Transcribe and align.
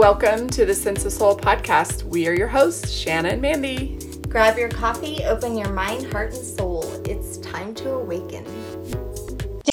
Welcome 0.00 0.48
to 0.48 0.64
the 0.64 0.74
Sense 0.74 1.04
of 1.04 1.12
Soul 1.12 1.36
podcast. 1.36 2.04
We 2.04 2.26
are 2.26 2.32
your 2.32 2.48
hosts, 2.48 2.90
Shanna 2.90 3.28
and 3.28 3.42
Mandy. 3.42 3.98
Grab 4.30 4.56
your 4.56 4.70
coffee, 4.70 5.22
open 5.24 5.58
your 5.58 5.70
mind, 5.74 6.10
heart, 6.10 6.32
and 6.32 6.42
soul. 6.42 6.90
It's 7.04 7.36
time 7.36 7.74
to 7.74 7.90
awaken. 7.90 8.46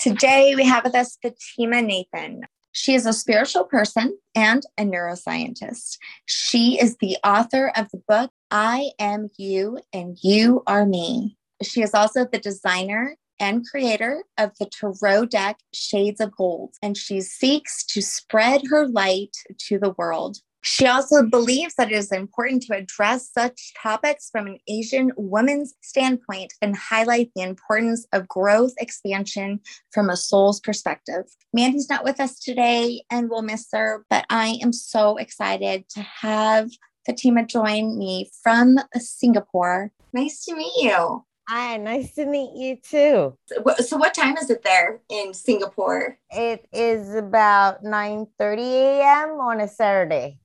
Today, 0.01 0.53
we 0.53 0.65
have 0.65 0.83
with 0.83 0.95
us 0.95 1.17
Fatima 1.21 1.81
Nathan. 1.81 2.41
She 2.73 2.93
is 2.93 3.05
a 3.05 3.13
spiritual 3.13 3.63
person 3.63 4.17
and 4.35 4.63
a 4.77 4.83
neuroscientist. 4.83 5.97
She 6.25 6.77
is 6.77 6.97
the 6.97 7.15
author 7.23 7.71
of 7.77 7.89
the 7.91 8.01
book, 8.05 8.29
I 8.51 8.89
Am 8.99 9.29
You 9.37 9.79
and 9.93 10.17
You 10.21 10.61
Are 10.67 10.85
Me. 10.85 11.37
She 11.63 11.81
is 11.81 11.93
also 11.93 12.25
the 12.29 12.39
designer 12.39 13.15
and 13.39 13.65
creator 13.65 14.23
of 14.37 14.51
the 14.59 14.65
tarot 14.65 15.25
deck 15.25 15.59
Shades 15.73 16.19
of 16.19 16.35
Gold, 16.35 16.75
and 16.81 16.97
she 16.97 17.21
seeks 17.21 17.85
to 17.87 18.01
spread 18.01 18.61
her 18.69 18.87
light 18.87 19.35
to 19.67 19.79
the 19.79 19.93
world. 19.97 20.37
She 20.61 20.85
also 20.85 21.23
believes 21.23 21.75
that 21.75 21.93
it 21.93 21.95
is 21.95 22.11
important 22.11 22.63
to 22.63 22.75
address 22.75 23.31
such 23.31 23.73
topics 23.81 24.29
from 24.29 24.47
an 24.47 24.57
Asian 24.67 25.11
woman's 25.15 25.73
standpoint 25.81 26.53
and 26.61 26.75
highlight 26.75 27.31
the 27.35 27.43
importance 27.43 28.05
of 28.11 28.27
growth 28.27 28.73
expansion 28.77 29.61
from 29.91 30.09
a 30.09 30.17
soul's 30.17 30.59
perspective. 30.59 31.23
Mandy's 31.53 31.89
not 31.89 32.03
with 32.03 32.19
us 32.19 32.37
today 32.39 33.01
and 33.09 33.29
we'll 33.29 33.43
miss 33.43 33.67
her, 33.71 34.05
but 34.09 34.25
I 34.29 34.59
am 34.61 34.73
so 34.73 35.15
excited 35.15 35.87
to 35.89 36.01
have 36.01 36.69
Fatima 37.05 37.45
join 37.45 37.97
me 37.97 38.29
from 38.43 38.77
Singapore. 38.95 39.93
Nice 40.11 40.43
to 40.45 40.55
meet 40.55 40.73
you. 40.83 41.23
Hi, 41.49 41.77
nice 41.77 42.13
to 42.15 42.25
meet 42.25 42.51
you 42.55 42.75
too. 42.75 43.37
So, 43.79 43.97
what 43.97 44.13
time 44.13 44.35
is 44.35 44.49
it 44.49 44.63
there 44.63 44.99
in 45.07 45.33
Singapore? 45.33 46.17
It 46.29 46.67
is 46.73 47.15
about 47.15 47.83
9 47.83 48.27
30 48.37 48.61
a.m. 48.63 49.29
on 49.39 49.61
a 49.61 49.67
Saturday. 49.69 50.39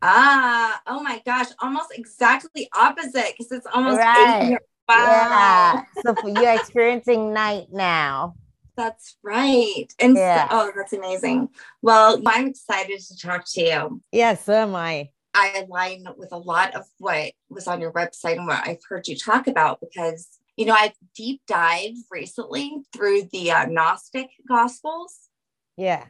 Ah, 0.00 0.80
oh 0.86 1.02
my 1.02 1.20
gosh, 1.26 1.48
almost 1.60 1.92
exactly 1.94 2.70
opposite 2.74 3.34
because 3.36 3.52
it's 3.52 3.66
almost 3.70 3.98
right. 3.98 4.56
Wow. 4.88 5.84
Yeah. 6.04 6.14
So 6.14 6.26
you're 6.26 6.54
experiencing 6.54 7.34
night 7.34 7.66
now. 7.70 8.36
That's 8.78 9.16
right. 9.22 9.86
And 9.98 10.16
yeah. 10.16 10.48
so, 10.48 10.56
oh, 10.58 10.72
that's 10.74 10.92
amazing. 10.94 11.50
Well, 11.82 12.22
I'm 12.26 12.48
excited 12.48 13.00
to 13.00 13.18
talk 13.18 13.44
to 13.52 13.60
you. 13.60 14.02
Yes, 14.10 14.44
so 14.44 14.54
am 14.54 14.74
I. 14.74 15.10
I 15.34 15.66
align 15.66 16.06
with 16.16 16.32
a 16.32 16.38
lot 16.38 16.74
of 16.74 16.84
what 16.98 17.32
was 17.50 17.66
on 17.66 17.80
your 17.80 17.92
website 17.92 18.38
and 18.38 18.46
what 18.46 18.66
I've 18.66 18.80
heard 18.88 19.06
you 19.06 19.16
talk 19.16 19.46
about 19.46 19.80
because 19.80 20.28
you 20.56 20.64
know, 20.64 20.74
I've 20.74 20.94
deep 21.14 21.42
dived 21.46 21.98
recently 22.10 22.82
through 22.92 23.28
the 23.32 23.50
uh, 23.50 23.66
Gnostic 23.66 24.30
Gospels. 24.48 25.28
Yeah. 25.76 26.06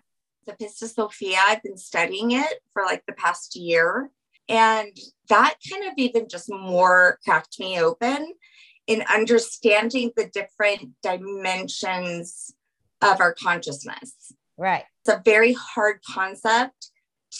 The 0.47 0.53
Pistis 0.53 0.95
Sophia, 0.95 1.39
I've 1.41 1.63
been 1.63 1.77
studying 1.77 2.31
it 2.31 2.61
for 2.73 2.85
like 2.85 3.05
the 3.07 3.13
past 3.13 3.57
year. 3.57 4.11
And 4.49 4.97
that 5.29 5.57
kind 5.69 5.87
of 5.87 5.95
even 5.97 6.29
just 6.29 6.49
more 6.49 7.19
cracked 7.25 7.59
me 7.59 7.81
open 7.81 8.35
in 8.87 9.03
understanding 9.13 10.13
the 10.17 10.27
different 10.27 10.93
dimensions 11.03 12.55
of 13.03 13.21
our 13.21 13.35
consciousness. 13.35 14.33
Right. 14.57 14.85
It's 15.05 15.15
a 15.15 15.23
very 15.25 15.55
hard 15.55 15.99
concept 16.09 16.91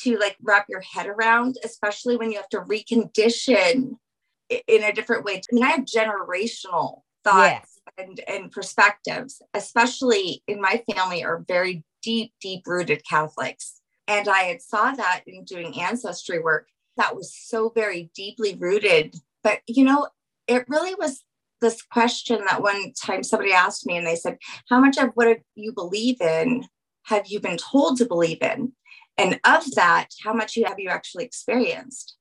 to 0.03 0.19
like 0.19 0.37
wrap 0.43 0.67
your 0.69 0.81
head 0.81 1.07
around, 1.07 1.59
especially 1.65 2.17
when 2.17 2.33
you 2.33 2.39
have 2.39 2.49
to 2.49 2.61
recondition 2.61 3.99
in 4.49 4.85
a 4.85 4.93
different 4.93 5.25
way. 5.25 5.35
I 5.35 5.55
mean, 5.55 5.65
I 5.65 5.71
have 5.71 5.85
generational 5.85 7.03
thoughts 7.25 7.81
yeah. 7.99 8.05
and, 8.05 8.21
and 8.29 8.51
perspectives, 8.51 9.43
especially 9.55 10.43
in 10.47 10.61
my 10.61 10.83
family, 10.93 11.25
are 11.25 11.45
very 11.47 11.85
deep, 12.03 12.33
deep 12.41 12.63
rooted 12.67 13.03
Catholics. 13.09 13.81
And 14.09 14.29
I 14.29 14.43
had 14.43 14.63
saw 14.63 14.93
that 14.93 15.23
in 15.27 15.45
doing 15.45 15.81
ancestry 15.81 16.39
work 16.39 16.69
that 16.97 17.17
was 17.17 17.35
so 17.35 17.71
very 17.75 18.11
deeply 18.15 18.55
rooted. 18.55 19.17
But, 19.43 19.61
you 19.67 19.85
know, 19.85 20.09
it 20.47 20.65
really 20.69 20.95
was 20.95 21.23
this 21.61 21.83
question 21.83 22.45
that 22.49 22.63
one 22.63 22.93
time 22.93 23.23
somebody 23.23 23.53
asked 23.53 23.87
me 23.87 23.97
and 23.97 24.07
they 24.07 24.17
said, 24.17 24.39
How 24.69 24.81
much 24.81 24.99
of 24.99 25.11
what 25.15 25.39
you 25.55 25.73
believe 25.73 26.21
in 26.21 26.65
have 27.05 27.27
you 27.27 27.41
been 27.41 27.57
told 27.57 27.99
to 27.99 28.07
believe 28.07 28.43
in? 28.43 28.73
And 29.19 29.41
of 29.45 29.65
that, 29.75 30.09
how 30.23 30.33
much 30.33 30.57
have 30.57 30.79
you 30.79 30.91
actually 30.91 31.25
experienced? 31.25 32.17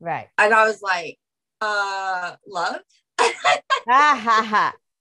Right. 0.00 0.28
And 0.38 0.52
I 0.52 0.66
was 0.66 0.82
like, 0.82 1.18
uh 1.60 2.36
love. 2.46 2.80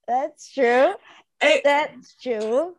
That's 0.07 0.51
true. 0.53 0.93
It, 1.41 1.61
that's 1.63 2.15
true. 2.21 2.75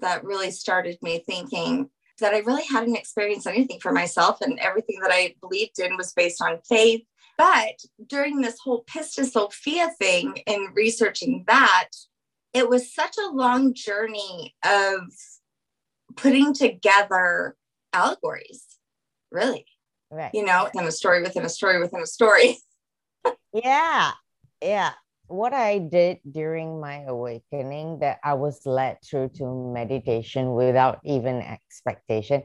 That 0.00 0.24
really 0.24 0.50
started 0.50 0.98
me 1.02 1.22
thinking 1.24 1.90
that 2.22 2.34
i 2.34 2.38
really 2.38 2.64
hadn't 2.64 2.96
experienced 2.96 3.46
anything 3.46 3.80
for 3.80 3.92
myself 3.92 4.40
and 4.40 4.58
everything 4.60 4.98
that 5.02 5.10
i 5.12 5.34
believed 5.40 5.78
in 5.78 5.96
was 5.96 6.12
based 6.12 6.40
on 6.40 6.58
faith. 6.68 7.02
But 7.38 7.80
during 8.06 8.40
this 8.40 8.58
whole 8.62 8.84
pistis 8.84 9.32
sophia 9.32 9.90
thing 9.98 10.38
and 10.46 10.74
researching 10.74 11.44
that 11.48 11.88
it 12.54 12.68
was 12.68 12.94
such 12.94 13.16
a 13.18 13.32
long 13.32 13.74
journey 13.74 14.54
of 14.64 15.00
putting 16.16 16.54
together 16.54 17.56
allegories 17.92 18.66
really. 19.30 19.66
Right. 20.10 20.30
You 20.34 20.44
know 20.44 20.68
and 20.74 20.86
a 20.86 20.92
story 20.92 21.22
within 21.22 21.44
a 21.44 21.48
story 21.48 21.80
within 21.80 22.00
a 22.00 22.06
story 22.06 22.58
yeah 23.52 24.12
yeah. 24.60 24.92
What 25.26 25.54
i 25.54 25.78
did 25.78 26.18
during 26.30 26.80
my 26.80 27.04
awakening 27.08 28.00
that 28.00 28.18
i 28.22 28.34
was 28.34 28.66
led 28.66 28.98
through 29.02 29.30
to 29.36 29.72
meditation 29.72 30.52
without 30.52 31.00
even 31.04 31.40
expectation 31.40 32.42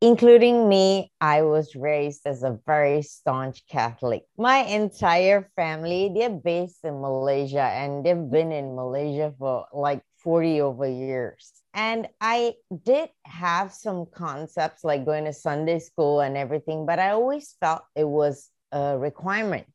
including 0.00 0.68
me 0.68 1.12
i 1.20 1.42
was 1.42 1.76
raised 1.76 2.22
as 2.26 2.42
a 2.42 2.58
very 2.66 3.02
staunch 3.02 3.66
catholic. 3.68 4.22
My 4.38 4.58
entire 4.58 5.50
family 5.54 6.12
they're 6.14 6.30
based 6.30 6.84
in 6.84 7.00
malaysia 7.00 7.62
and 7.62 8.04
they've 8.04 8.30
been 8.30 8.52
in 8.52 8.74
malaysia 8.74 9.34
for 9.38 9.66
like 9.72 10.02
40 10.22 10.62
over 10.62 10.88
years. 10.88 11.52
And 11.74 12.08
i 12.20 12.54
did 12.84 13.10
have 13.26 13.72
some 13.72 14.06
concepts 14.14 14.82
like 14.82 15.04
going 15.04 15.24
to 15.26 15.32
sunday 15.32 15.78
school 15.78 16.20
and 16.20 16.36
everything 16.36 16.86
but 16.86 16.98
i 16.98 17.10
always 17.10 17.56
felt 17.60 17.82
it 17.94 18.08
was 18.08 18.48
a 18.72 18.98
requirement 18.98 19.66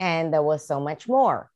and 0.00 0.32
there 0.32 0.42
was 0.42 0.66
so 0.66 0.80
much 0.80 1.08
more. 1.08 1.50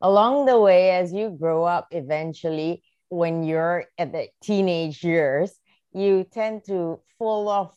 Along 0.00 0.46
the 0.46 0.58
way, 0.58 0.90
as 0.90 1.12
you 1.12 1.30
grow 1.30 1.64
up, 1.64 1.88
eventually, 1.92 2.82
when 3.08 3.44
you're 3.44 3.84
at 3.98 4.12
the 4.12 4.28
teenage 4.42 5.04
years, 5.04 5.52
you 5.92 6.24
tend 6.24 6.64
to 6.66 7.00
fall 7.18 7.48
off 7.48 7.76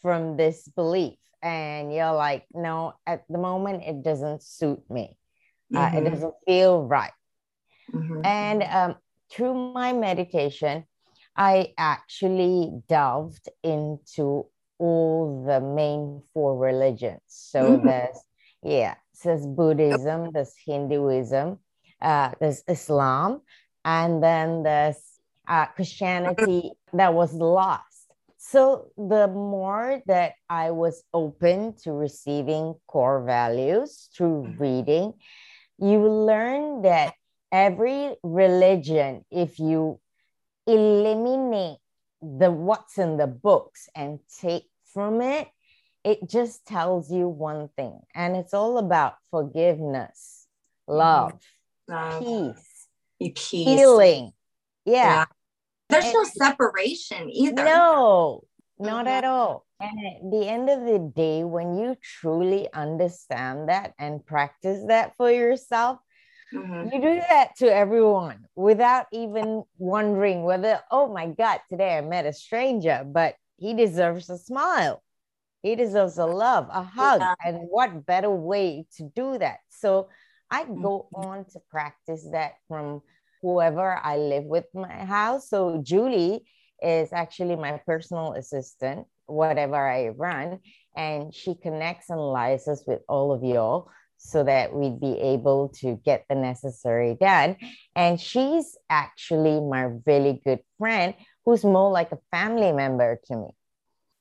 from 0.00 0.36
this 0.36 0.68
belief. 0.68 1.18
And 1.42 1.92
you're 1.92 2.12
like, 2.12 2.46
no, 2.52 2.94
at 3.06 3.24
the 3.28 3.38
moment, 3.38 3.82
it 3.84 4.02
doesn't 4.02 4.42
suit 4.42 4.80
me. 4.88 5.16
Mm-hmm. 5.72 5.76
Uh, 5.76 5.88
it 5.88 6.04
mm-hmm. 6.04 6.14
doesn't 6.14 6.34
feel 6.46 6.82
right. 6.82 7.12
Mm-hmm. 7.92 8.20
And 8.24 8.62
um, 8.62 8.94
through 9.30 9.72
my 9.72 9.92
meditation, 9.92 10.84
I 11.36 11.72
actually 11.78 12.70
delved 12.88 13.48
into 13.62 14.46
all 14.78 15.44
the 15.46 15.60
main 15.60 16.22
four 16.32 16.56
religions. 16.56 17.20
So 17.26 17.62
mm-hmm. 17.62 17.86
there's, 17.86 18.18
yeah, 18.62 18.94
there's 19.22 19.46
Buddhism, 19.46 20.30
there's 20.32 20.54
Hinduism, 20.66 21.58
uh, 22.00 22.30
there's 22.40 22.62
Islam, 22.68 23.42
and 23.84 24.22
then 24.22 24.62
there's 24.62 25.00
uh, 25.48 25.66
Christianity 25.66 26.72
that 26.92 27.14
was 27.14 27.32
lost. 27.34 27.84
So 28.38 28.90
the 28.96 29.28
more 29.28 30.02
that 30.06 30.32
I 30.48 30.70
was 30.70 31.02
open 31.12 31.74
to 31.82 31.92
receiving 31.92 32.74
core 32.86 33.22
values 33.24 34.08
through 34.16 34.44
mm-hmm. 34.44 34.62
reading, 34.62 35.12
you 35.78 36.08
learn 36.08 36.82
that 36.82 37.14
every 37.52 38.14
religion, 38.22 39.24
if 39.30 39.58
you 39.58 40.00
eliminate 40.66 41.78
the 42.22 42.50
what's 42.50 42.98
in 42.98 43.16
the 43.16 43.26
books 43.26 43.88
and 43.94 44.20
take 44.40 44.64
from 44.92 45.20
it, 45.20 45.48
it 46.04 46.28
just 46.28 46.66
tells 46.66 47.10
you 47.12 47.28
one 47.28 47.68
thing, 47.76 48.00
and 48.14 48.36
it's 48.36 48.54
all 48.54 48.78
about 48.78 49.14
forgiveness, 49.30 50.46
love, 50.88 51.40
love. 51.88 52.22
peace, 52.22 52.88
peace, 53.20 53.50
healing. 53.50 54.32
Yeah. 54.84 54.94
yeah. 54.94 55.24
There's 55.90 56.04
and 56.04 56.14
no 56.14 56.24
separation 56.24 57.30
either. 57.30 57.64
No, 57.64 58.44
not 58.78 59.06
mm-hmm. 59.06 59.08
at 59.08 59.24
all. 59.24 59.66
And 59.80 59.98
at 60.06 60.30
the 60.30 60.46
end 60.46 60.68
of 60.68 60.84
the 60.84 61.12
day, 61.14 61.42
when 61.42 61.76
you 61.76 61.96
truly 62.02 62.68
understand 62.72 63.68
that 63.68 63.94
and 63.98 64.24
practice 64.24 64.84
that 64.88 65.16
for 65.16 65.30
yourself, 65.30 65.98
mm-hmm. 66.54 66.92
you 66.92 67.00
do 67.00 67.20
that 67.28 67.56
to 67.58 67.74
everyone 67.74 68.44
without 68.54 69.06
even 69.12 69.64
wondering 69.78 70.44
whether, 70.44 70.80
oh 70.90 71.12
my 71.12 71.26
God, 71.28 71.60
today 71.68 71.98
I 71.98 72.02
met 72.02 72.26
a 72.26 72.32
stranger, 72.32 73.04
but 73.06 73.34
he 73.56 73.74
deserves 73.74 74.30
a 74.30 74.38
smile. 74.38 75.02
He 75.62 75.76
deserves 75.76 76.18
a 76.18 76.26
love, 76.26 76.68
a 76.70 76.82
hug. 76.82 77.20
Yeah. 77.20 77.34
And 77.44 77.58
what 77.68 78.06
better 78.06 78.30
way 78.30 78.86
to 78.96 79.10
do 79.14 79.38
that? 79.38 79.58
So 79.68 80.08
I 80.50 80.64
go 80.64 81.08
mm-hmm. 81.14 81.28
on 81.28 81.44
to 81.52 81.60
practice 81.70 82.26
that 82.32 82.52
from 82.68 83.02
whoever 83.42 83.96
I 83.96 84.16
live 84.16 84.44
with 84.44 84.66
my 84.74 85.04
house. 85.04 85.48
So 85.48 85.80
Julie 85.82 86.44
is 86.82 87.12
actually 87.12 87.56
my 87.56 87.80
personal 87.86 88.32
assistant 88.32 89.06
whatever 89.30 89.76
I 89.76 90.08
run. 90.08 90.60
And 90.96 91.34
she 91.34 91.54
connects 91.54 92.10
and 92.10 92.18
liaises 92.18 92.86
with 92.86 93.00
all 93.08 93.32
of 93.32 93.42
y'all 93.42 93.88
so 94.18 94.44
that 94.44 94.74
we'd 94.74 95.00
be 95.00 95.18
able 95.18 95.70
to 95.80 95.98
get 96.04 96.26
the 96.28 96.34
necessary 96.34 97.16
done. 97.18 97.56
And 97.96 98.20
she's 98.20 98.76
actually 98.90 99.60
my 99.60 99.88
really 100.04 100.42
good 100.44 100.60
friend 100.78 101.14
who's 101.44 101.64
more 101.64 101.90
like 101.90 102.12
a 102.12 102.18
family 102.30 102.72
member 102.72 103.18
to 103.26 103.36
me. 103.36 103.48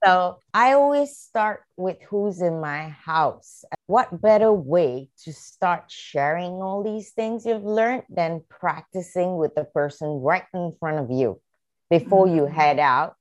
So 0.03 0.39
I 0.53 0.73
always 0.73 1.17
start 1.17 1.63
with 1.75 1.97
who's 2.09 2.41
in 2.41 2.61
my 2.61 2.89
house. 2.89 3.65
What 3.85 4.21
better 4.21 4.51
way 4.53 5.09
to 5.23 5.33
start 5.33 5.85
sharing 5.91 6.53
all 6.61 6.83
these 6.83 7.11
things 7.11 7.45
you've 7.45 7.65
learned 7.65 8.03
than 8.09 8.43
practicing 8.49 9.35
with 9.37 9.55
the 9.55 9.65
person 9.65 10.21
right 10.21 10.45
in 10.53 10.73
front 10.79 10.99
of 10.99 11.11
you 11.11 11.41
before 11.89 12.27
mm-hmm. 12.27 12.35
you 12.37 12.45
head 12.45 12.79
out 12.79 13.15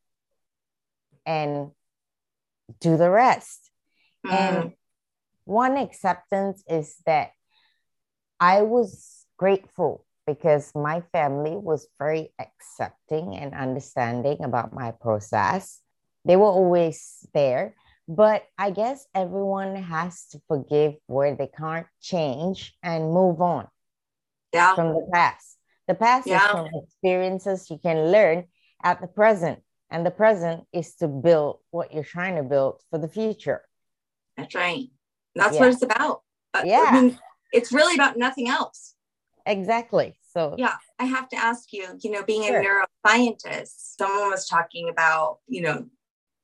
and 1.26 1.72
do 2.80 2.96
the 2.96 3.10
rest? 3.10 3.70
Mm-hmm. 4.24 4.36
And 4.36 4.72
one 5.44 5.76
acceptance 5.76 6.62
is 6.68 6.94
that 7.06 7.32
I 8.38 8.62
was 8.62 9.26
grateful 9.36 10.04
because 10.28 10.70
my 10.76 11.02
family 11.12 11.56
was 11.56 11.88
very 11.98 12.32
accepting 12.38 13.34
and 13.34 13.52
understanding 13.52 14.44
about 14.44 14.72
my 14.72 14.92
process 14.92 15.80
they 16.28 16.36
were 16.36 16.44
always 16.44 17.26
there 17.34 17.74
but 18.06 18.44
i 18.56 18.70
guess 18.70 19.06
everyone 19.14 19.74
has 19.74 20.26
to 20.26 20.40
forgive 20.46 20.94
where 21.06 21.34
they 21.34 21.48
can't 21.48 21.86
change 22.00 22.74
and 22.84 23.12
move 23.12 23.40
on 23.40 23.66
yeah. 24.52 24.74
from 24.76 24.88
the 24.90 25.08
past 25.12 25.58
the 25.88 25.94
past 25.94 26.26
yeah. 26.26 26.44
is 26.44 26.50
from 26.52 26.68
experiences 26.84 27.68
you 27.70 27.78
can 27.82 28.12
learn 28.12 28.44
at 28.84 29.00
the 29.00 29.08
present 29.08 29.58
and 29.90 30.06
the 30.06 30.10
present 30.10 30.64
is 30.72 30.94
to 30.94 31.08
build 31.08 31.58
what 31.70 31.92
you're 31.92 32.04
trying 32.04 32.36
to 32.36 32.42
build 32.42 32.80
for 32.90 32.98
the 32.98 33.08
future 33.08 33.62
that's 34.36 34.54
right 34.54 34.88
that's 35.34 35.54
yeah. 35.54 35.60
what 35.60 35.72
it's 35.72 35.82
about 35.82 36.22
uh, 36.54 36.62
yeah 36.64 36.86
I 36.88 37.00
mean, 37.00 37.18
it's 37.52 37.72
really 37.72 37.94
about 37.94 38.16
nothing 38.16 38.48
else 38.48 38.94
exactly 39.44 40.18
so 40.32 40.54
yeah 40.58 40.76
i 40.98 41.04
have 41.04 41.28
to 41.30 41.36
ask 41.36 41.72
you 41.72 41.86
you 42.00 42.10
know 42.10 42.22
being 42.22 42.44
sure. 42.44 42.60
a 42.60 42.64
neuroscientist 42.64 43.96
someone 43.98 44.30
was 44.30 44.46
talking 44.46 44.90
about 44.90 45.38
you 45.46 45.62
know 45.62 45.86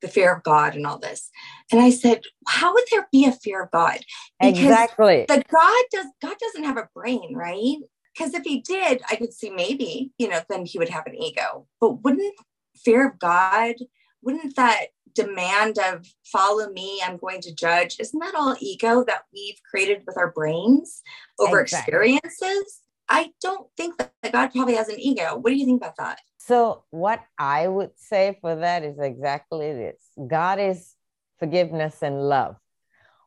the 0.05 0.11
fear 0.11 0.33
of 0.33 0.43
God 0.43 0.75
and 0.75 0.85
all 0.85 0.99
this. 0.99 1.29
And 1.71 1.81
I 1.81 1.89
said, 1.89 2.21
how 2.47 2.73
would 2.73 2.83
there 2.91 3.07
be 3.11 3.25
a 3.25 3.31
fear 3.31 3.63
of 3.63 3.71
God? 3.71 3.99
Because 4.39 4.61
exactly. 4.61 5.25
The 5.27 5.43
God 5.51 5.83
does 5.91 6.05
God 6.21 6.35
doesn't 6.39 6.63
have 6.63 6.77
a 6.77 6.89
brain, 6.93 7.33
right? 7.35 7.77
Because 8.15 8.33
if 8.33 8.43
he 8.43 8.61
did, 8.61 9.01
I 9.09 9.15
could 9.15 9.33
see 9.33 9.49
maybe, 9.49 10.11
you 10.17 10.29
know, 10.29 10.41
then 10.49 10.65
he 10.65 10.77
would 10.77 10.89
have 10.89 11.07
an 11.07 11.15
ego. 11.15 11.67
But 11.81 12.03
wouldn't 12.03 12.35
fear 12.75 13.09
of 13.09 13.19
God, 13.19 13.75
wouldn't 14.21 14.55
that 14.55 14.87
demand 15.13 15.79
of 15.79 16.05
follow 16.25 16.69
me, 16.69 17.01
I'm 17.03 17.17
going 17.17 17.41
to 17.41 17.55
judge, 17.55 17.97
isn't 17.99 18.19
that 18.19 18.35
all 18.35 18.55
ego 18.59 19.03
that 19.05 19.23
we've 19.33 19.59
created 19.69 20.03
with 20.05 20.17
our 20.17 20.31
brains 20.31 21.01
over 21.39 21.61
exactly. 21.61 21.93
experiences? 22.15 22.81
I 23.09 23.31
don't 23.41 23.67
think 23.77 23.97
that 23.97 24.11
God 24.31 24.47
probably 24.49 24.75
has 24.75 24.89
an 24.89 24.99
ego. 24.99 25.37
What 25.37 25.49
do 25.49 25.55
you 25.55 25.65
think 25.65 25.81
about 25.81 25.97
that? 25.97 26.19
So, 26.47 26.83
what 26.91 27.21
I 27.39 27.67
would 27.67 27.97
say 27.97 28.37
for 28.39 28.55
that 28.55 28.83
is 28.83 28.99
exactly 28.99 29.73
this 29.73 29.99
God 30.27 30.59
is 30.59 30.93
forgiveness 31.39 32.03
and 32.03 32.29
love. 32.29 32.55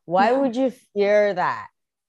Why 0.05 0.31
yeah. 0.31 0.39
would 0.39 0.55
you 0.55 0.71
fear 0.95 1.35
that? 1.35 1.67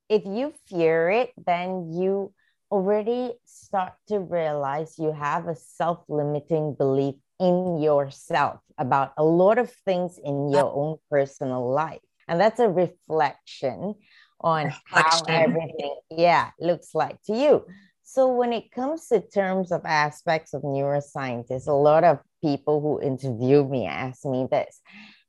If 0.08 0.26
you 0.26 0.54
fear 0.68 1.10
it, 1.10 1.32
then 1.36 1.92
you 1.94 2.32
already 2.72 3.34
start 3.46 3.94
to 4.10 4.20
realize 4.20 5.00
you 5.00 5.12
have 5.12 5.48
a 5.48 5.56
self 5.56 6.04
limiting 6.08 6.76
belief 6.76 7.16
in 7.40 7.82
yourself 7.82 8.60
about 8.78 9.14
a 9.18 9.24
lot 9.24 9.58
of 9.58 9.72
things 9.86 10.20
in 10.24 10.50
your 10.50 10.72
own 10.72 10.98
personal 11.10 11.74
life. 11.74 12.02
And 12.28 12.40
that's 12.40 12.60
a 12.60 12.70
reflection 12.70 13.96
on 14.42 14.66
reflection. 14.66 14.84
how 14.86 15.24
everything, 15.28 15.96
yeah, 16.12 16.52
looks 16.60 16.94
like 16.94 17.20
to 17.24 17.36
you. 17.36 17.66
So 18.12 18.34
when 18.34 18.54
it 18.54 18.72
comes 18.72 19.08
to 19.10 19.22
terms 19.22 19.72
of 19.72 19.86
aspects 19.86 20.56
of 20.56 20.64
neuroscience, 20.64 21.68
a 21.68 21.72
lot 21.72 22.04
of 22.04 22.18
people 22.42 22.82
who 22.82 23.00
interview 23.00 23.64
me 23.64 23.86
ask 23.86 24.26
me 24.26 24.48
this. 24.50 24.82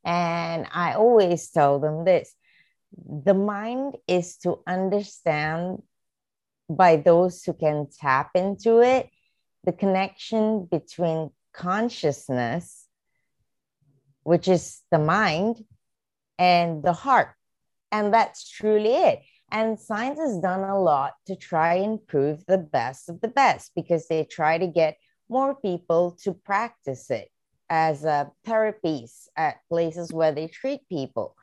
And 0.03 0.67
I 0.73 0.95
always 0.95 1.51
tell 1.51 1.79
them 1.79 2.07
this 2.07 2.35
the 3.07 3.35
mind 3.35 3.99
is 4.09 4.39
to 4.39 4.61
understand 4.67 5.83
by 6.71 6.97
those 6.97 7.45
who 7.45 7.53
can 7.53 7.89
tap 8.01 8.31
into 8.35 8.81
it 8.81 9.11
the 9.65 9.73
connection 9.73 10.65
between 10.65 11.33
consciousness, 11.53 12.87
which 14.23 14.49
is 14.49 14.81
the 14.91 14.99
mind, 14.99 15.63
and 16.39 16.83
the 16.83 16.95
heart. 16.95 17.35
And 17.93 18.15
that's 18.15 18.49
truly 18.49 18.95
it. 18.95 19.21
And 19.53 19.79
science 19.79 20.19
has 20.21 20.39
done 20.39 20.61
a 20.61 20.81
lot 20.81 21.15
to 21.27 21.37
try 21.37 21.75
and 21.75 22.05
prove 22.07 22.45
the 22.47 22.59
best 22.59 23.09
of 23.09 23.21
the 23.21 23.29
best 23.29 23.73
because 23.75 24.07
they 24.07 24.25
try 24.25 24.59
to 24.59 24.67
get 24.67 24.97
more 25.29 25.55
people 25.55 26.17
to 26.23 26.35
practice 26.35 27.11
it 27.11 27.29
as 27.69 28.05
uh, 28.05 28.27
therapies 28.47 29.29
at 29.37 29.57
places 29.69 30.13
where 30.13 30.33
they 30.33 30.49
treat 30.49 30.81
people. 30.89 31.37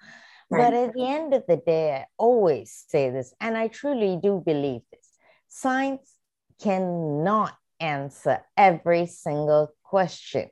Right. 0.49 0.71
But 0.71 0.73
at 0.73 0.93
the 0.93 1.07
end 1.07 1.33
of 1.33 1.43
the 1.47 1.57
day, 1.57 1.93
I 1.93 2.05
always 2.17 2.85
say 2.87 3.09
this, 3.09 3.33
and 3.41 3.57
I 3.57 3.67
truly 3.67 4.19
do 4.21 4.41
believe 4.45 4.81
this 4.91 5.09
science 5.47 6.13
cannot 6.61 7.55
answer 7.79 8.41
every 8.55 9.05
single 9.05 9.69
question. 9.83 10.49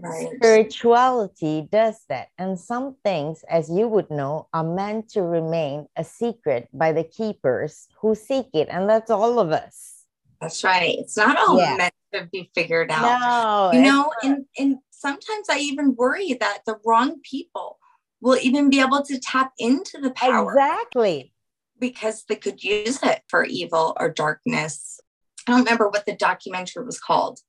Right. 0.00 0.28
Spirituality 0.36 1.68
does 1.70 2.00
that. 2.08 2.28
And 2.38 2.58
some 2.58 2.96
things, 3.04 3.44
as 3.48 3.70
you 3.70 3.88
would 3.88 4.10
know, 4.10 4.48
are 4.52 4.64
meant 4.64 5.10
to 5.10 5.22
remain 5.22 5.86
a 5.96 6.04
secret 6.04 6.68
by 6.72 6.92
the 6.92 7.04
keepers 7.04 7.88
who 8.00 8.14
seek 8.14 8.46
it. 8.54 8.68
And 8.70 8.88
that's 8.88 9.10
all 9.10 9.38
of 9.38 9.50
us. 9.52 10.04
That's 10.40 10.62
right. 10.64 10.96
It's 10.98 11.16
not 11.16 11.38
all 11.38 11.58
yeah. 11.58 11.76
meant 11.76 11.94
to 12.12 12.28
be 12.30 12.50
figured 12.54 12.90
out. 12.90 13.72
No, 13.72 13.78
you 13.78 13.84
know, 13.84 14.12
and, 14.22 14.44
and 14.58 14.76
sometimes 14.90 15.48
I 15.50 15.58
even 15.58 15.94
worry 15.96 16.34
that 16.34 16.60
the 16.66 16.76
wrong 16.84 17.20
people 17.22 17.78
will 18.20 18.38
even 18.42 18.70
be 18.70 18.80
able 18.80 19.02
to 19.02 19.18
tap 19.18 19.52
into 19.58 19.98
the 19.98 20.10
power. 20.10 20.52
Exactly. 20.52 21.32
Because 21.78 22.24
they 22.28 22.36
could 22.36 22.62
use 22.62 23.02
it 23.02 23.22
for 23.28 23.44
evil 23.44 23.96
or 23.98 24.08
darkness. 24.10 25.00
I 25.46 25.52
don't 25.52 25.64
remember 25.64 25.88
what 25.88 26.06
the 26.06 26.16
documentary 26.16 26.84
was 26.84 27.00
called, 27.00 27.40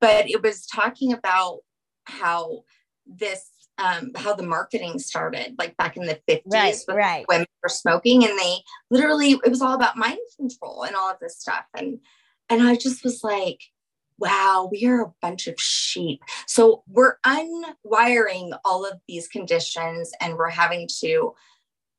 but 0.00 0.28
it 0.28 0.42
was 0.42 0.66
talking 0.66 1.12
about 1.12 1.60
how 2.04 2.64
this 3.06 3.48
um, 3.78 4.12
how 4.14 4.34
the 4.34 4.42
marketing 4.42 4.98
started, 4.98 5.54
like 5.58 5.76
back 5.76 5.96
in 5.96 6.04
the 6.04 6.20
50s, 6.28 6.42
right, 6.46 6.76
right. 6.88 7.24
women 7.28 7.46
were 7.62 7.68
smoking, 7.68 8.24
and 8.24 8.38
they 8.38 8.56
literally 8.90 9.32
it 9.44 9.48
was 9.48 9.62
all 9.62 9.74
about 9.74 9.96
mind 9.96 10.18
control 10.36 10.84
and 10.84 10.94
all 10.94 11.10
of 11.10 11.18
this 11.20 11.38
stuff. 11.38 11.64
And 11.76 11.98
and 12.48 12.62
I 12.62 12.76
just 12.76 13.02
was 13.02 13.24
like, 13.24 13.60
wow, 14.18 14.68
we 14.70 14.86
are 14.86 15.02
a 15.02 15.12
bunch 15.20 15.46
of 15.46 15.60
sheep. 15.60 16.22
So 16.46 16.84
we're 16.86 17.16
unwiring 17.24 18.56
all 18.64 18.84
of 18.84 19.00
these 19.08 19.26
conditions, 19.28 20.12
and 20.20 20.36
we're 20.36 20.50
having 20.50 20.88
to 21.00 21.34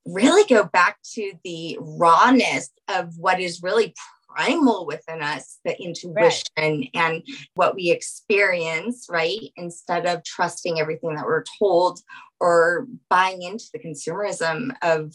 really 0.06 0.46
go 0.48 0.66
back 0.66 0.98
to 1.14 1.34
the 1.44 1.78
rawness 1.82 2.70
of 2.88 3.18
what 3.18 3.40
is 3.40 3.64
really 3.64 3.94
primal 4.34 4.86
within 4.86 5.22
us, 5.22 5.60
the 5.64 5.80
intuition 5.82 6.44
right. 6.58 6.90
and 6.94 7.24
what 7.56 7.76
we 7.76 7.92
experience, 7.92 9.08
right? 9.10 9.52
Instead 9.56 10.06
of 10.06 10.24
trusting 10.24 10.80
everything 10.80 11.16
that 11.16 11.26
we're 11.26 11.44
told 11.60 12.00
or 12.40 12.88
buying 13.10 13.42
into 13.42 13.66
the 13.74 13.80
consumerism 13.80 14.74
of 14.82 15.14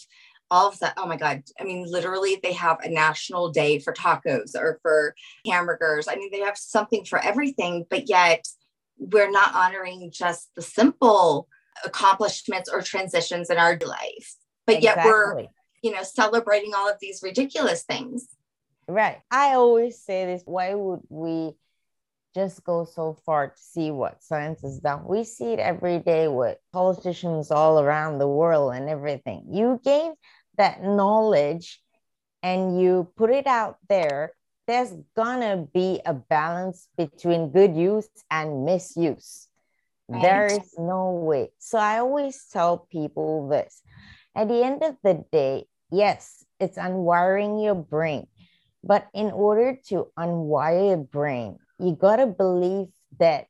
all 0.51 0.69
of 0.69 0.79
that. 0.79 0.95
Oh 0.97 1.07
my 1.07 1.17
God. 1.17 1.43
I 1.61 1.65
mean, 1.65 1.85
literally, 1.87 2.41
they 2.43 2.53
have 2.55 2.79
a 2.83 2.89
national 2.89 3.51
day 3.51 3.79
for 3.79 3.93
tacos 3.93 4.55
or 4.55 4.79
for 4.83 5.15
hamburgers. 5.47 6.09
I 6.09 6.17
mean, 6.17 6.31
they 6.33 6.41
have 6.41 6.57
something 6.57 7.05
for 7.05 7.19
everything, 7.19 7.85
but 7.91 8.09
yet 8.09 8.47
we're 8.99 9.31
not 9.31 9.55
honoring 9.55 10.11
just 10.13 10.51
the 10.57 10.63
simple 10.63 11.49
accomplishments 11.85 12.69
or 12.69 12.83
transitions 12.83 13.51
in 13.51 13.59
our 13.59 13.79
life. 13.85 14.37
But 14.67 14.79
exactly. 14.79 15.03
yet 15.03 15.05
we're, 15.05 15.43
you 15.83 15.93
know, 15.93 16.03
celebrating 16.03 16.73
all 16.75 16.89
of 16.89 16.97
these 17.01 17.23
ridiculous 17.23 17.85
things. 17.85 18.29
Right. 18.89 19.19
I 19.31 19.53
always 19.53 20.01
say 20.01 20.25
this 20.25 20.43
why 20.47 20.73
would 20.75 21.03
we 21.11 21.53
just 22.35 22.65
go 22.65 22.85
so 22.85 23.19
far 23.27 23.49
to 23.49 23.61
see 23.61 23.91
what 23.91 24.23
science 24.23 24.63
has 24.63 24.79
done? 24.79 25.05
We 25.07 25.25
see 25.25 25.53
it 25.53 25.59
every 25.59 25.99
day 25.99 26.27
with 26.29 26.57
politicians 26.73 27.51
all 27.51 27.81
around 27.81 28.19
the 28.19 28.29
world 28.29 28.75
and 28.75 28.89
everything. 28.89 29.45
You 29.51 29.79
gain 29.85 30.15
that 30.57 30.83
knowledge 30.83 31.83
and 32.43 32.81
you 32.81 33.13
put 33.15 33.31
it 33.31 33.47
out 33.47 33.77
there, 33.91 34.33
there's 34.67 34.95
gonna 35.15 35.67
be 35.75 36.01
a 36.07 36.15
balance 36.15 36.89
between 36.97 37.51
good 37.51 37.77
use 37.77 38.09
and 38.31 38.65
misuse. 38.65 39.49
Right. 40.09 40.23
There 40.23 40.47
is 40.47 40.75
no 40.79 41.13
way. 41.13 41.51
So 41.59 41.79
I 41.79 41.99
always 41.99 42.47
tell 42.51 42.89
people 42.91 43.49
this 43.49 43.83
at 44.35 44.49
the 44.49 44.65
end 44.65 44.83
of 44.83 44.97
the 45.03 45.25
day, 45.31 45.67
yes, 45.91 46.45
it's 46.59 46.79
unwiring 46.79 47.63
your 47.63 47.75
brain 47.75 48.27
but 48.83 49.09
in 49.15 49.31
order 49.31 49.79
to 49.89 50.09
unwire 50.19 50.89
your 50.89 50.97
brain, 50.99 51.59
you 51.79 51.95
got 51.95 52.17
to 52.17 52.27
believe 52.27 52.89
that 53.19 53.47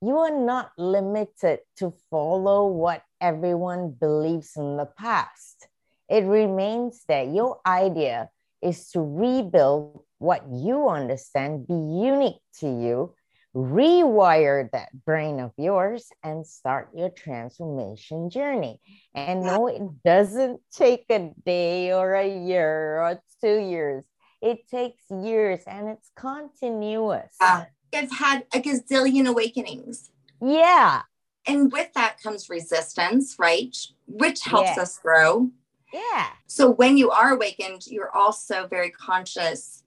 you 0.00 0.18
are 0.18 0.36
not 0.36 0.72
limited 0.76 1.60
to 1.78 1.92
follow 2.10 2.66
what 2.66 3.02
everyone 3.20 3.90
believes 3.98 4.52
in 4.56 4.76
the 4.76 4.86
past. 4.86 5.68
It 6.08 6.24
remains 6.24 7.02
that 7.08 7.28
your 7.28 7.60
idea 7.66 8.28
is 8.62 8.90
to 8.90 9.00
rebuild 9.00 10.02
what 10.18 10.44
you 10.50 10.88
understand 10.88 11.66
be 11.66 11.74
unique 11.74 12.40
to 12.60 12.66
you, 12.66 13.14
rewire 13.54 14.70
that 14.72 14.88
brain 15.04 15.40
of 15.40 15.52
yours, 15.56 16.08
and 16.22 16.46
start 16.46 16.90
your 16.94 17.10
transformation 17.10 18.30
journey. 18.30 18.80
And 19.14 19.42
no, 19.42 19.66
it 19.66 19.82
doesn't 20.04 20.60
take 20.72 21.06
a 21.10 21.32
day 21.44 21.92
or 21.92 22.14
a 22.14 22.28
year 22.28 23.00
or 23.00 23.22
two 23.42 23.58
years. 23.58 24.04
It 24.42 24.68
takes 24.68 25.02
years 25.10 25.60
and 25.66 25.88
it's 25.88 26.10
continuous. 26.16 27.34
Uh, 27.40 27.64
I've 27.94 28.12
had 28.12 28.44
a 28.54 28.60
gazillion 28.60 29.26
awakenings. 29.26 30.10
Yeah. 30.40 31.02
And 31.46 31.72
with 31.72 31.92
that 31.94 32.20
comes 32.22 32.50
resistance, 32.50 33.36
right? 33.38 33.76
Which 34.06 34.42
helps 34.42 34.76
us 34.76 34.98
grow. 34.98 35.50
Yeah. 35.92 36.26
So 36.46 36.70
when 36.70 36.96
you 36.96 37.10
are 37.10 37.32
awakened, 37.34 37.86
you're 37.86 38.14
also 38.14 38.66
very 38.66 38.90
conscious 38.90 39.84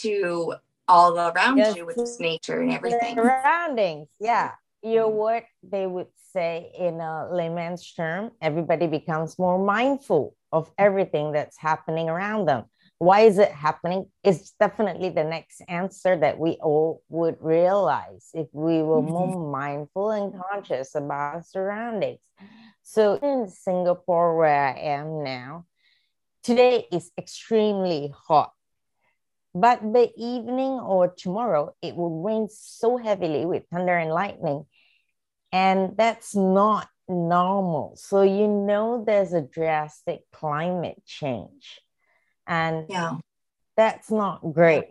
to 0.00 0.54
all 0.88 1.18
around 1.18 1.76
you, 1.76 1.86
which 1.86 1.96
is 1.96 2.20
nature 2.20 2.60
and 2.60 2.72
everything. 2.72 3.14
Surroundings. 3.14 4.08
Yeah. 4.20 4.52
You're 4.82 5.08
what 5.08 5.44
they 5.62 5.86
would 5.86 6.08
say 6.32 6.70
in 6.78 7.00
a 7.00 7.28
layman's 7.32 7.92
term, 7.94 8.30
everybody 8.42 8.86
becomes 8.86 9.38
more 9.38 9.58
mindful 9.64 10.36
of 10.52 10.70
everything 10.76 11.32
that's 11.32 11.56
happening 11.56 12.08
around 12.08 12.46
them. 12.46 12.64
Why 12.98 13.20
is 13.20 13.38
it 13.38 13.52
happening? 13.52 14.06
It's 14.24 14.52
definitely 14.58 15.10
the 15.10 15.24
next 15.24 15.60
answer 15.68 16.16
that 16.16 16.38
we 16.38 16.52
all 16.62 17.02
would 17.10 17.36
realize 17.40 18.30
if 18.32 18.48
we 18.52 18.82
were 18.82 19.02
mm-hmm. 19.02 19.10
more 19.10 19.52
mindful 19.52 20.10
and 20.10 20.32
conscious 20.50 20.94
about 20.94 21.34
our 21.34 21.42
surroundings. 21.42 22.20
So 22.82 23.14
in 23.14 23.48
Singapore, 23.48 24.36
where 24.36 24.68
I 24.68 24.78
am 24.78 25.22
now, 25.22 25.66
today 26.42 26.86
is 26.90 27.10
extremely 27.18 28.14
hot. 28.16 28.52
But 29.54 29.80
the 29.80 30.10
evening 30.16 30.78
or 30.80 31.08
tomorrow, 31.08 31.74
it 31.82 31.96
will 31.96 32.22
rain 32.22 32.48
so 32.50 32.96
heavily 32.96 33.44
with 33.44 33.64
thunder 33.70 33.96
and 33.96 34.10
lightning. 34.10 34.66
And 35.50 35.96
that's 35.96 36.34
not 36.34 36.88
normal. 37.08 37.96
So 37.96 38.22
you 38.22 38.48
know 38.48 39.02
there's 39.06 39.32
a 39.32 39.40
drastic 39.42 40.20
climate 40.32 41.02
change. 41.04 41.80
And 42.46 42.86
yeah. 42.88 43.18
that's 43.76 44.10
not 44.10 44.40
great. 44.52 44.86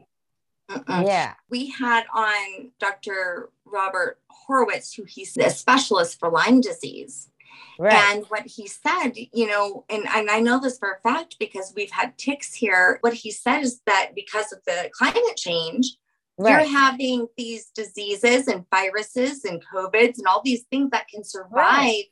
Mm-mm. 0.70 1.06
Yeah. 1.06 1.34
We 1.50 1.70
had 1.70 2.06
on 2.14 2.72
Dr. 2.80 3.50
Robert 3.66 4.20
Horowitz, 4.30 4.94
who 4.94 5.04
he's 5.04 5.38
a 5.38 5.50
specialist 5.50 6.20
for 6.20 6.30
Lyme 6.30 6.62
disease. 6.62 7.30
Right. 7.78 7.94
And 7.94 8.26
what 8.28 8.46
he 8.46 8.68
said, 8.68 9.14
you 9.16 9.48
know, 9.48 9.86
and, 9.90 10.06
and 10.14 10.30
I 10.30 10.40
know 10.40 10.60
this 10.60 10.78
for 10.78 10.94
a 10.94 11.00
fact 11.02 11.38
because 11.40 11.74
we've 11.76 11.92
had 11.92 12.18
ticks 12.18 12.54
here. 12.54 13.00
What 13.02 13.14
he 13.14 13.32
said 13.32 13.62
is 13.62 13.82
that 13.86 14.12
because 14.16 14.52
of 14.54 14.60
the 14.66 14.90
climate 14.94 15.36
change, 15.36 15.98
right. 16.38 16.52
you're 16.52 16.78
having 16.78 17.28
these 17.38 17.72
diseases 17.76 18.48
and 18.48 18.66
viruses 18.74 19.46
and 19.46 19.62
COVIDs 19.74 20.18
and 20.18 20.28
all 20.28 20.42
these 20.44 20.64
things 20.72 20.90
that 20.92 21.08
can 21.08 21.24
survive 21.24 21.52
right. 21.52 22.04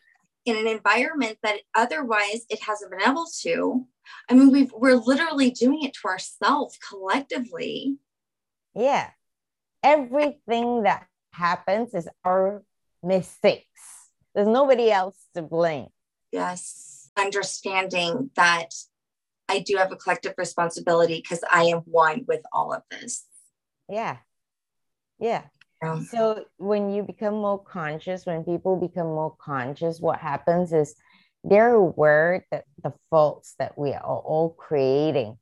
In 0.46 0.58
an 0.58 0.68
environment 0.68 1.38
that 1.44 1.60
otherwise 1.74 2.46
it 2.50 2.62
hasn't 2.64 2.92
been 2.92 3.02
able 3.02 3.28
to. 3.42 3.86
I 4.30 4.34
mean, 4.34 4.52
we've, 4.52 4.72
we're 4.74 4.96
literally 4.96 5.52
doing 5.52 5.84
it 5.84 5.94
to 6.02 6.08
ourselves 6.08 6.78
collectively. 6.90 7.98
Yeah. 8.76 9.10
Everything 9.82 10.84
that 10.84 11.08
happens 11.32 11.94
is 11.94 12.08
our 12.24 12.64
mistakes 13.02 14.04
there's 14.34 14.48
nobody 14.48 14.92
else 14.92 15.18
to 15.36 15.42
blame. 15.42 15.88
Yes. 16.32 17.12
Understanding 17.18 18.32
that 18.36 18.74
I 19.48 19.60
do 19.60 19.78
have 19.78 19.92
a 19.92 19.96
collective 19.96 20.34
responsibility 20.38 21.22
because 21.22 21.44
I 21.50 21.66
am 21.66 21.80
one 21.80 22.26
with 22.28 22.42
all 22.52 22.74
of 22.74 22.82
this. 22.90 23.26
Yeah. 23.90 24.18
Yeah. 25.20 25.44
Yeah. 25.84 26.04
So 26.04 26.46
when 26.58 26.92
you 26.94 27.04
become 27.04 27.36
more 27.36 27.62
conscious, 27.64 28.26
when 28.26 28.44
people 28.44 28.78
become 28.78 29.08
more 29.08 29.36
conscious, 29.40 30.00
what 30.00 30.20
happens 30.20 30.74
is 30.74 30.96
they're 31.44 31.76
aware 31.76 32.46
that 32.52 32.66
the 32.82 32.94
faults 33.10 33.56
that 33.60 33.78
we 33.78 33.94
are 33.94 34.02
all 34.02 34.50
creating. 34.58 35.38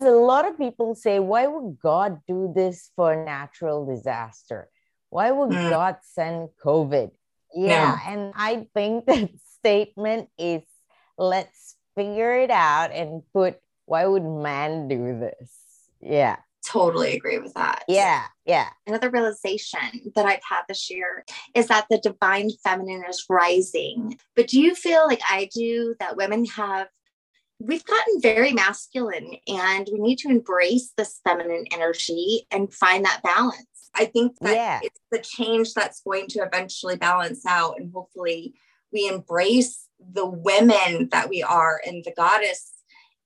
A 0.00 0.10
lot 0.10 0.46
of 0.46 0.56
people 0.56 0.94
say, 0.94 1.18
why 1.18 1.46
would 1.46 1.78
God 1.80 2.20
do 2.28 2.52
this 2.54 2.90
for 2.94 3.12
a 3.12 3.24
natural 3.24 3.86
disaster? 3.86 4.68
Why 5.10 5.30
would 5.30 5.50
mm. 5.50 5.70
God 5.70 5.96
send 6.02 6.50
COVID? 6.62 7.10
Yeah. 7.54 7.98
And 8.06 8.32
I 8.36 8.68
think 8.74 9.06
that 9.06 9.30
statement 9.58 10.28
is 10.38 10.62
let's 11.16 11.76
figure 11.96 12.38
it 12.40 12.50
out 12.50 12.92
and 12.92 13.22
put 13.32 13.58
why 13.86 14.06
would 14.06 14.24
man 14.24 14.86
do 14.86 15.18
this? 15.18 15.50
Yeah. 16.00 16.36
Totally 16.68 17.16
agree 17.16 17.38
with 17.38 17.54
that. 17.54 17.84
Yeah. 17.88 18.24
Yeah. 18.44 18.68
Another 18.86 19.08
realization 19.08 20.12
that 20.14 20.26
I've 20.26 20.42
had 20.46 20.62
this 20.68 20.90
year 20.90 21.24
is 21.54 21.68
that 21.68 21.86
the 21.88 21.98
divine 21.98 22.50
feminine 22.62 23.04
is 23.08 23.24
rising. 23.30 24.18
But 24.36 24.48
do 24.48 24.60
you 24.60 24.74
feel 24.74 25.06
like 25.06 25.22
I 25.30 25.48
do 25.54 25.94
that 25.98 26.16
women 26.16 26.44
have 26.44 26.88
we've 27.58 27.84
gotten 27.84 28.20
very 28.20 28.52
masculine 28.52 29.36
and 29.48 29.88
we 29.92 29.98
need 29.98 30.18
to 30.18 30.28
embrace 30.28 30.92
this 30.96 31.20
feminine 31.24 31.64
energy 31.72 32.46
and 32.50 32.72
find 32.72 33.04
that 33.04 33.22
balance. 33.24 33.66
I 33.94 34.04
think 34.04 34.38
that 34.40 34.54
yeah. 34.54 34.80
it's 34.82 35.00
the 35.10 35.18
change 35.18 35.74
that's 35.74 36.02
going 36.02 36.28
to 36.28 36.40
eventually 36.40 36.96
balance 36.96 37.44
out 37.46 37.74
and 37.78 37.92
hopefully 37.92 38.54
we 38.92 39.08
embrace 39.08 39.88
the 39.98 40.26
women 40.26 41.08
that 41.10 41.28
we 41.28 41.42
are 41.42 41.80
and 41.84 42.04
the 42.04 42.12
goddess 42.14 42.74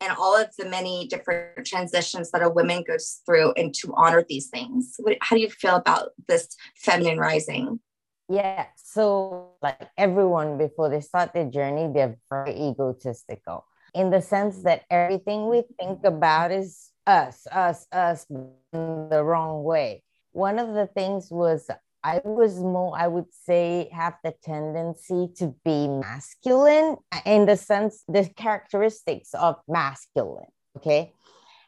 and 0.02 0.12
all 0.18 0.36
of 0.36 0.48
the 0.58 0.68
many 0.68 1.06
different 1.08 1.66
transitions 1.66 2.30
that 2.32 2.42
a 2.42 2.48
woman 2.48 2.82
goes 2.86 3.20
through 3.24 3.52
and 3.52 3.74
to 3.74 3.92
honor 3.96 4.24
these 4.28 4.48
things. 4.48 4.96
How 5.20 5.36
do 5.36 5.42
you 5.42 5.50
feel 5.50 5.76
about 5.76 6.10
this 6.28 6.48
feminine 6.76 7.18
rising? 7.18 7.80
Yeah, 8.28 8.66
so 8.76 9.52
like 9.62 9.88
everyone 9.96 10.58
before 10.58 10.88
they 10.88 11.00
start 11.00 11.32
their 11.34 11.50
journey, 11.50 11.90
they're 11.92 12.16
very 12.30 12.54
egotistical 12.68 13.66
in 13.94 14.10
the 14.10 14.22
sense 14.22 14.62
that 14.62 14.84
everything 14.90 15.48
we 15.48 15.62
think 15.78 16.04
about 16.04 16.50
is 16.50 16.90
us, 17.06 17.46
us, 17.52 17.86
us 17.92 18.26
the 18.72 19.22
wrong 19.22 19.64
way 19.64 20.02
one 20.32 20.58
of 20.58 20.74
the 20.74 20.86
things 20.86 21.30
was 21.30 21.70
I 22.04 22.20
was 22.24 22.58
more, 22.58 22.98
I 22.98 23.06
would 23.06 23.32
say, 23.32 23.88
have 23.92 24.14
the 24.24 24.34
tendency 24.42 25.28
to 25.36 25.54
be 25.64 25.86
masculine 25.86 26.96
in 27.24 27.46
the 27.46 27.56
sense, 27.56 28.02
the 28.08 28.28
characteristics 28.36 29.34
of 29.34 29.56
masculine. 29.68 30.50
Okay. 30.76 31.12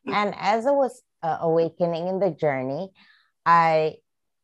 And 0.07 0.35
as 0.37 0.67
I 0.67 0.73
was 0.73 1.03
uh, 1.23 1.39
awakening 1.41 2.09
in 2.09 2.19
the 2.19 2.31
journey, 2.31 2.91
I 3.47 3.97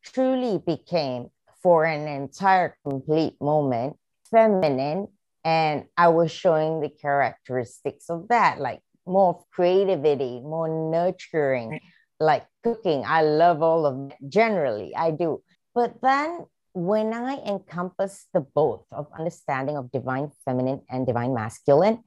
truly 0.03 0.61
became, 0.65 1.27
for 1.61 1.85
an 1.85 2.07
entire 2.07 2.75
complete 2.83 3.35
moment, 3.39 3.97
feminine. 4.31 5.07
And 5.43 5.85
I 5.97 6.07
was 6.07 6.31
showing 6.31 6.79
the 6.79 6.89
characteristics 6.89 8.09
of 8.09 8.29
that, 8.29 8.59
like 8.59 8.81
more 9.05 9.35
of 9.35 9.43
creativity, 9.51 10.39
more 10.39 10.69
nurturing, 10.91 11.79
like 12.19 12.45
cooking. 12.63 13.03
I 13.05 13.23
love 13.23 13.61
all 13.61 13.85
of 13.85 14.11
it. 14.11 14.17
Generally, 14.29 14.95
I 14.95 15.11
do. 15.11 15.41
But 15.73 16.01
then 16.01 16.45
when 16.73 17.13
I 17.13 17.37
encompass 17.45 18.27
the 18.33 18.41
both 18.41 18.85
of 18.91 19.07
understanding 19.17 19.77
of 19.77 19.91
divine 19.91 20.31
feminine 20.45 20.81
and 20.89 21.05
divine 21.05 21.33
masculine 21.33 22.03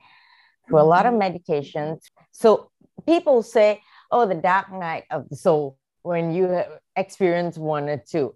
through 0.66 0.80
a 0.80 0.82
lot 0.82 1.06
of 1.06 1.10
mm-hmm. 1.10 1.18
meditations. 1.20 2.10
So 2.32 2.70
people 3.06 3.42
say, 3.42 3.82
oh, 4.10 4.26
the 4.26 4.34
dark 4.34 4.72
night 4.72 5.04
of 5.10 5.28
the 5.28 5.36
soul 5.36 5.78
when 6.02 6.32
you 6.32 6.62
experience 6.96 7.58
one 7.58 7.88
or 7.88 7.98
two. 7.98 8.34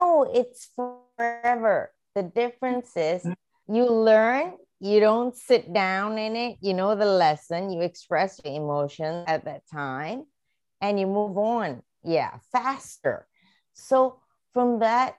No, 0.00 0.28
it's 0.32 0.68
forever. 0.74 1.92
The 2.14 2.24
difference 2.24 2.96
is 2.96 3.22
mm-hmm. 3.22 3.74
you 3.74 3.86
learn, 3.86 4.54
you 4.80 4.98
don't 4.98 5.36
sit 5.36 5.72
down 5.72 6.18
in 6.18 6.34
it, 6.34 6.56
you 6.60 6.74
know 6.74 6.96
the 6.96 7.06
lesson, 7.06 7.70
you 7.70 7.82
express 7.82 8.40
your 8.44 8.54
emotions 8.54 9.24
at 9.28 9.44
that 9.44 9.62
time 9.72 10.24
and 10.80 10.98
you 10.98 11.06
move 11.06 11.38
on 11.38 11.82
yeah 12.04 12.32
faster 12.50 13.26
so 13.74 14.18
from 14.52 14.80
that 14.80 15.16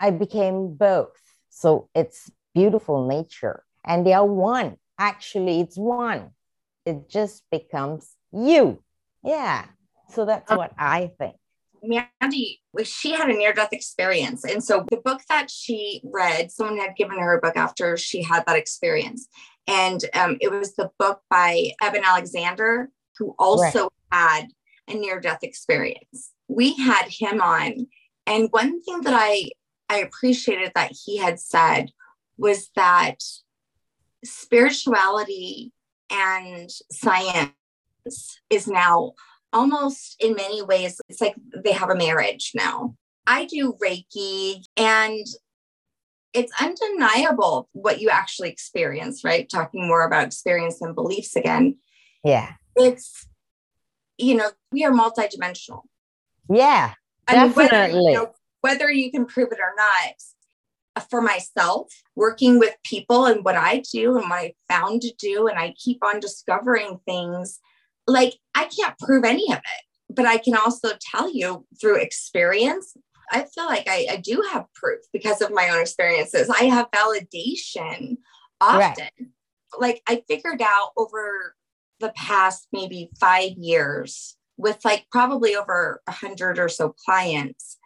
i 0.00 0.10
became 0.10 0.74
both 0.74 1.20
so 1.50 1.88
it's 1.94 2.30
beautiful 2.54 3.06
nature 3.06 3.64
and 3.84 4.06
they 4.06 4.12
are 4.12 4.26
one 4.26 4.76
actually 4.98 5.60
it's 5.60 5.76
one 5.76 6.30
it 6.84 7.08
just 7.08 7.42
becomes 7.50 8.16
you 8.32 8.82
yeah 9.22 9.64
so 10.10 10.24
that's 10.24 10.50
what 10.50 10.72
i 10.78 11.10
think 11.18 11.36
Mandy, 11.82 12.60
she 12.84 13.12
had 13.12 13.28
a 13.28 13.34
near 13.34 13.52
death 13.52 13.72
experience. 13.72 14.44
And 14.44 14.62
so 14.62 14.84
the 14.90 14.96
book 14.98 15.20
that 15.28 15.50
she 15.50 16.02
read, 16.04 16.50
someone 16.50 16.78
had 16.78 16.96
given 16.96 17.18
her 17.18 17.36
a 17.36 17.40
book 17.40 17.56
after 17.56 17.96
she 17.96 18.22
had 18.22 18.44
that 18.46 18.56
experience. 18.56 19.28
And 19.66 20.04
um, 20.14 20.38
it 20.40 20.50
was 20.50 20.74
the 20.74 20.90
book 20.98 21.20
by 21.30 21.72
Eben 21.82 22.02
Alexander, 22.04 22.90
who 23.18 23.34
also 23.38 23.90
right. 24.12 24.40
had 24.40 24.46
a 24.88 24.94
near 24.94 25.20
death 25.20 25.40
experience. 25.42 26.32
We 26.48 26.74
had 26.76 27.06
him 27.08 27.40
on. 27.40 27.86
And 28.28 28.48
one 28.50 28.82
thing 28.82 29.00
that 29.02 29.14
I 29.14 29.50
I 29.88 29.98
appreciated 29.98 30.72
that 30.74 30.92
he 30.92 31.16
had 31.16 31.40
said 31.40 31.90
was 32.36 32.70
that 32.76 33.16
spirituality 34.24 35.72
and 36.10 36.70
science 36.92 37.52
is 38.50 38.68
now 38.68 39.12
almost 39.52 40.16
in 40.20 40.34
many 40.34 40.62
ways, 40.62 41.00
it's 41.08 41.20
like 41.20 41.34
they 41.64 41.72
have 41.72 41.90
a 41.90 41.96
marriage 41.96 42.52
now. 42.54 42.94
I 43.26 43.46
do 43.46 43.76
Reiki 43.82 44.64
and 44.76 45.26
it's 46.34 46.52
undeniable 46.60 47.68
what 47.72 48.00
you 48.00 48.10
actually 48.10 48.50
experience, 48.50 49.24
right? 49.24 49.48
Talking 49.48 49.88
more 49.88 50.06
about 50.06 50.26
experience 50.26 50.80
and 50.82 50.94
beliefs 50.94 51.34
again. 51.34 51.76
Yeah. 52.22 52.52
It's, 52.76 53.26
you 54.18 54.34
know, 54.34 54.50
we 54.70 54.84
are 54.84 54.92
multidimensional. 54.92 55.82
Yeah. 56.50 56.94
I 57.28 57.44
mean, 57.44 57.52
Definitely. 57.52 57.78
whether, 57.78 58.10
you 58.10 58.12
know, 58.14 58.32
whether 58.62 58.90
you 58.90 59.10
can 59.10 59.26
prove 59.26 59.52
it 59.52 59.58
or 59.60 59.74
not, 59.76 60.14
uh, 60.96 61.00
for 61.10 61.20
myself, 61.20 61.92
working 62.16 62.58
with 62.58 62.74
people 62.84 63.26
and 63.26 63.44
what 63.44 63.54
I 63.54 63.82
do 63.92 64.16
and 64.16 64.28
what 64.28 64.38
I 64.38 64.54
found 64.68 65.02
to 65.02 65.12
do, 65.18 65.46
and 65.46 65.58
I 65.58 65.74
keep 65.78 66.02
on 66.02 66.20
discovering 66.20 66.98
things, 67.06 67.60
like 68.06 68.34
I 68.54 68.64
can't 68.64 68.98
prove 68.98 69.24
any 69.24 69.52
of 69.52 69.58
it, 69.58 70.14
but 70.14 70.26
I 70.26 70.38
can 70.38 70.56
also 70.56 70.90
tell 71.00 71.32
you 71.32 71.66
through 71.80 71.96
experience. 71.96 72.96
I 73.30 73.44
feel 73.44 73.66
like 73.66 73.86
I, 73.86 74.06
I 74.10 74.16
do 74.16 74.42
have 74.50 74.72
proof 74.74 75.00
because 75.12 75.42
of 75.42 75.52
my 75.52 75.68
own 75.68 75.80
experiences. 75.80 76.48
I 76.48 76.64
have 76.64 76.90
validation 76.90 78.16
often. 78.60 79.08
Right. 79.20 79.28
Like 79.78 80.02
I 80.08 80.22
figured 80.26 80.62
out 80.62 80.92
over 80.96 81.54
the 82.00 82.08
past 82.16 82.68
maybe 82.72 83.10
five 83.20 83.52
years 83.58 84.37
with 84.58 84.84
like 84.84 85.06
probably 85.10 85.56
over 85.56 86.02
a 86.06 86.12
hundred 86.12 86.58
or 86.58 86.68
so 86.68 86.90
clients 86.90 87.78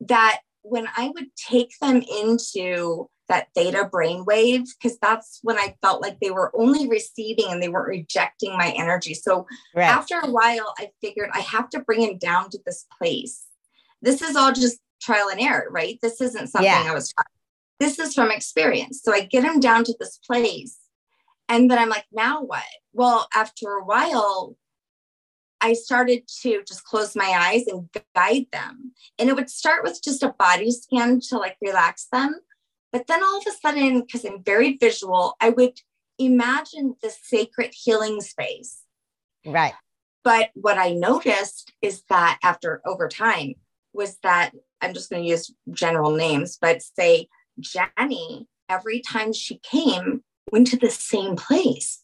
that 0.00 0.40
when 0.62 0.88
I 0.96 1.10
would 1.14 1.34
take 1.36 1.74
them 1.80 2.02
into 2.02 3.10
that 3.28 3.48
theta 3.54 3.88
brainwave, 3.92 4.66
because 4.80 4.98
that's 4.98 5.40
when 5.42 5.58
I 5.58 5.76
felt 5.82 6.02
like 6.02 6.18
they 6.20 6.30
were 6.30 6.52
only 6.54 6.88
receiving 6.88 7.46
and 7.50 7.62
they 7.62 7.68
weren't 7.68 7.88
rejecting 7.88 8.56
my 8.56 8.70
energy. 8.76 9.14
So 9.14 9.46
Right. 9.74 9.88
after 9.88 10.18
a 10.20 10.30
while, 10.30 10.74
I 10.78 10.90
figured 11.00 11.30
I 11.32 11.40
have 11.40 11.68
to 11.70 11.80
bring 11.80 12.02
him 12.02 12.18
down 12.18 12.50
to 12.50 12.58
this 12.64 12.86
place. 12.98 13.46
This 14.02 14.22
is 14.22 14.36
all 14.36 14.52
just 14.52 14.78
trial 15.00 15.28
and 15.30 15.40
error, 15.40 15.68
right? 15.70 15.98
This 16.02 16.20
isn't 16.20 16.48
something 16.48 16.64
Yeah. 16.70 16.86
I 16.86 16.94
was 16.94 17.12
taught. 17.12 17.26
This 17.80 17.98
is 17.98 18.14
from 18.14 18.30
experience. 18.30 19.00
So 19.02 19.12
I 19.12 19.20
get 19.20 19.44
him 19.44 19.58
down 19.58 19.84
to 19.84 19.94
this 19.98 20.18
place. 20.18 20.78
And 21.48 21.70
then 21.70 21.78
I'm 21.78 21.88
like, 21.90 22.06
now 22.12 22.42
what? 22.42 22.64
Well, 22.92 23.26
after 23.34 23.70
a 23.72 23.84
while, 23.84 24.56
I 25.64 25.72
started 25.72 26.28
to 26.42 26.62
just 26.68 26.84
close 26.84 27.16
my 27.16 27.24
eyes 27.24 27.66
and 27.66 27.88
guide 28.14 28.48
them. 28.52 28.92
And 29.18 29.30
it 29.30 29.34
would 29.34 29.48
start 29.48 29.82
with 29.82 30.02
just 30.04 30.22
a 30.22 30.34
body 30.38 30.70
scan 30.70 31.20
to 31.28 31.38
like 31.38 31.56
relax 31.62 32.06
them. 32.12 32.34
But 32.92 33.06
then 33.06 33.24
all 33.24 33.38
of 33.38 33.46
a 33.48 33.50
sudden, 33.50 34.02
because 34.02 34.26
I'm 34.26 34.42
very 34.42 34.76
visual, 34.76 35.36
I 35.40 35.48
would 35.48 35.80
imagine 36.18 36.96
the 37.02 37.10
sacred 37.10 37.72
healing 37.72 38.20
space. 38.20 38.82
right. 39.46 39.72
But 40.22 40.50
what 40.52 40.76
I 40.76 40.92
noticed 40.92 41.72
is 41.80 42.02
that 42.10 42.38
after 42.42 42.82
over 42.86 43.08
time 43.08 43.54
was 43.94 44.18
that 44.22 44.52
I'm 44.82 44.92
just 44.92 45.08
going 45.08 45.22
to 45.22 45.28
use 45.28 45.50
general 45.70 46.10
names, 46.10 46.58
but 46.60 46.82
say 46.82 47.28
Jenny, 47.58 48.48
every 48.68 49.00
time 49.00 49.32
she 49.32 49.60
came, 49.62 50.22
went 50.52 50.66
to 50.68 50.76
the 50.76 50.90
same 50.90 51.36
place. 51.36 52.02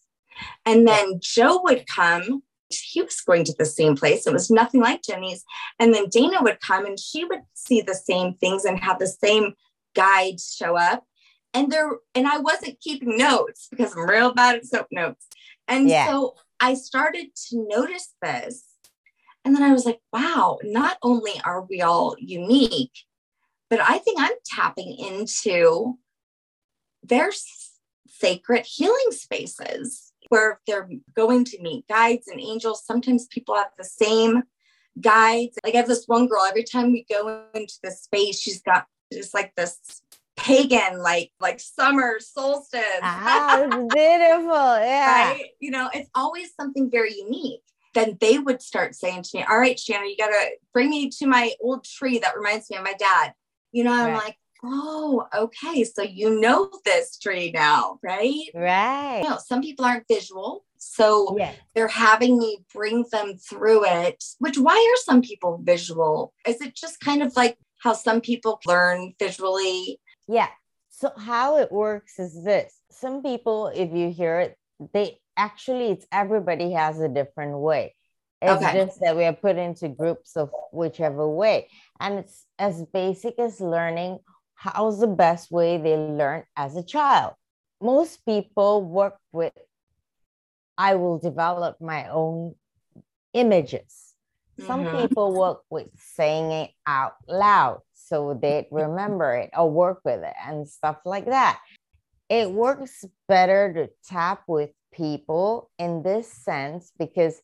And 0.65 0.89
then 0.89 1.21
Joe 1.21 1.61
would 1.63 1.87
come, 1.87 2.43
he 2.71 3.03
was 3.03 3.21
going 3.21 3.45
to 3.45 3.55
the 3.59 3.65
same 3.65 3.97
place. 3.97 4.27
It 4.27 4.33
was 4.33 4.51
nothing 4.51 4.81
like 4.81 5.03
Jenny's. 5.03 5.45
And 5.79 5.95
then 5.95 6.09
Dana 6.09 6.39
would 6.43 6.61
come 6.61 6.87
and 6.87 6.99
she 6.99 7.25
would 7.25 7.43
see 7.55 7.81
the 7.81 7.95
same 7.95 8.35
things 8.35 8.65
and 8.65 8.79
have 8.81 8.99
the 8.99 9.07
same 9.07 9.55
guides 9.95 10.55
show 10.57 10.77
up. 10.77 11.05
And 11.53 11.71
there, 11.71 11.91
and 12.15 12.29
I 12.29 12.39
wasn't 12.39 12.81
keeping 12.81 13.17
notes 13.17 13.69
because 13.71 13.95
I'm 13.97 14.09
real 14.09 14.33
bad 14.33 14.57
at 14.57 14.67
soap 14.67 14.87
notes. 14.93 15.27
And 15.67 15.89
Yeah. 15.89 16.07
so 16.07 16.37
I 16.61 16.75
started 16.75 17.35
to 17.49 17.67
notice 17.69 18.15
this. 18.23 18.65
And 19.45 19.57
then 19.57 19.63
I 19.63 19.73
was 19.73 19.87
like, 19.87 20.01
wow, 20.13 20.59
not 20.63 20.99
only 21.03 21.41
are 21.45 21.63
we 21.63 21.81
all 21.81 22.15
unique, 22.19 22.93
but 23.69 23.81
I 23.81 23.99
think 23.99 24.21
I'm 24.21 24.37
tapping 24.45 24.97
into 24.99 25.99
their 27.03 27.33
sacred 28.07 28.67
healing 28.67 29.11
spaces 29.11 30.10
where 30.31 30.61
they're 30.67 30.89
going 31.15 31.45
to 31.45 31.61
meet 31.61 31.87
guides 31.89 32.29
and 32.29 32.41
angels. 32.41 32.85
Sometimes 32.85 33.27
people 33.27 33.55
have 33.55 33.71
the 33.77 33.85
same 33.85 34.45
guides. 35.01 35.59
Like 35.63 35.75
I 35.75 35.79
have 35.79 35.89
this 35.89 36.07
one 36.07 36.27
girl, 36.27 36.43
every 36.49 36.65
time 36.65 36.93
we 36.93 37.05
go 37.11 37.45
into 37.55 37.75
the 37.83 37.91
space, 37.91 38.41
she's 38.41 38.63
got 38.63 38.87
just 39.13 39.35
like 39.35 39.53
this 39.57 40.03
pagan, 40.37 41.01
like 41.01 41.33
like 41.41 41.61
summer 41.61 42.19
solstice. 42.21 42.81
Ah, 43.03 43.63
it's 43.63 43.75
beautiful. 43.95 44.79
Yeah. 44.79 45.31
right? 45.31 45.45
You 45.59 45.73
know, 45.73 45.91
it's 45.93 46.11
always 46.15 46.55
something 46.55 46.91
very 46.91 47.15
unique. 47.15 47.61
Then 47.93 48.17
they 48.21 48.39
would 48.39 48.63
start 48.63 48.95
saying 48.95 49.25
to 49.25 49.39
me, 49.39 49.45
All 49.49 49.59
right, 49.59 49.79
Shannon, 49.79 50.09
you 50.09 50.17
got 50.17 50.29
to 50.29 50.51
bring 50.73 50.91
me 50.91 51.11
to 51.11 51.27
my 51.27 51.53
old 51.61 51.85
tree 51.85 52.21
that 52.21 52.37
reminds 52.37 52.71
me 52.71 52.77
of 52.77 52.85
my 52.85 52.95
dad. 52.95 53.35
You 53.73 53.85
know, 53.85 53.93
I'm 53.93 54.15
like, 54.15 54.37
Oh, 54.63 55.27
okay. 55.35 55.85
So 55.85 56.03
you 56.03 56.41
know 56.41 56.71
this 56.85 57.19
tree 57.19 57.51
now, 57.53 57.99
right? 58.03 58.45
Right. 58.55 59.23
You 59.23 59.31
know, 59.31 59.39
some 59.45 59.63
people 59.63 59.85
aren't 59.85 60.07
visual. 60.09 60.65
So 60.79 61.37
Yeah. 61.39 61.53
they're 61.75 61.89
having 61.89 62.39
me 62.39 62.65
bring 62.73 63.05
them 63.13 63.37
through 63.39 63.85
it, 63.87 64.23
which 64.39 64.59
why 64.59 64.75
are 64.75 65.03
some 65.05 65.23
people 65.23 65.59
visual? 65.63 66.33
Is 66.47 66.61
it 66.61 66.75
just 66.75 67.01
kind 67.01 67.23
of 67.23 67.37
like 67.37 67.59
how 67.79 67.93
some 67.93 68.21
people 68.21 68.61
learn 68.67 69.15
visually? 69.19 70.01
Yeah. 70.29 70.49
So 70.91 71.13
how 71.17 71.57
it 71.59 71.73
works 71.73 72.19
is 72.19 72.43
this. 72.45 72.75
Some 72.91 73.23
people, 73.23 73.69
if 73.69 73.93
you 73.93 74.11
hear 74.11 74.41
it, 74.41 74.57
they 74.93 75.19
actually 75.37 75.91
it's 75.91 76.07
everybody 76.13 76.73
has 76.73 77.01
a 77.01 77.09
different 77.09 77.59
way. 77.59 77.95
It's 78.43 78.63
Okay. 78.63 78.73
just 78.73 79.01
that 79.01 79.17
we 79.17 79.25
are 79.25 79.35
put 79.35 79.57
into 79.57 79.89
groups 79.89 80.37
of 80.37 80.51
whichever 80.73 81.29
way. 81.29 81.69
And 81.99 82.19
it's 82.21 82.47
as 82.59 82.85
basic 82.87 83.39
as 83.39 83.61
learning 83.61 84.19
how's 84.61 85.01
the 85.01 85.07
best 85.07 85.51
way 85.51 85.79
they 85.79 85.97
learn 85.97 86.45
as 86.55 86.77
a 86.77 86.83
child. 86.83 87.33
Most 87.81 88.25
people 88.27 88.83
work 88.85 89.17
with 89.33 89.53
I 90.77 90.95
will 90.97 91.19
develop 91.19 91.81
my 91.81 92.09
own 92.09 92.55
images. 93.33 94.15
Some 94.59 94.85
Mhm. 94.85 95.01
people 95.01 95.33
work 95.33 95.65
with 95.71 95.89
saying 95.97 96.53
it 96.53 96.71
out 96.87 97.15
loud 97.27 97.81
so 97.95 98.35
they 98.35 98.69
remember 98.71 99.35
it 99.35 99.51
or 99.57 99.71
work 99.71 100.01
with 100.05 100.23
it 100.23 100.37
and 100.45 100.69
stuff 100.69 100.99
like 101.07 101.27
that. 101.27 101.61
It 102.29 102.53
works 102.53 103.05
better 103.29 103.73
to 103.73 103.91
tap 104.05 104.43
with 104.47 104.71
people 104.93 105.71
in 105.79 106.03
this 106.03 106.31
sense 106.31 106.93
because 106.99 107.41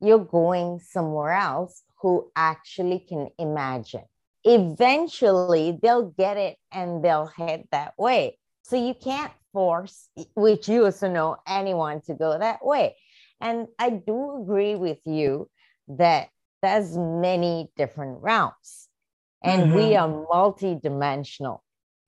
you're 0.00 0.24
going 0.24 0.78
somewhere 0.78 1.32
else 1.32 1.82
who 2.00 2.30
actually 2.36 3.00
can 3.00 3.30
imagine. 3.38 4.06
Eventually, 4.44 5.78
they'll 5.82 6.10
get 6.10 6.36
it 6.36 6.56
and 6.72 7.04
they'll 7.04 7.26
head 7.26 7.64
that 7.72 7.94
way. 7.98 8.38
So 8.62 8.76
you 8.76 8.94
can't 8.94 9.32
force, 9.52 10.08
which 10.34 10.68
you 10.68 10.84
also 10.84 11.10
know, 11.10 11.36
anyone 11.46 12.00
to 12.02 12.14
go 12.14 12.38
that 12.38 12.64
way. 12.64 12.96
And 13.40 13.68
I 13.78 13.90
do 13.90 14.42
agree 14.42 14.76
with 14.76 14.98
you 15.04 15.48
that 15.88 16.28
there's 16.62 16.96
many 16.96 17.70
different 17.76 18.22
routes 18.22 18.88
and 19.42 19.74
we 19.74 19.82
mm-hmm. 19.82 20.02
are 20.02 20.26
multi-dimensional 20.32 21.62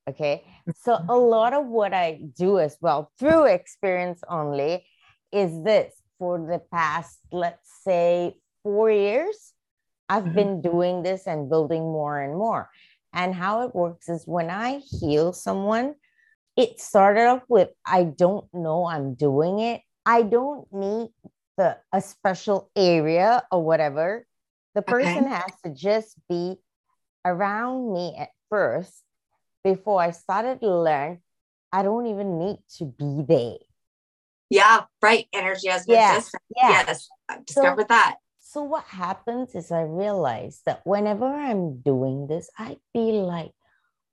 okay 0.08 0.42
mm-hmm. 0.44 0.70
so 0.82 0.98
a 1.08 1.16
lot 1.16 1.52
of 1.52 1.66
what 1.66 1.94
i 1.94 2.20
do 2.36 2.58
as 2.58 2.76
well 2.80 3.10
through 3.18 3.46
experience 3.46 4.20
only 4.28 4.84
is 5.32 5.62
this 5.64 5.94
for 6.18 6.38
the 6.38 6.60
past 6.70 7.18
let's 7.30 7.70
say 7.82 8.34
four 8.62 8.90
years 8.90 9.51
i've 10.12 10.30
Mhm. 10.30 10.34
been 10.40 10.54
doing 10.60 11.02
this 11.02 11.26
and 11.26 11.48
building 11.52 11.84
more 11.98 12.16
and 12.24 12.34
more 12.44 12.64
and 13.12 13.34
how 13.34 13.54
it 13.64 13.74
works 13.74 14.08
is 14.08 14.26
when 14.26 14.48
i 14.50 14.70
heal 14.78 15.32
someone 15.32 15.94
it 16.56 16.80
started 16.80 17.26
off 17.32 17.44
with 17.48 17.70
i 17.98 18.00
don't 18.04 18.46
know 18.52 18.80
i'm 18.94 19.14
doing 19.14 19.58
it 19.70 19.80
i 20.06 20.22
don't 20.22 20.66
need 20.72 21.08
the 21.58 21.70
a 21.92 22.00
special 22.00 22.70
area 22.76 23.30
or 23.52 23.60
whatever 23.70 24.26
the 24.74 24.82
person 24.82 25.26
has 25.26 25.52
to 25.64 25.70
just 25.88 26.16
be 26.28 26.56
around 27.24 27.92
me 27.92 28.14
at 28.18 28.30
first 28.50 29.04
before 29.64 30.00
I 30.00 30.10
started 30.10 30.60
to 30.60 30.70
learn 30.88 31.20
I 31.74 31.82
don't 31.82 32.06
even 32.06 32.38
need 32.38 32.58
to 32.78 32.84
be 32.84 33.24
there. 33.26 33.56
Yeah, 34.50 34.84
right. 35.00 35.26
Energy 35.32 35.68
has 35.68 35.88
no 35.88 35.94
Yeah, 35.94 36.20
yeah. 36.54 36.84
Yes, 36.86 37.08
I've 37.28 37.46
discovered 37.46 37.88
that. 37.88 38.16
So 38.52 38.62
what 38.64 38.84
happens 38.84 39.54
is 39.54 39.72
I 39.72 39.80
realize 39.80 40.60
that 40.66 40.82
whenever 40.84 41.24
I'm 41.24 41.80
doing 41.80 42.26
this, 42.26 42.50
I 42.58 42.76
feel 42.92 43.24
like, 43.24 43.52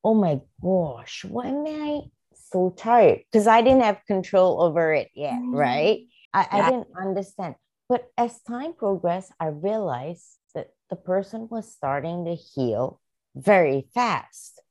oh 0.02 0.14
my 0.14 0.40
gosh, 0.64 1.26
why 1.28 1.48
am 1.48 1.68
I 1.68 2.08
so 2.32 2.70
tired? 2.70 3.20
Because 3.28 3.48
I 3.48 3.62
didn't 3.62 3.84
have 3.84 4.00
control 4.08 4.64
over 4.64 4.94
it 4.94 5.12
yet, 5.14 5.36
Mm. 5.36 5.52
right? 5.52 6.08
I, 6.34 6.48
I 6.52 6.70
didn't 6.72 6.88
understand. 6.96 7.56
But 7.90 8.08
as 8.18 8.40
time 8.44 8.72
progressed, 8.80 9.34
I 9.42 9.48
realized 9.48 10.40
that 10.56 10.72
the 10.90 10.96
person 10.96 11.50
was 11.52 11.70
starting 11.70 12.24
to 12.24 12.36
heal 12.36 13.02
very 13.36 13.90
fast. 13.94 14.64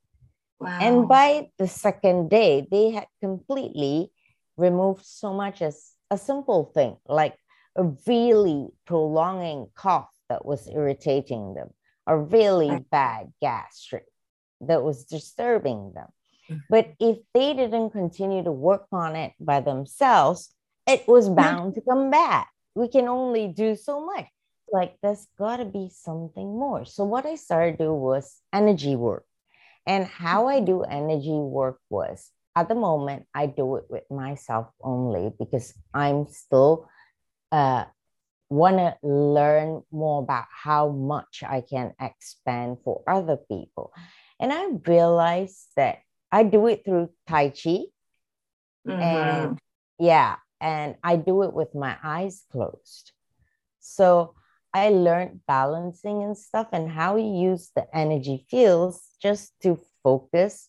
Wow. 0.58 0.78
And 0.80 1.08
by 1.08 1.50
the 1.58 1.68
second 1.68 2.30
day, 2.30 2.66
they 2.70 2.88
had 2.88 3.08
completely 3.20 4.12
removed 4.56 5.04
so 5.04 5.34
much 5.34 5.60
as 5.60 5.92
a 6.10 6.16
simple 6.16 6.72
thing, 6.72 6.96
like 7.06 7.36
a 7.76 7.84
really 8.06 8.68
prolonging 8.86 9.68
cough 9.74 10.10
that 10.28 10.44
was 10.44 10.68
irritating 10.68 11.54
them, 11.54 11.70
a 12.06 12.16
really 12.16 12.84
bad 12.90 13.32
gastric 13.40 14.04
that 14.60 14.82
was 14.82 15.04
disturbing 15.04 15.92
them. 15.94 16.08
Mm-hmm. 16.50 16.60
But 16.70 16.94
if 16.98 17.18
they 17.34 17.54
didn't 17.54 17.90
continue 17.90 18.42
to 18.42 18.52
work 18.52 18.86
on 18.92 19.16
it 19.16 19.32
by 19.40 19.60
themselves, 19.60 20.52
it 20.86 21.06
was 21.06 21.28
bound 21.28 21.74
to 21.74 21.80
come 21.82 22.10
back. 22.10 22.50
We 22.74 22.88
can 22.88 23.08
only 23.08 23.48
do 23.48 23.76
so 23.76 24.04
much. 24.04 24.26
Like 24.72 24.96
there's 25.02 25.26
got 25.38 25.58
to 25.58 25.64
be 25.64 25.90
something 25.92 26.58
more. 26.58 26.84
So 26.84 27.04
what 27.04 27.26
I 27.26 27.36
started 27.36 27.78
to 27.78 27.84
do 27.84 27.94
was 27.94 28.40
energy 28.52 28.96
work. 28.96 29.24
And 29.86 30.04
how 30.06 30.48
I 30.48 30.60
do 30.60 30.82
energy 30.82 31.30
work 31.30 31.80
was 31.88 32.30
at 32.58 32.68
the 32.68 32.74
moment, 32.74 33.24
I 33.32 33.46
do 33.46 33.76
it 33.76 33.84
with 33.88 34.10
myself 34.10 34.66
only 34.82 35.32
because 35.38 35.72
I'm 35.94 36.26
still 36.26 36.88
uh, 37.52 37.84
want 38.50 38.76
to 38.78 38.96
learn 39.02 39.82
more 39.92 40.22
about 40.22 40.46
how 40.50 40.88
much 40.88 41.42
I 41.46 41.60
can 41.60 41.94
expand 42.00 42.78
for 42.84 43.02
other 43.06 43.36
people. 43.36 43.92
And 44.40 44.52
I 44.52 44.68
realized 44.86 45.68
that 45.76 45.98
I 46.32 46.44
do 46.44 46.66
it 46.66 46.84
through 46.84 47.10
Tai 47.26 47.50
Chi. 47.50 47.84
Mm-hmm. 48.86 48.90
And 48.90 49.58
yeah, 49.98 50.36
and 50.60 50.96
I 51.02 51.16
do 51.16 51.42
it 51.42 51.52
with 51.52 51.74
my 51.74 51.96
eyes 52.02 52.44
closed. 52.50 53.12
So 53.80 54.34
I 54.72 54.90
learned 54.90 55.40
balancing 55.46 56.22
and 56.22 56.36
stuff 56.36 56.68
and 56.72 56.90
how 56.90 57.16
you 57.16 57.50
use 57.50 57.70
the 57.74 57.86
energy 57.96 58.46
fields 58.50 59.00
just 59.20 59.52
to 59.62 59.78
focus, 60.02 60.68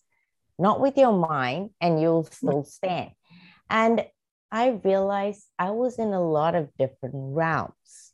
not 0.58 0.80
with 0.80 0.98
your 0.98 1.14
mind, 1.14 1.72
and 1.82 2.02
you'll 2.02 2.24
still 2.24 2.64
stand. 2.64 3.12
And 3.70 4.06
I 4.52 4.80
realized 4.84 5.46
I 5.58 5.72
was 5.72 6.00
in 6.00 6.14
a 6.14 6.22
lot 6.22 6.56
of 6.56 6.70
different 6.78 7.16
realms. 7.16 8.14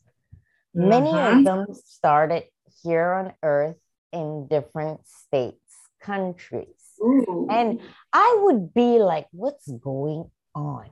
Mm-hmm. 0.76 0.90
Many 0.90 1.10
of 1.10 1.16
mm-hmm. 1.16 1.44
them 1.44 1.66
started 1.86 2.44
here 2.84 3.14
on 3.14 3.34
earth 3.42 3.78
in 4.12 4.48
different 4.48 5.02
states, 5.08 5.74
countries. 6.02 6.68
Ooh. 7.02 7.48
And 7.50 7.80
I 8.12 8.40
would 8.42 8.74
be 8.74 9.00
like, 9.00 9.28
what's 9.32 9.68
going 9.68 10.30
on? 10.54 10.90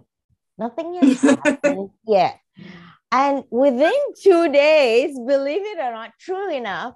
Nothing 0.57 0.95
has 0.95 1.21
happened 1.43 1.89
yet. 2.07 2.39
And 3.11 3.43
within 3.51 3.93
two 4.21 4.51
days, 4.51 5.15
believe 5.15 5.61
it 5.61 5.79
or 5.79 5.91
not, 5.91 6.13
true 6.19 6.51
enough, 6.51 6.95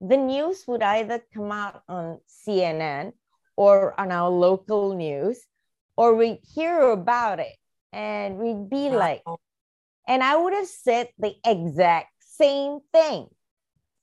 the 0.00 0.16
news 0.16 0.64
would 0.66 0.82
either 0.82 1.22
come 1.34 1.52
out 1.52 1.82
on 1.88 2.20
CNN 2.46 3.12
or 3.56 3.98
on 4.00 4.10
our 4.12 4.30
local 4.30 4.94
news, 4.94 5.44
or 5.96 6.14
we'd 6.14 6.38
hear 6.54 6.80
about 6.90 7.40
it 7.40 7.56
and 7.92 8.38
we'd 8.38 8.70
be 8.70 8.90
like, 8.90 9.22
and 10.08 10.22
I 10.22 10.36
would 10.36 10.54
have 10.54 10.66
said 10.66 11.08
the 11.18 11.34
exact 11.44 12.12
same 12.20 12.78
thing. 12.92 13.28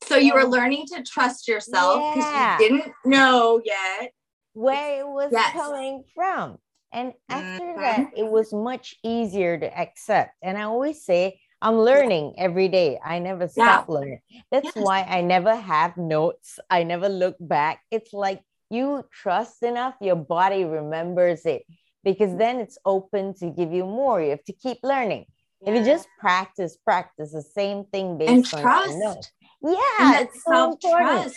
So 0.04 0.16
you 0.16 0.34
were 0.34 0.44
learning 0.44 0.86
to 0.94 1.02
trust 1.02 1.48
yourself 1.48 2.14
because 2.14 2.30
yeah. 2.30 2.58
you 2.58 2.68
didn't 2.68 2.92
know 3.04 3.60
yet 3.64 4.12
where 4.52 5.00
it 5.00 5.06
was 5.06 5.30
yes. 5.32 5.52
coming 5.52 6.04
from. 6.14 6.58
And 6.92 7.12
after 7.28 7.64
mm-hmm. 7.64 7.80
that, 7.80 8.10
it 8.16 8.26
was 8.26 8.52
much 8.52 8.94
easier 9.02 9.58
to 9.58 9.78
accept. 9.78 10.34
And 10.42 10.56
I 10.56 10.62
always 10.62 11.04
say, 11.04 11.40
I'm 11.60 11.78
learning 11.78 12.34
every 12.38 12.68
day. 12.68 12.98
I 13.04 13.18
never 13.18 13.48
stop 13.48 13.86
yeah. 13.88 13.94
learning. 13.94 14.20
That's 14.50 14.72
yes. 14.74 14.76
why 14.76 15.02
I 15.02 15.20
never 15.22 15.54
have 15.54 15.96
notes. 15.96 16.58
I 16.70 16.84
never 16.84 17.08
look 17.08 17.36
back. 17.40 17.82
It's 17.90 18.12
like 18.12 18.40
you 18.70 19.04
trust 19.12 19.62
enough, 19.62 19.94
your 20.00 20.16
body 20.16 20.64
remembers 20.64 21.44
it 21.44 21.64
because 22.08 22.34
then 22.38 22.58
it's 22.58 22.78
open 22.86 23.34
to 23.34 23.50
give 23.50 23.70
you 23.70 23.84
more. 23.84 24.22
You 24.22 24.30
have 24.30 24.44
to 24.44 24.54
keep 24.54 24.78
learning. 24.82 25.26
Yeah. 25.60 25.70
If 25.70 25.78
you 25.78 25.84
just 25.84 26.08
practice, 26.18 26.78
practice 26.82 27.32
the 27.32 27.42
same 27.42 27.84
thing 27.84 28.16
based 28.16 28.54
and 28.54 28.54
on 28.54 28.62
trust. 28.62 29.32
Yeah, 29.62 30.20
it's 30.20 30.42
so 30.42 30.72
important. 30.72 31.34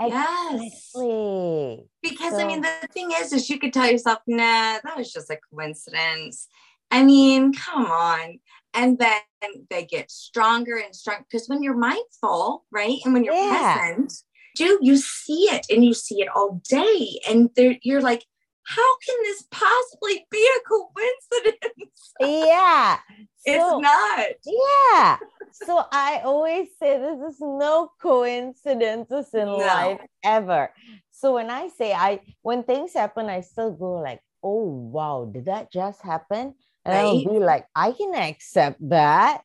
Exactly. 0.00 0.70
Yes. 0.94 1.80
Because 2.02 2.32
so, 2.32 2.40
I 2.40 2.46
mean, 2.46 2.62
the 2.62 2.88
thing 2.92 3.10
is, 3.14 3.34
is 3.34 3.50
you 3.50 3.58
could 3.58 3.74
tell 3.74 3.90
yourself, 3.90 4.20
nah, 4.26 4.78
that 4.82 4.96
was 4.96 5.12
just 5.12 5.28
a 5.28 5.38
coincidence. 5.52 6.48
I 6.90 7.04
mean, 7.04 7.52
come 7.52 7.84
on. 7.84 8.40
And 8.72 8.98
then 8.98 9.20
they 9.68 9.84
get 9.84 10.10
stronger 10.10 10.78
and 10.78 10.96
stronger 10.96 11.26
because 11.30 11.46
when 11.46 11.62
you're 11.62 11.76
mindful, 11.76 12.64
right? 12.72 12.98
And 13.04 13.12
when 13.12 13.24
you're 13.24 13.34
yeah. 13.34 13.76
present, 13.76 14.14
do 14.56 14.78
you 14.80 14.96
see 14.96 15.50
it 15.50 15.66
and 15.68 15.84
you 15.84 15.92
see 15.92 16.22
it 16.22 16.28
all 16.34 16.62
day. 16.66 17.20
And 17.28 17.50
you're 17.82 18.00
like, 18.00 18.24
how 18.70 18.96
can 19.04 19.16
this 19.24 19.44
possibly 19.50 20.26
be 20.30 20.48
a 20.56 20.60
coincidence? 20.68 22.14
Yeah. 22.20 22.98
So, 23.38 23.46
it's 23.46 23.82
not. 23.82 24.26
Yeah. 24.44 25.16
so 25.52 25.84
I 25.90 26.20
always 26.22 26.68
say 26.78 26.98
this 26.98 27.34
is 27.34 27.40
no 27.40 27.90
coincidences 28.00 29.32
in 29.32 29.46
no. 29.46 29.56
life 29.56 30.00
ever. 30.22 30.70
So 31.10 31.34
when 31.34 31.48
I 31.48 31.68
say 31.68 31.94
I 31.94 32.20
when 32.42 32.62
things 32.62 32.92
happen, 32.92 33.30
I 33.30 33.40
still 33.40 33.72
go 33.72 33.94
like, 33.94 34.20
oh 34.42 34.64
wow, 34.92 35.30
did 35.32 35.46
that 35.46 35.72
just 35.72 36.02
happen? 36.02 36.54
And 36.84 36.94
right. 36.94 37.00
I'll 37.00 37.24
be 37.24 37.38
like, 37.38 37.66
I 37.74 37.92
can 37.92 38.14
accept 38.14 38.76
that. 38.90 39.42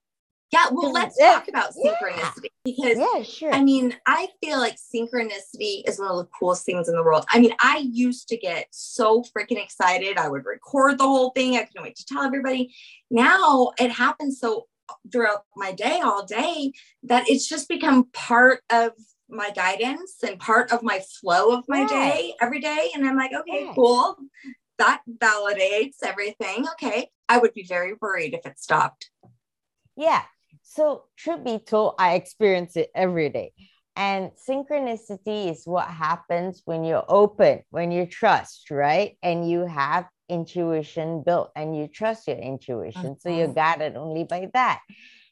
Yeah, 0.51 0.67
well, 0.71 0.91
let's 0.91 1.17
talk 1.17 1.47
about 1.47 1.73
synchronicity 1.73 2.49
yeah. 2.65 2.93
because 2.93 2.97
yeah, 2.97 3.23
sure. 3.23 3.53
I 3.53 3.61
mean, 3.63 3.95
I 4.05 4.27
feel 4.41 4.59
like 4.59 4.75
synchronicity 4.75 5.81
is 5.87 5.99
one 5.99 6.11
of 6.11 6.17
the 6.17 6.29
coolest 6.39 6.65
things 6.65 6.87
in 6.87 6.95
the 6.95 7.03
world. 7.03 7.25
I 7.29 7.39
mean, 7.39 7.53
I 7.61 7.79
used 7.79 8.29
to 8.29 8.37
get 8.37 8.67
so 8.71 9.23
freaking 9.23 9.61
excited. 9.61 10.17
I 10.17 10.29
would 10.29 10.45
record 10.45 10.97
the 10.97 11.03
whole 11.03 11.31
thing. 11.31 11.55
I 11.55 11.63
couldn't 11.63 11.83
wait 11.83 11.95
to 11.97 12.05
tell 12.05 12.23
everybody. 12.23 12.73
Now 13.09 13.71
it 13.79 13.91
happens 13.91 14.39
so 14.39 14.67
throughout 15.11 15.43
my 15.55 15.71
day 15.71 15.99
all 15.99 16.25
day 16.25 16.71
that 17.03 17.27
it's 17.27 17.47
just 17.47 17.67
become 17.67 18.05
part 18.13 18.61
of 18.71 18.91
my 19.27 19.49
guidance 19.49 20.17
and 20.25 20.39
part 20.39 20.71
of 20.71 20.83
my 20.83 21.01
flow 21.19 21.57
of 21.57 21.65
my 21.67 21.81
yeah. 21.81 21.87
day 21.87 22.33
every 22.39 22.59
day. 22.59 22.91
And 22.93 23.05
I'm 23.05 23.17
like, 23.17 23.31
okay, 23.33 23.65
yeah. 23.65 23.73
cool. 23.73 24.15
That 24.77 25.01
validates 25.09 25.97
everything. 26.03 26.65
Okay. 26.73 27.09
I 27.27 27.39
would 27.39 27.53
be 27.53 27.63
very 27.63 27.93
worried 27.99 28.33
if 28.33 28.45
it 28.45 28.59
stopped. 28.59 29.09
Yeah. 29.97 30.21
So, 30.67 31.03
truth 31.15 31.43
be 31.43 31.59
told, 31.59 31.93
I 31.99 32.15
experience 32.15 32.75
it 32.75 32.89
every 32.95 33.29
day. 33.29 33.53
And 33.95 34.31
synchronicity 34.49 35.51
is 35.51 35.61
what 35.65 35.87
happens 35.87 36.63
when 36.65 36.83
you're 36.83 37.05
open, 37.07 37.61
when 37.69 37.91
you 37.91 38.07
trust, 38.07 38.71
right? 38.71 39.15
And 39.23 39.49
you 39.49 39.67
have 39.67 40.09
intuition 40.27 41.23
built 41.23 41.51
and 41.55 41.77
you 41.77 41.87
trust 41.87 42.27
your 42.27 42.37
intuition. 42.37 43.15
Mm-hmm. 43.15 43.19
So 43.19 43.29
you're 43.29 43.53
guided 43.53 43.95
only 43.95 44.23
by 44.23 44.49
that. 44.53 44.81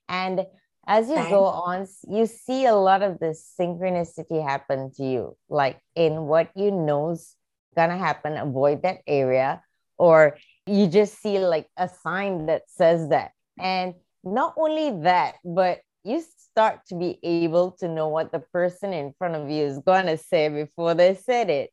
And 0.07 0.45
as 0.85 1.09
you 1.09 1.15
go 1.15 1.45
on, 1.45 1.87
you 2.07 2.25
see 2.27 2.65
a 2.65 2.75
lot 2.75 3.01
of 3.01 3.19
this 3.19 3.51
synchronicity 3.59 4.41
happen 4.41 4.91
to 4.97 5.03
you, 5.03 5.35
like 5.49 5.79
in 5.95 6.27
what 6.27 6.51
you 6.55 6.71
know's 6.71 7.35
gonna 7.75 7.97
happen, 7.97 8.37
avoid 8.37 8.83
that 8.83 8.99
area, 9.07 9.63
or 9.97 10.37
you 10.67 10.87
just 10.87 11.19
see 11.21 11.39
like 11.39 11.67
a 11.75 11.89
sign 11.89 12.45
that 12.45 12.63
says 12.67 13.09
that. 13.09 13.31
And 13.59 13.95
not 14.23 14.53
only 14.57 15.03
that, 15.03 15.35
but 15.43 15.79
you 16.03 16.23
start 16.51 16.81
to 16.87 16.95
be 16.95 17.19
able 17.23 17.71
to 17.71 17.87
know 17.87 18.09
what 18.09 18.31
the 18.31 18.39
person 18.39 18.93
in 18.93 19.13
front 19.17 19.35
of 19.35 19.49
you 19.49 19.63
is 19.63 19.79
gonna 19.79 20.17
say 20.17 20.49
before 20.49 20.93
they 20.93 21.15
said 21.15 21.49
it. 21.49 21.71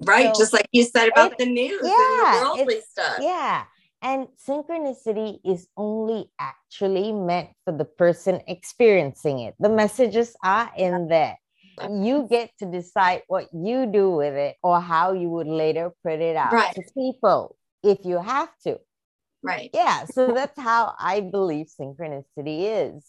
Right. 0.00 0.34
So, 0.34 0.42
just 0.42 0.52
like 0.52 0.68
you 0.72 0.84
said 0.84 1.08
about 1.08 1.38
the 1.38 1.46
news 1.46 1.80
yeah, 1.82 1.90
and 1.90 2.40
the 2.40 2.56
worldly 2.58 2.80
stuff. 2.90 3.18
Yeah. 3.20 3.64
And 4.02 4.28
synchronicity 4.46 5.38
is 5.44 5.68
only 5.76 6.30
actually 6.38 7.12
meant 7.12 7.48
for 7.64 7.72
the 7.72 7.84
person 7.84 8.40
experiencing 8.46 9.40
it. 9.40 9.54
The 9.58 9.70
messages 9.70 10.36
are 10.44 10.70
in 10.76 11.08
there. 11.08 11.36
You 11.90 12.26
get 12.30 12.50
to 12.58 12.66
decide 12.66 13.22
what 13.26 13.48
you 13.52 13.86
do 13.86 14.10
with 14.10 14.34
it 14.34 14.56
or 14.62 14.80
how 14.80 15.12
you 15.12 15.28
would 15.30 15.46
later 15.46 15.92
put 16.02 16.20
it 16.20 16.36
out 16.36 16.52
right. 16.52 16.74
to 16.74 16.82
people 16.94 17.56
if 17.82 18.04
you 18.04 18.20
have 18.20 18.48
to. 18.64 18.78
Right. 19.46 19.70
Yeah. 19.72 20.04
So 20.06 20.32
that's 20.32 20.58
how 20.58 20.94
I 20.98 21.20
believe 21.20 21.68
synchronicity 21.68 22.94
is. 22.96 23.04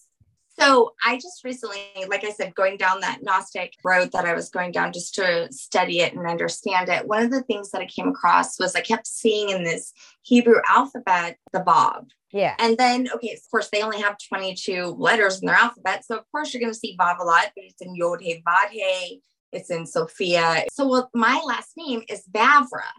So 0.59 0.93
I 1.05 1.15
just 1.15 1.43
recently, 1.43 1.81
like 2.07 2.23
I 2.23 2.31
said, 2.31 2.55
going 2.55 2.77
down 2.77 3.01
that 3.01 3.19
Gnostic 3.21 3.73
road 3.83 4.11
that 4.13 4.25
I 4.25 4.33
was 4.33 4.49
going 4.49 4.71
down 4.71 4.91
just 4.91 5.13
to 5.15 5.47
study 5.51 5.99
it 5.99 6.13
and 6.13 6.27
understand 6.27 6.89
it. 6.89 7.07
One 7.07 7.23
of 7.23 7.31
the 7.31 7.43
things 7.43 7.69
that 7.71 7.81
I 7.81 7.85
came 7.85 8.07
across 8.07 8.59
was 8.59 8.75
I 8.75 8.81
kept 8.81 9.05
seeing 9.05 9.49
in 9.49 9.63
this 9.63 9.93
Hebrew 10.23 10.59
alphabet 10.67 11.37
the 11.53 11.59
Vav. 11.59 12.07
Yeah. 12.31 12.55
And 12.59 12.77
then, 12.77 13.07
okay, 13.13 13.33
of 13.33 13.39
course, 13.51 13.69
they 13.69 13.83
only 13.83 14.01
have 14.01 14.17
22 14.29 14.95
letters 14.97 15.39
in 15.41 15.47
their 15.47 15.55
alphabet. 15.55 16.05
So, 16.05 16.17
of 16.17 16.23
course, 16.31 16.53
you're 16.53 16.61
going 16.61 16.73
to 16.73 16.79
see 16.79 16.97
Vav 16.99 17.19
a 17.19 17.23
lot, 17.23 17.51
but 17.55 17.65
it's 17.65 17.81
in 17.81 17.95
Yod 17.95 18.21
He 18.21 18.43
Vav 18.47 18.69
He, 18.69 19.21
it's 19.51 19.69
in 19.69 19.85
Sophia. 19.85 20.65
So, 20.71 20.87
well, 20.87 21.09
my 21.13 21.39
last 21.45 21.71
name 21.77 22.01
is 22.09 22.23
Vavra. 22.31 22.89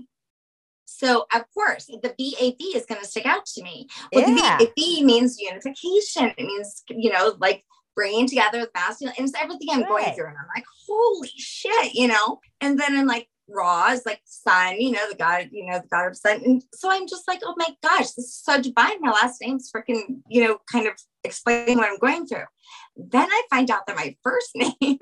So 0.88 1.26
of 1.34 1.42
course, 1.52 1.86
the 1.86 2.14
VAV 2.18 2.76
is 2.76 2.86
going 2.86 3.00
to 3.00 3.06
stick 3.06 3.26
out 3.26 3.46
to 3.46 3.62
me. 3.62 3.88
Well, 4.12 4.28
yeah. 4.28 4.58
the 4.58 4.66
VAV 4.66 5.04
means 5.04 5.38
unification. 5.38 6.32
It 6.36 6.46
means, 6.46 6.82
you 6.88 7.12
know, 7.12 7.34
like 7.38 7.64
bringing 7.94 8.26
together 8.26 8.60
the 8.60 8.70
masculine 8.74 9.14
and 9.18 9.28
it's 9.28 9.38
everything 9.40 9.68
I'm 9.70 9.80
right. 9.82 9.88
going 9.88 10.14
through. 10.14 10.28
And 10.28 10.36
I'm 10.38 10.48
like, 10.54 10.64
holy 10.86 11.30
shit, 11.36 11.94
you 11.94 12.08
know? 12.08 12.40
And 12.60 12.78
then 12.78 12.96
I'm 12.96 13.06
like, 13.06 13.28
Ra 13.48 13.88
is 13.92 14.04
like 14.06 14.20
sun, 14.24 14.80
you 14.80 14.92
know, 14.92 15.08
the 15.10 15.16
god, 15.16 15.48
you 15.52 15.66
know, 15.66 15.78
the 15.78 15.88
god 15.88 16.08
of 16.08 16.16
sun. 16.16 16.42
And 16.44 16.62
so 16.74 16.90
I'm 16.90 17.08
just 17.08 17.26
like, 17.26 17.40
oh 17.44 17.54
my 17.56 17.68
gosh, 17.82 18.10
this 18.12 18.18
is 18.26 18.42
so 18.42 18.60
divine. 18.60 19.00
My 19.00 19.10
last 19.10 19.40
name's 19.40 19.70
freaking, 19.74 20.20
you 20.28 20.44
know, 20.44 20.58
kind 20.70 20.86
of 20.86 20.94
explaining 21.24 21.78
what 21.78 21.88
I'm 21.88 21.98
going 21.98 22.26
through. 22.26 22.44
Then 22.96 23.28
I 23.30 23.42
find 23.50 23.70
out 23.70 23.86
that 23.86 23.96
my 23.96 24.16
first 24.22 24.50
name 24.54 24.98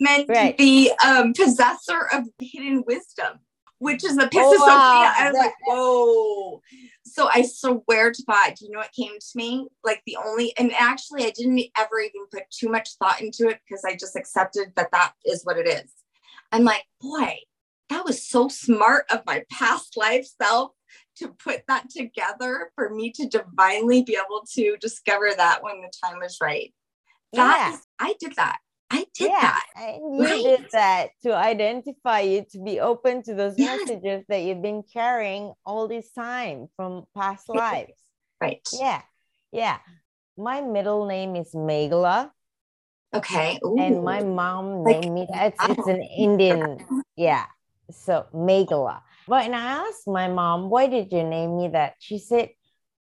meant 0.00 0.28
right. 0.28 0.56
the 0.58 0.92
um, 1.04 1.32
possessor 1.34 2.08
of 2.12 2.24
hidden 2.40 2.84
wisdom, 2.86 3.40
which 3.78 4.04
is 4.04 4.16
the 4.16 4.28
Pisces 4.28 4.60
oh, 4.60 4.66
wow. 4.66 5.14
I 5.16 5.30
was 5.30 5.38
like, 5.38 5.54
whoa. 5.66 6.62
So 7.04 7.28
I 7.32 7.42
swear 7.42 8.12
to 8.12 8.22
God, 8.28 8.54
do 8.54 8.66
you 8.66 8.70
know 8.72 8.80
what 8.80 8.92
came 8.92 9.12
to 9.18 9.36
me? 9.36 9.68
Like 9.84 10.02
the 10.06 10.16
only, 10.16 10.52
and 10.58 10.72
actually, 10.72 11.24
I 11.24 11.30
didn't 11.30 11.62
ever 11.76 12.00
even 12.00 12.26
put 12.32 12.44
too 12.50 12.68
much 12.68 12.90
thought 12.98 13.20
into 13.20 13.48
it 13.48 13.60
because 13.66 13.84
I 13.84 13.94
just 13.94 14.16
accepted 14.16 14.72
that 14.76 14.90
that 14.92 15.12
is 15.24 15.44
what 15.44 15.58
it 15.58 15.66
is. 15.66 15.92
I'm 16.52 16.64
like, 16.64 16.84
boy, 17.00 17.36
that 17.88 18.04
was 18.04 18.26
so 18.26 18.48
smart 18.48 19.06
of 19.10 19.22
my 19.26 19.44
past 19.50 19.96
life 19.96 20.26
self 20.40 20.72
to 21.16 21.28
put 21.28 21.62
that 21.68 21.90
together 21.90 22.70
for 22.74 22.90
me 22.90 23.10
to 23.12 23.28
divinely 23.28 24.02
be 24.02 24.14
able 24.16 24.44
to 24.54 24.76
discover 24.80 25.30
that 25.36 25.62
when 25.62 25.80
the 25.80 25.90
time 26.04 26.20
was 26.20 26.38
right. 26.40 26.72
That 27.32 27.58
yeah. 27.58 27.74
is, 27.74 27.82
I 27.98 28.14
did 28.18 28.36
that. 28.36 28.58
I 28.90 29.04
did 29.14 29.30
yeah, 29.30 29.40
that. 29.40 29.66
And 29.76 30.16
you 30.16 30.24
right? 30.24 30.42
did 30.42 30.66
that 30.72 31.08
to 31.22 31.34
identify 31.34 32.20
you, 32.20 32.46
to 32.52 32.58
be 32.62 32.80
open 32.80 33.22
to 33.24 33.34
those 33.34 33.54
yes. 33.58 33.80
messages 33.86 34.24
that 34.28 34.42
you've 34.42 34.62
been 34.62 34.82
carrying 34.92 35.52
all 35.66 35.88
this 35.88 36.10
time 36.12 36.68
from 36.76 37.04
past 37.16 37.48
lives. 37.48 37.92
Right. 38.40 38.66
Yeah. 38.72 39.02
Yeah. 39.52 39.78
My 40.36 40.60
middle 40.60 41.06
name 41.06 41.36
is 41.36 41.52
Meghala. 41.52 42.30
Okay. 43.12 43.58
Ooh. 43.64 43.76
And 43.78 44.04
my 44.04 44.22
mom 44.22 44.84
like, 44.84 45.00
named 45.00 45.14
me 45.14 45.26
oh, 45.28 45.34
that. 45.34 45.54
It's, 45.54 45.78
it's 45.78 45.88
an 45.88 46.02
Indian. 46.02 46.78
Yeah. 47.16 47.44
So 47.90 48.26
Meghala. 48.34 49.00
But 49.26 49.44
when 49.44 49.54
I 49.54 49.86
asked 49.86 50.06
my 50.06 50.28
mom, 50.28 50.70
why 50.70 50.86
did 50.86 51.12
you 51.12 51.24
name 51.24 51.58
me 51.58 51.68
that? 51.68 51.94
She 51.98 52.18
said, 52.18 52.50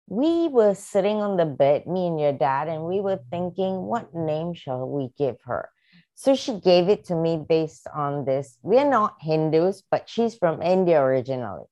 we 0.08 0.48
were 0.48 0.74
sitting 0.74 1.18
on 1.18 1.36
the 1.36 1.46
bed, 1.46 1.86
me 1.86 2.08
and 2.08 2.20
your 2.20 2.34
dad, 2.34 2.70
and 2.70 2.86
we 2.86 3.02
were 3.02 3.20
thinking, 3.30 3.84
what 3.84 4.16
name 4.16 4.54
shall 4.54 4.88
we 4.88 5.10
give 5.18 5.38
her? 5.46 5.70
So 6.16 6.34
she 6.34 6.60
gave 6.60 6.88
it 6.90 7.06
to 7.06 7.16
me 7.16 7.44
based 7.48 7.88
on 7.94 8.26
this. 8.26 8.58
We're 8.64 8.90
not 8.90 9.18
Hindus, 9.20 9.84
but 9.92 10.10
she's 10.10 10.36
from 10.36 10.62
India 10.62 11.00
originally. 11.02 11.66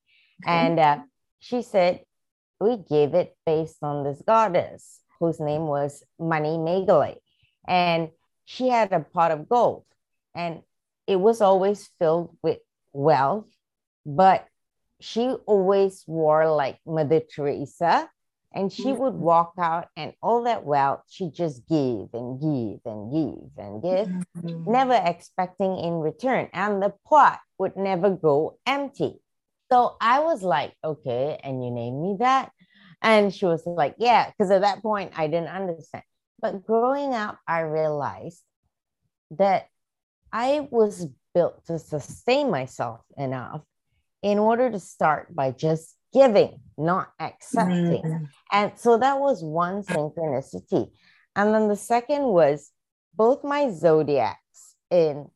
Okay. 0.44 0.52
And 0.52 0.80
uh, 0.80 1.00
she 1.40 1.62
said, 1.62 2.02
we 2.60 2.78
gave 2.78 3.14
it 3.14 3.36
based 3.46 3.78
on 3.82 4.04
this 4.04 4.22
goddess 4.26 5.02
whose 5.20 5.40
name 5.40 5.68
was 5.68 6.04
Mani 6.20 6.58
Meghalai. 6.58 7.16
And 7.68 8.10
she 8.44 8.68
had 8.68 8.92
a 8.92 9.00
pot 9.00 9.32
of 9.32 9.50
gold, 9.50 9.86
and 10.36 10.62
it 11.08 11.16
was 11.16 11.42
always 11.42 11.90
filled 11.98 12.38
with 12.44 12.60
wealth, 12.94 13.48
but 14.06 14.46
she 15.00 15.30
always 15.46 16.04
wore 16.06 16.52
like 16.52 16.80
Mother 16.86 17.22
Teresa 17.22 18.10
and 18.56 18.72
she 18.72 18.86
mm-hmm. 18.86 19.02
would 19.02 19.14
walk 19.14 19.54
out 19.60 19.88
and 19.98 20.14
all 20.24 20.44
that 20.44 20.64
wealth 20.64 21.02
she 21.08 21.30
just 21.30 21.68
give 21.68 22.08
and 22.14 22.40
give 22.40 22.80
and 22.86 23.12
give 23.12 23.52
and 23.58 23.84
give 23.84 24.08
mm-hmm. 24.08 24.72
never 24.72 25.00
expecting 25.06 25.78
in 25.78 26.00
return 26.00 26.50
and 26.54 26.82
the 26.82 26.94
pot 27.08 27.40
would 27.60 27.76
never 27.76 28.10
go 28.10 28.58
empty 28.66 29.16
so 29.72 29.96
i 30.02 30.22
was 30.22 30.42
like 30.42 30.74
okay 30.84 31.40
and 31.44 31.64
you 31.64 31.70
name 31.70 32.02
me 32.02 32.16
that 32.20 32.52
and 33.02 33.34
she 33.34 33.46
was 33.46 33.64
like 33.66 33.96
yeah 34.00 34.30
because 34.30 34.50
at 34.50 34.62
that 34.62 34.82
point 34.82 35.12
i 35.18 35.28
didn't 35.28 35.50
understand 35.50 36.04
but 36.40 36.66
growing 36.66 37.14
up 37.14 37.38
i 37.48 37.60
realized 37.60 38.42
that 39.32 39.68
i 40.32 40.68
was 40.72 41.08
built 41.34 41.66
to 41.66 41.78
sustain 41.78 42.50
myself 42.50 43.02
enough 43.18 43.62
in 44.24 44.40
order 44.40 44.72
to 44.72 44.80
start 44.80 45.36
by 45.36 45.52
just 45.52 45.96
giving, 46.16 46.60
not 46.78 47.10
accepting. 47.20 48.02
Mm-hmm. 48.02 48.26
And 48.52 48.72
so 48.76 48.98
that 48.98 49.20
was 49.20 49.44
one 49.44 49.84
synchronicity. 49.84 50.90
And 51.36 51.54
then 51.54 51.68
the 51.68 51.76
second 51.76 52.24
was 52.24 52.72
both 53.14 53.44
my 53.44 53.70
zodiacs 53.70 54.76
in 54.90 55.28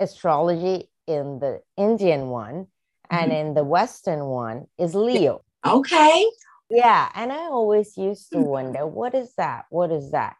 astrology, 0.00 0.90
in 1.06 1.38
the 1.38 1.60
Indian 1.76 2.28
one 2.28 2.66
and 3.10 3.30
mm-hmm. 3.30 3.48
in 3.48 3.54
the 3.54 3.64
Western 3.64 4.24
one, 4.26 4.66
is 4.78 4.94
Leo. 4.94 5.42
Okay. 5.64 6.26
Yeah. 6.68 7.08
And 7.14 7.32
I 7.32 7.44
always 7.58 7.96
used 7.96 8.30
to 8.32 8.38
mm-hmm. 8.38 8.46
wonder, 8.46 8.86
what 8.86 9.14
is 9.14 9.32
that? 9.36 9.66
What 9.70 9.92
is 9.92 10.10
that? 10.10 10.34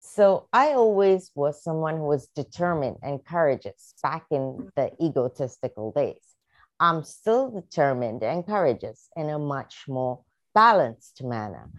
So 0.00 0.48
I 0.52 0.68
always 0.68 1.30
was 1.34 1.62
someone 1.62 1.96
who 1.96 2.06
was 2.06 2.28
determined 2.36 2.98
and 3.02 3.24
courageous 3.24 3.94
back 4.02 4.24
in 4.30 4.70
the 4.76 4.90
egotistical 5.02 5.92
days. 5.92 6.22
I'm 6.78 7.04
still 7.04 7.50
determined 7.50 8.22
and 8.22 8.46
courageous 8.46 9.08
in 9.16 9.30
a 9.30 9.38
much 9.38 9.84
more 9.88 10.20
balanced 10.54 11.22
manner. 11.22 11.70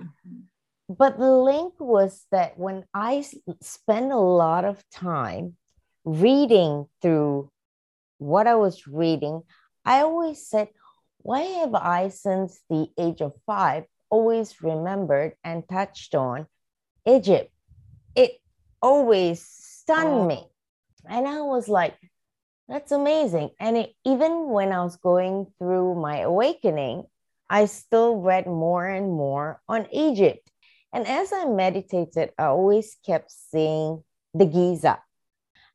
Mm-hmm. 0.00 0.40
But 0.88 1.18
the 1.18 1.30
link 1.30 1.74
was 1.78 2.26
that 2.32 2.58
when 2.58 2.84
I 2.92 3.24
spent 3.60 4.10
a 4.10 4.18
lot 4.18 4.64
of 4.64 4.82
time 4.90 5.56
reading 6.04 6.86
through 7.00 7.50
what 8.18 8.48
I 8.48 8.56
was 8.56 8.88
reading, 8.88 9.42
I 9.84 10.00
always 10.00 10.44
said, 10.46 10.68
why 11.18 11.42
have 11.42 11.74
I, 11.74 12.08
since 12.08 12.60
the 12.68 12.88
age 12.98 13.20
of 13.20 13.34
five, 13.46 13.84
always 14.08 14.62
remembered 14.62 15.34
and 15.44 15.68
touched 15.68 16.14
on 16.16 16.46
Egypt? 17.06 17.52
It 18.16 18.40
always 18.82 19.46
stunned 19.46 20.08
oh. 20.08 20.26
me. 20.26 20.44
And 21.08 21.28
I 21.28 21.40
was 21.42 21.68
like, 21.68 21.96
that's 22.70 22.92
amazing. 22.92 23.50
And 23.58 23.76
it, 23.76 23.94
even 24.04 24.48
when 24.48 24.72
I 24.72 24.82
was 24.82 24.96
going 24.96 25.48
through 25.58 25.96
my 25.96 26.20
awakening, 26.20 27.04
I 27.48 27.64
still 27.64 28.16
read 28.16 28.46
more 28.46 28.86
and 28.86 29.10
more 29.10 29.60
on 29.68 29.88
Egypt. 29.90 30.48
And 30.92 31.06
as 31.06 31.32
I 31.32 31.46
meditated, 31.46 32.30
I 32.38 32.44
always 32.44 32.96
kept 33.04 33.32
seeing 33.32 34.04
the 34.34 34.46
Giza. 34.46 35.00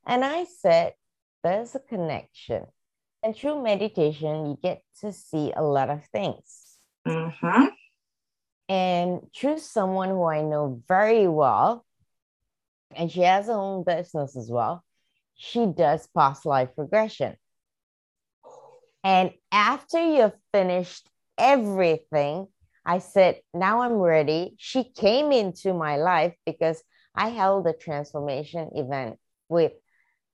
And 0.08 0.24
I 0.24 0.46
said, 0.46 0.94
there's 1.44 1.76
a 1.76 1.80
connection. 1.80 2.66
And 3.22 3.36
through 3.36 3.62
meditation, 3.62 4.46
you 4.46 4.58
get 4.62 4.82
to 5.02 5.12
see 5.12 5.52
a 5.54 5.64
lot 5.64 5.90
of 5.90 6.06
things. 6.14 6.78
Mm-hmm. 7.06 7.66
And 8.70 9.22
through 9.36 9.60
someone 9.60 10.10
who 10.10 10.24
I 10.24 10.42
know 10.42 10.82
very 10.88 11.28
well, 11.28 11.86
and 12.96 13.12
she 13.12 13.22
has 13.22 13.48
her 13.48 13.54
own 13.54 13.84
business 13.84 14.38
as 14.38 14.50
well, 14.50 14.85
she 15.36 15.66
does 15.66 16.08
past 16.16 16.46
life 16.46 16.70
regression. 16.78 17.36
And 19.04 19.32
after 19.52 20.00
you've 20.00 20.36
finished 20.52 21.08
everything, 21.38 22.48
I 22.86 23.00
said, 23.00 23.40
now 23.54 23.82
I'm 23.82 23.94
ready. 23.94 24.56
She 24.58 24.84
came 24.84 25.32
into 25.32 25.74
my 25.74 25.98
life 25.98 26.34
because 26.46 26.82
I 27.14 27.30
held 27.30 27.68
a 27.68 27.74
transformation 27.74 28.72
event 28.76 29.18
with 29.50 29.74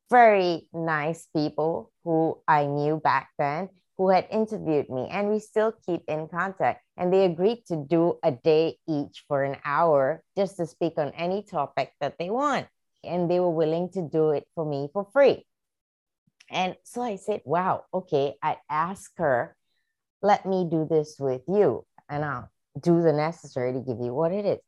very 0.09 0.67
nice 0.73 1.27
people 1.35 1.91
who 2.03 2.39
I 2.47 2.65
knew 2.65 2.97
back 2.97 3.29
then 3.37 3.69
who 3.97 4.09
had 4.09 4.25
interviewed 4.31 4.89
me, 4.89 5.07
and 5.11 5.29
we 5.29 5.37
still 5.37 5.73
keep 5.85 6.01
in 6.07 6.27
contact. 6.27 6.83
And 6.97 7.13
they 7.13 7.25
agreed 7.25 7.65
to 7.67 7.85
do 7.87 8.17
a 8.23 8.31
day 8.31 8.77
each 8.87 9.23
for 9.27 9.43
an 9.43 9.57
hour 9.63 10.23
just 10.35 10.57
to 10.57 10.65
speak 10.65 10.93
on 10.97 11.09
any 11.11 11.43
topic 11.43 11.93
that 11.99 12.15
they 12.17 12.29
want 12.29 12.67
and 13.03 13.29
they 13.29 13.39
were 13.39 13.51
willing 13.51 13.89
to 13.91 14.01
do 14.01 14.31
it 14.31 14.47
for 14.55 14.65
me 14.65 14.89
for 14.93 15.07
free. 15.11 15.45
And 16.49 16.75
so 16.83 17.01
I 17.01 17.15
said, 17.15 17.41
wow, 17.45 17.85
okay, 17.93 18.35
I 18.43 18.57
asked 18.69 19.13
her, 19.17 19.55
let 20.21 20.45
me 20.45 20.67
do 20.69 20.85
this 20.89 21.15
with 21.17 21.41
you, 21.47 21.85
and 22.09 22.23
I'll 22.25 22.49
do 22.79 23.01
the 23.01 23.13
necessary 23.13 23.73
to 23.73 23.79
give 23.79 23.99
you 23.99 24.13
what 24.13 24.31
it 24.31 24.45
is. 24.45 24.59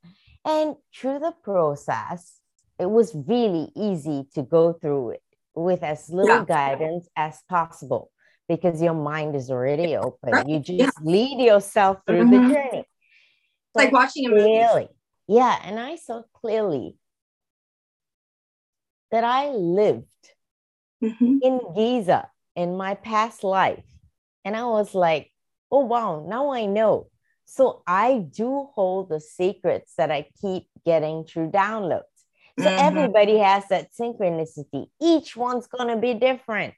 And 0.46 0.76
through 0.96 1.20
the 1.20 1.34
process, 1.44 2.40
it 2.80 2.90
was 2.90 3.14
really 3.14 3.70
easy 3.76 4.28
to 4.36 4.42
go 4.42 4.74
through 4.74 5.12
it 5.12 5.22
with 5.56 5.84
as 5.84 6.10
little 6.10 6.38
yeah. 6.38 6.46
guidance 6.46 7.08
as 7.16 7.40
possible 7.48 8.12
because 8.50 8.82
your 8.82 8.94
mind 8.94 9.36
is 9.36 9.50
already 9.50 9.96
open. 9.96 10.32
Right. 10.32 10.48
You 10.48 10.60
just 10.60 10.80
yeah. 10.80 10.90
lead 11.02 11.40
yourself 11.40 12.00
through 12.06 12.26
mm-hmm. 12.26 12.48
the 12.48 12.54
journey. 12.54 12.80
It's 12.80 13.76
like 13.76 13.92
watching 13.92 14.26
a 14.28 14.30
movie. 14.30 14.88
Yeah. 15.28 15.58
And 15.64 15.80
I 15.80 15.96
saw 15.96 16.24
clearly 16.34 16.98
that 19.14 19.24
I 19.24 19.50
lived 19.50 20.08
mm-hmm. 21.02 21.38
in 21.44 21.60
Giza 21.76 22.28
in 22.56 22.76
my 22.76 22.96
past 22.96 23.44
life. 23.44 23.86
And 24.44 24.58
I 24.58 24.66
was 24.66 24.96
like, 24.96 25.30
oh, 25.72 25.86
wow, 25.86 26.26
now 26.28 26.52
I 26.52 26.66
know. 26.66 27.10
So 27.46 27.84
I 27.86 28.26
do 28.36 28.70
hold 28.74 29.10
the 29.10 29.20
secrets 29.20 29.94
that 30.00 30.10
I 30.10 30.26
keep 30.42 30.64
getting 30.84 31.26
through 31.26 31.52
downloads. 31.52 32.02
So 32.58 32.66
mm-hmm. 32.66 32.88
everybody 32.88 33.38
has 33.38 33.68
that 33.70 33.90
synchronicity. 33.94 34.88
Each 35.00 35.38
one's 35.38 35.68
going 35.68 35.90
to 35.90 35.98
be 35.98 36.16
different 36.16 36.74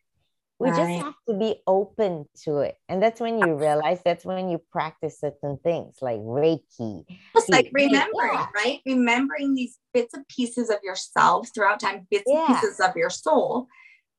we 0.60 0.70
right. 0.70 0.78
just 0.78 1.04
have 1.04 1.14
to 1.28 1.36
be 1.36 1.56
open 1.68 2.26
to 2.44 2.60
it 2.60 2.78
and 2.88 3.02
that's 3.02 3.20
when 3.20 3.40
you 3.40 3.56
realize 3.56 4.00
that's 4.06 4.26
when 4.26 4.50
you 4.50 4.60
practice 4.72 5.20
certain 5.20 5.58
things 5.64 5.98
like 6.02 6.20
reiki 6.20 7.04
it's 7.36 7.50
like 7.50 7.70
remembering 7.74 8.34
yeah. 8.34 8.48
right 8.56 8.80
remembering 8.86 9.54
these 9.54 9.78
bits 9.94 10.14
and 10.14 10.28
pieces 10.28 10.70
of 10.70 10.78
yourself 10.84 11.50
throughout 11.54 11.80
time 11.80 12.08
bits 12.10 12.24
yeah. 12.28 12.46
and 12.46 12.56
pieces 12.56 12.80
of 12.80 12.96
your 12.96 13.10
soul 13.10 13.68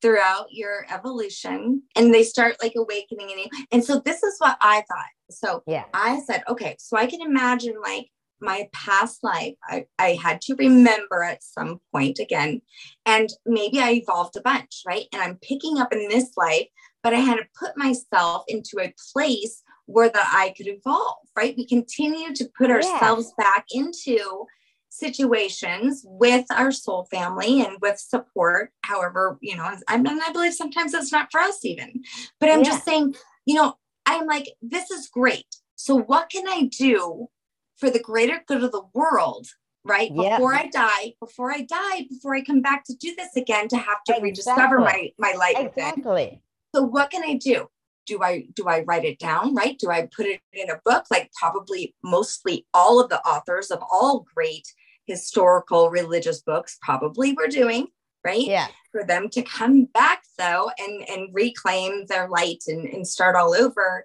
throughout 0.03 0.46
your 0.51 0.87
evolution 0.90 1.83
and 1.94 2.12
they 2.12 2.22
start 2.22 2.57
like 2.62 2.75
awakening 2.77 3.31
in 3.31 3.38
you. 3.38 3.46
And 3.72 3.85
so 3.85 4.01
this 4.01 4.22
is 4.22 4.37
what 4.38 4.57
I 4.61 4.83
thought. 4.88 5.07
So 5.31 5.62
Yeah. 5.66 5.85
I 5.94 6.20
said, 6.20 6.42
okay, 6.49 6.77
so 6.79 6.96
I 6.96 7.07
can 7.07 7.20
imagine 7.22 7.75
like 7.81 8.09
my 8.40 8.68
past 8.72 9.22
life, 9.22 9.55
I, 9.68 9.87
I 9.99 10.18
had 10.22 10.40
to 10.42 10.55
remember 10.55 11.22
at 11.22 11.42
some 11.42 11.81
point 11.92 12.18
again, 12.18 12.62
and 13.05 13.29
maybe 13.44 13.81
I 13.81 13.92
evolved 13.92 14.37
a 14.37 14.40
bunch, 14.40 14.83
right? 14.87 15.07
And 15.12 15.22
I'm 15.22 15.37
picking 15.37 15.79
up 15.79 15.92
in 15.92 16.09
this 16.09 16.33
life, 16.37 16.66
but 17.03 17.14
I 17.14 17.18
had 17.18 17.37
to 17.37 17.46
put 17.59 17.77
myself 17.77 18.44
into 18.49 18.79
a 18.81 18.94
place 19.12 19.62
where 19.87 20.09
that 20.09 20.31
I 20.35 20.53
could 20.57 20.66
evolve, 20.66 21.29
right? 21.37 21.55
We 21.57 21.66
continue 21.66 22.35
to 22.35 22.51
put 22.59 22.68
Yeah. 22.68 22.77
ourselves 22.77 23.33
back 23.38 23.66
into 23.70 24.46
situations 24.88 26.03
with 26.07 26.46
our 26.51 26.72
soul 26.72 27.07
family 27.11 27.61
and 27.61 27.77
with 27.81 27.99
support. 27.99 28.72
However, 28.83 29.38
you 29.40 29.57
know, 29.57 29.70
I 29.88 29.96
mean, 29.99 30.20
I 30.20 30.33
believe 30.33 30.55
sometimes 30.55 30.94
it's 30.94 31.12
not 31.12 31.29
for 31.31 31.40
us 31.40 31.64
even, 31.64 32.03
but 32.40 32.49
I'm 32.49 32.61
Yeah. 32.62 32.70
just 32.70 32.85
saying, 32.85 33.14
you 33.44 33.55
know, 33.55 33.75
I'm 34.07 34.27
like, 34.27 34.49
this 34.62 34.90
is 34.90 35.09
great. 35.09 35.46
So 35.75 35.96
what 35.96 36.31
can 36.31 36.49
I 36.49 36.62
do 36.79 37.29
for 37.77 37.91
the 37.91 38.01
greater 38.01 38.43
good 38.47 38.62
of 38.65 38.73
the 38.73 38.83
world? 38.95 39.47
Right 39.85 40.11
Yeah. 40.12 40.37
before 40.39 40.55
I 40.55 40.67
die, 40.67 41.15
before 41.21 41.53
I 41.53 41.61
die, 41.62 42.07
before 42.09 42.35
I 42.35 42.43
come 42.43 42.61
back 42.61 42.85
to 42.87 42.95
do 42.95 43.15
this 43.15 43.37
again, 43.37 43.69
to 43.69 43.77
have 43.77 44.03
to 44.07 44.19
rediscover 44.21 44.81
my 44.81 45.12
my 45.19 45.33
light 45.39 45.57
within 45.62 45.89
Exactly. 45.95 46.43
so 46.75 46.83
what 46.83 47.11
can 47.11 47.23
i 47.23 47.35
do 47.35 47.69
do 48.07 48.21
i 48.23 48.47
do 48.55 48.65
i 48.69 48.81
write 48.83 49.05
it 49.05 49.19
down 49.19 49.55
right 49.55 49.79
do 49.79 49.91
i 49.91 50.09
put 50.17 50.27
it 50.27 50.41
in 50.53 50.71
a 50.71 50.81
book 50.85 51.05
like 51.11 51.31
probably 51.41 51.95
mostly 52.03 52.67
all 52.75 53.01
of 53.01 53.09
the 53.11 53.21
authors 53.27 53.71
of 53.71 53.81
all 53.91 54.25
great 54.35 54.67
historical 55.07 55.91
religious 55.91 56.43
books 56.43 56.79
probably 56.83 57.33
were 57.33 57.47
doing 57.49 57.87
right 58.25 58.47
Yeah. 58.47 58.67
for 58.93 59.05
them 59.05 59.29
to 59.31 59.43
come 59.43 59.85
back 59.85 60.23
though 60.39 60.71
and 60.79 61.09
and 61.09 61.29
reclaim 61.33 62.07
their 62.07 62.29
light 62.29 62.62
and, 62.67 62.87
and 62.87 63.07
start 63.07 63.35
all 63.37 63.55
over 63.55 64.05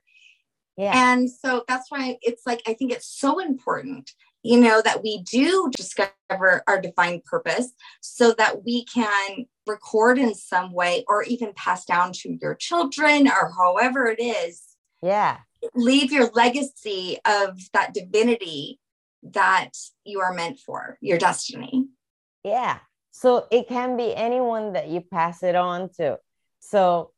Yeah. 0.77 1.13
and 1.13 1.29
so 1.29 1.63
that's 1.67 1.91
why 1.91 2.17
it's 2.21 2.43
like 2.45 2.61
i 2.65 2.73
think 2.73 2.91
it's 2.91 3.07
so 3.07 3.39
important 3.39 4.11
you 4.41 4.59
know 4.59 4.81
that 4.81 5.03
we 5.03 5.21
do 5.21 5.69
discover 5.75 6.63
our 6.65 6.81
divine 6.81 7.21
purpose 7.25 7.73
so 7.99 8.33
that 8.37 8.63
we 8.63 8.85
can 8.85 9.45
record 9.67 10.17
in 10.17 10.33
some 10.33 10.73
way 10.73 11.03
or 11.07 11.23
even 11.23 11.53
pass 11.55 11.85
down 11.85 12.13
to 12.13 12.37
your 12.41 12.55
children 12.55 13.27
or 13.27 13.51
however 13.55 14.07
it 14.07 14.21
is 14.21 14.63
yeah. 15.03 15.39
leave 15.75 16.11
your 16.11 16.29
legacy 16.33 17.17
of 17.25 17.59
that 17.73 17.93
divinity 17.93 18.79
that 19.23 19.71
you 20.03 20.19
are 20.21 20.33
meant 20.33 20.57
for 20.59 20.97
your 21.01 21.17
destiny 21.17 21.87
Yeah. 22.43 22.79
So 23.11 23.47
it 23.51 23.67
can 23.67 23.97
be 23.97 24.15
anyone 24.15 24.73
that 24.73 24.87
you 24.87 25.01
pass 25.01 25.43
it 25.43 25.55
on 25.55 25.89
to. 25.97 26.17
So 26.59 27.11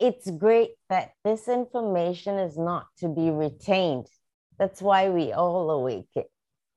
it's 0.00 0.30
great 0.30 0.70
that 0.88 1.12
this 1.24 1.48
information 1.48 2.38
is 2.38 2.56
not 2.56 2.86
to 2.98 3.08
be 3.08 3.30
retained. 3.30 4.06
That's 4.58 4.80
why 4.80 5.10
we 5.10 5.32
all 5.32 5.70
awaken. 5.70 6.24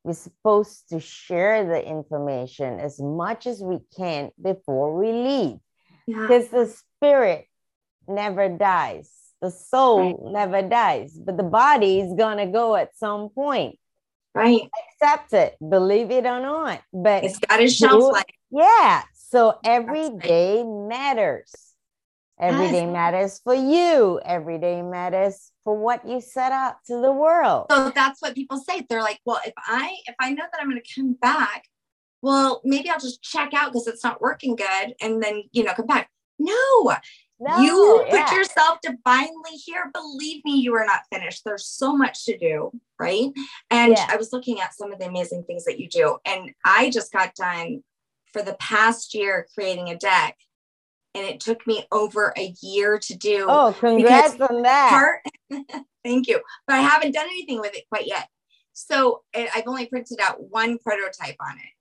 We're 0.03 0.13
supposed 0.13 0.89
to 0.89 0.99
share 0.99 1.65
the 1.65 1.85
information 1.85 2.79
as 2.79 2.99
much 2.99 3.47
as 3.47 3.61
we 3.61 3.79
can 3.95 4.31
before 4.41 4.97
we 4.99 5.11
leave 5.11 5.57
yeah 6.05 6.21
because 6.21 6.49
the 6.49 6.67
spirit 6.67 7.47
never 8.07 8.49
dies. 8.49 9.09
The 9.41 9.51
soul 9.51 10.31
never 10.33 10.61
dies, 10.61 11.17
but 11.17 11.35
the 11.35 11.43
body 11.43 11.99
is 11.99 12.13
going 12.13 12.37
to 12.37 12.45
go 12.45 12.75
at 12.75 12.95
some 12.97 13.29
point. 13.29 13.77
right 14.33 14.69
Accept 15.01 15.33
it, 15.33 15.57
believe 15.67 16.11
it 16.11 16.25
or 16.25 16.39
not. 16.39 16.81
But 16.93 17.25
it's 17.25 17.39
got 17.39 17.61
a 17.61 17.67
shelf 17.67 18.13
life 18.13 18.25
yeah. 18.53 19.03
So 19.15 19.57
every 19.65 20.09
right. 20.09 20.19
day 20.19 20.63
matters. 20.63 21.72
Every 22.39 22.71
day 22.71 22.85
matters 22.85 23.39
for 23.43 23.53
you. 23.53 24.19
Every 24.25 24.57
day 24.57 24.81
matters 24.81 25.51
for 25.63 25.77
what 25.77 26.05
you 26.07 26.19
set 26.19 26.51
out 26.51 26.75
to 26.87 26.99
the 27.01 27.11
world. 27.11 27.67
so 27.71 27.89
that's 27.93 28.21
what 28.21 28.35
people 28.35 28.57
say 28.57 28.85
they're 28.89 29.01
like 29.01 29.19
well 29.25 29.39
if 29.45 29.53
i 29.57 29.95
if 30.07 30.15
i 30.19 30.29
know 30.31 30.43
that 30.51 30.59
i'm 30.61 30.69
going 30.69 30.81
to 30.83 30.93
come 30.93 31.13
back 31.13 31.63
well 32.21 32.59
maybe 32.65 32.89
i'll 32.89 32.99
just 32.99 33.21
check 33.21 33.53
out 33.53 33.71
because 33.71 33.87
it's 33.87 34.03
not 34.03 34.19
working 34.19 34.55
good 34.57 34.93
and 34.99 35.23
then 35.23 35.43
you 35.53 35.63
know 35.63 35.73
come 35.73 35.85
back 35.85 36.09
no 36.37 36.93
No, 37.39 37.61
you 37.61 38.05
put 38.09 38.19
yeah. 38.19 38.35
yourself 38.35 38.79
divinely 38.81 39.55
here. 39.65 39.89
Believe 39.93 40.43
me, 40.45 40.55
you 40.61 40.73
are 40.75 40.85
not 40.85 41.01
finished. 41.11 41.41
There's 41.43 41.65
so 41.67 41.95
much 41.95 42.25
to 42.25 42.37
do, 42.37 42.71
right? 42.99 43.29
And 43.69 43.93
Yeah. 43.93 44.07
I 44.09 44.15
was 44.17 44.31
looking 44.31 44.61
at 44.61 44.73
some 44.73 44.93
of 44.93 44.99
the 44.99 45.07
amazing 45.07 45.43
things 45.45 45.65
that 45.65 45.79
you 45.79 45.89
do. 45.89 46.17
And 46.25 46.51
I 46.63 46.89
just 46.89 47.11
got 47.11 47.35
done 47.35 47.83
for 48.31 48.41
the 48.43 48.53
past 48.55 49.13
year 49.13 49.47
creating 49.53 49.89
a 49.89 49.97
deck. 49.97 50.37
And 51.15 51.25
it 51.25 51.39
took 51.39 51.65
me 51.67 51.85
over 51.91 52.33
a 52.37 52.53
year 52.61 52.97
to 52.97 53.15
do 53.15 53.45
Oh, 53.47 53.75
congrats 53.79 54.39
on 54.41 54.63
that. 54.63 54.89
part. 54.89 55.65
Thank 56.03 56.27
you. 56.27 56.41
But 56.67 56.75
I 56.77 56.81
haven't 56.81 57.13
done 57.13 57.25
anything 57.27 57.59
with 57.59 57.75
it 57.75 57.83
quite 57.89 58.07
yet. 58.07 58.27
So 58.73 59.21
it, 59.33 59.49
I've 59.55 59.67
only 59.67 59.85
printed 59.85 60.19
out 60.19 60.49
one 60.49 60.79
prototype 60.79 61.35
on 61.39 61.57
it. 61.57 61.71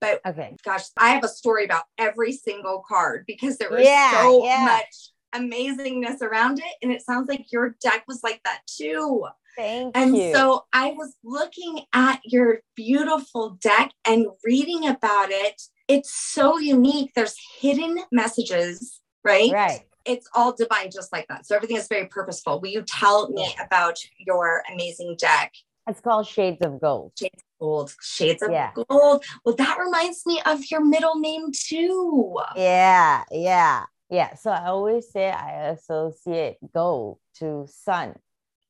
But 0.00 0.20
okay. 0.26 0.54
gosh, 0.62 0.82
I 0.98 1.10
have 1.10 1.24
a 1.24 1.28
story 1.28 1.64
about 1.64 1.84
every 1.96 2.32
single 2.32 2.84
card 2.86 3.24
because 3.26 3.56
there 3.56 3.70
was 3.70 3.86
Yeah, 3.86 4.10
so 4.22 4.44
yeah. 4.44 4.64
much 4.66 5.10
amazingness 5.34 6.20
around 6.20 6.58
it. 6.58 6.74
And 6.82 6.92
it 6.92 7.00
sounds 7.02 7.28
like 7.28 7.50
your 7.50 7.74
deck 7.82 8.04
was 8.06 8.22
like 8.22 8.40
that 8.44 8.60
too. 8.66 9.26
Thank 9.56 9.96
And 9.96 10.16
you. 10.16 10.34
so 10.34 10.64
I 10.72 10.92
was 10.92 11.14
looking 11.24 11.80
at 11.94 12.20
your 12.24 12.60
beautiful 12.76 13.56
deck 13.62 13.92
and 14.04 14.26
reading 14.44 14.86
about 14.86 15.30
it. 15.30 15.62
It's 15.88 16.14
so 16.14 16.58
unique. 16.58 17.12
There's 17.14 17.36
hidden 17.60 17.98
messages, 18.10 19.00
right? 19.22 19.52
right. 19.52 19.80
It's 20.04 20.28
all 20.34 20.54
divine, 20.54 20.90
just 20.90 21.12
like 21.12 21.26
that. 21.28 21.46
So 21.46 21.56
everything 21.56 21.76
is 21.76 21.88
very 21.88 22.06
purposeful. 22.06 22.60
Will 22.60 22.70
you 22.70 22.82
tell 22.82 23.30
me 23.30 23.54
about 23.64 23.98
your 24.18 24.62
amazing 24.72 25.16
deck? 25.18 25.52
It's 25.86 26.00
called 26.00 26.26
Shades 26.26 26.64
of 26.64 26.80
Gold. 26.80 27.12
Shades 27.18 27.34
of 27.34 27.58
Gold, 27.60 27.94
Shades 28.02 28.42
of 28.42 28.50
Yeah. 28.50 28.70
Gold. 28.74 29.24
Well, 29.44 29.54
that 29.56 29.78
reminds 29.78 30.24
me 30.26 30.40
of 30.46 30.60
your 30.70 30.84
middle 30.84 31.16
name 31.16 31.52
too. 31.52 32.38
Yeah, 32.56 33.24
yeah, 33.30 33.84
yeah. 34.10 34.34
So 34.34 34.50
I 34.50 34.66
always 34.66 35.10
say 35.10 35.30
I 35.30 35.68
associate 35.68 36.56
gold 36.72 37.18
to 37.36 37.66
sun. 37.68 38.14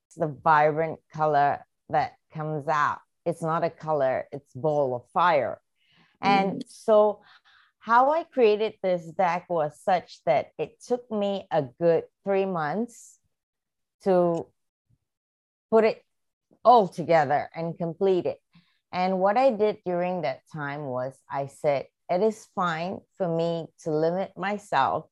It's 0.07 0.17
the 0.17 0.27
vibrant 0.27 1.01
color 1.13 1.65
that 1.89 2.15
comes 2.33 2.67
out. 2.69 2.99
It's 3.25 3.43
not 3.43 3.65
a 3.65 3.71
color, 3.71 4.27
it's 4.33 4.53
ball 4.55 4.95
of 4.97 5.09
fire. 5.13 5.61
And 6.21 6.53
mm-hmm. 6.53 6.69
so 6.69 7.21
how 7.81 8.13
I 8.13 8.25
created 8.25 8.75
this 8.83 9.05
deck 9.05 9.47
was 9.49 9.79
such 9.83 10.21
that 10.25 10.49
it 10.59 10.81
took 10.87 11.11
me 11.11 11.47
a 11.51 11.63
good 11.81 12.05
three 12.25 12.47
months 12.47 13.19
to 14.05 14.47
put 15.71 15.85
it 15.85 16.03
all 16.65 16.89
together 16.89 17.51
and 17.55 17.77
complete 17.77 18.27
it. 18.27 18.39
And 18.93 19.19
what 19.19 19.37
I 19.37 19.51
did 19.51 19.79
during 19.85 20.23
that 20.23 20.41
time 20.53 20.85
was 20.85 21.13
I 21.31 21.47
said, 21.47 21.87
it 22.09 22.23
is 22.23 22.49
fine 22.55 23.01
for 23.17 23.29
me 23.29 23.67
to 23.83 23.91
limit 23.91 24.33
myself 24.37 25.07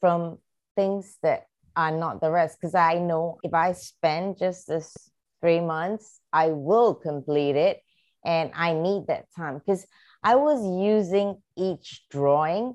from 0.00 0.38
things 0.76 1.18
that 1.22 1.46
are 1.76 1.90
not 1.90 2.20
the 2.20 2.30
rest 2.30 2.58
because 2.60 2.74
I 2.74 2.98
know 2.98 3.38
if 3.42 3.54
I 3.54 3.72
spend 3.72 4.38
just 4.38 4.66
this 4.66 4.94
three 5.40 5.60
months, 5.60 6.20
I 6.32 6.48
will 6.48 6.94
complete 6.94 7.56
it. 7.56 7.82
And 8.24 8.50
I 8.54 8.72
need 8.72 9.06
that 9.06 9.26
time 9.36 9.58
because 9.58 9.86
I 10.22 10.34
was 10.34 10.60
using 10.64 11.40
each 11.56 12.04
drawing 12.10 12.74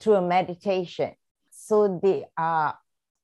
to 0.00 0.14
a 0.14 0.22
meditation. 0.22 1.14
So 1.50 1.98
they 2.02 2.24
are 2.36 2.78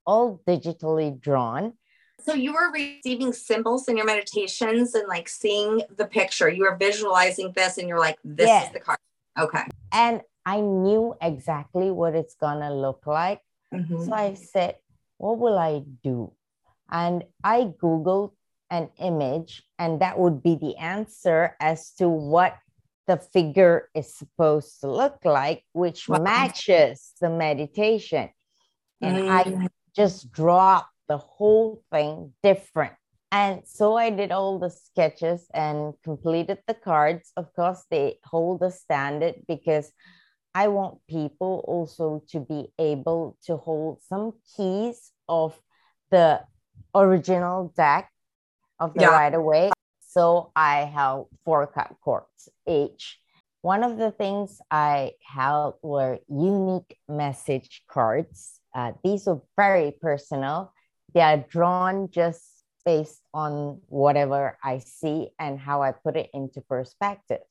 all 0.06 0.40
digitally 0.46 1.20
drawn. 1.20 1.74
So 2.20 2.34
you 2.34 2.52
were 2.52 2.70
receiving 2.72 3.32
symbols 3.32 3.88
in 3.88 3.96
your 3.96 4.06
meditations 4.06 4.94
and 4.94 5.08
like 5.08 5.28
seeing 5.28 5.82
the 5.96 6.06
picture. 6.06 6.48
You 6.48 6.64
were 6.64 6.76
visualizing 6.76 7.52
this 7.54 7.78
and 7.78 7.88
you're 7.88 7.98
like, 7.98 8.18
this 8.24 8.64
is 8.64 8.72
the 8.72 8.80
card. 8.80 8.98
Okay. 9.38 9.62
And 9.92 10.20
I 10.44 10.60
knew 10.60 11.14
exactly 11.20 11.90
what 11.90 12.14
it's 12.14 12.34
going 12.34 12.60
to 12.60 12.72
look 12.72 13.06
like. 13.06 13.40
Mhm. 13.72 14.04
So 14.04 14.12
I 14.12 14.34
said, 14.34 14.76
what 15.18 15.38
will 15.38 15.58
I 15.58 15.82
do? 16.02 16.32
And 16.90 17.24
I 17.44 17.72
Googled 17.80 18.32
an 18.70 18.90
image, 18.98 19.62
and 19.78 20.00
that 20.00 20.18
would 20.18 20.42
be 20.42 20.54
the 20.56 20.76
answer 20.76 21.56
as 21.60 21.92
to 21.94 22.08
what 22.08 22.56
the 23.10 23.16
figure 23.18 23.90
is 23.92 24.14
supposed 24.14 24.80
to 24.80 24.86
look 24.86 25.18
like, 25.24 25.64
which 25.72 26.08
Wow. 26.08 26.22
matches 26.22 27.12
the 27.20 27.28
meditation. 27.28 28.30
And 29.02 29.18
I 29.28 29.42
Mm. 29.42 29.68
just 29.96 30.30
dropped 30.30 30.94
the 31.08 31.18
whole 31.18 31.82
thing 31.90 32.34
different. 32.40 32.94
And 33.32 33.66
so 33.66 33.96
I 33.96 34.10
did 34.10 34.30
all 34.30 34.60
the 34.60 34.70
sketches 34.70 35.48
and 35.52 35.94
completed 36.04 36.58
the 36.68 36.74
cards. 36.74 37.32
Of 37.36 37.52
course, 37.52 37.82
they 37.90 38.20
hold 38.22 38.60
the 38.60 38.70
standard 38.70 39.42
because 39.48 39.90
I 40.54 40.68
want 40.68 41.02
people 41.08 41.64
also 41.66 42.22
to 42.30 42.38
be 42.38 42.70
able 42.78 43.36
to 43.46 43.56
hold 43.56 44.02
some 44.02 44.38
keys 44.54 45.10
of 45.28 45.58
the 46.10 46.46
original 46.94 47.74
deck 47.76 48.06
of 48.78 48.94
the 48.94 49.02
Yeah. 49.02 49.18
right 49.18 49.34
away. 49.34 49.72
So 50.10 50.50
I 50.56 50.90
held 50.92 51.28
four 51.44 51.72
cords 52.02 52.48
each. 52.66 53.20
one 53.62 53.84
of 53.84 53.96
the 53.96 54.10
things 54.10 54.60
I 54.68 55.12
held 55.22 55.74
were 55.82 56.18
unique 56.28 56.96
message 57.08 57.84
cards. 57.86 58.58
Uh, 58.74 58.90
these 59.04 59.26
were 59.26 59.40
very 59.56 59.92
personal. 59.92 60.72
They 61.14 61.20
are 61.20 61.44
drawn 61.48 62.10
just 62.10 62.42
based 62.84 63.22
on 63.32 63.82
whatever 63.86 64.58
I 64.64 64.78
see 64.78 65.30
and 65.38 65.60
how 65.60 65.82
I 65.82 65.92
put 65.92 66.16
it 66.16 66.30
into 66.34 66.60
perspective. 66.60 67.44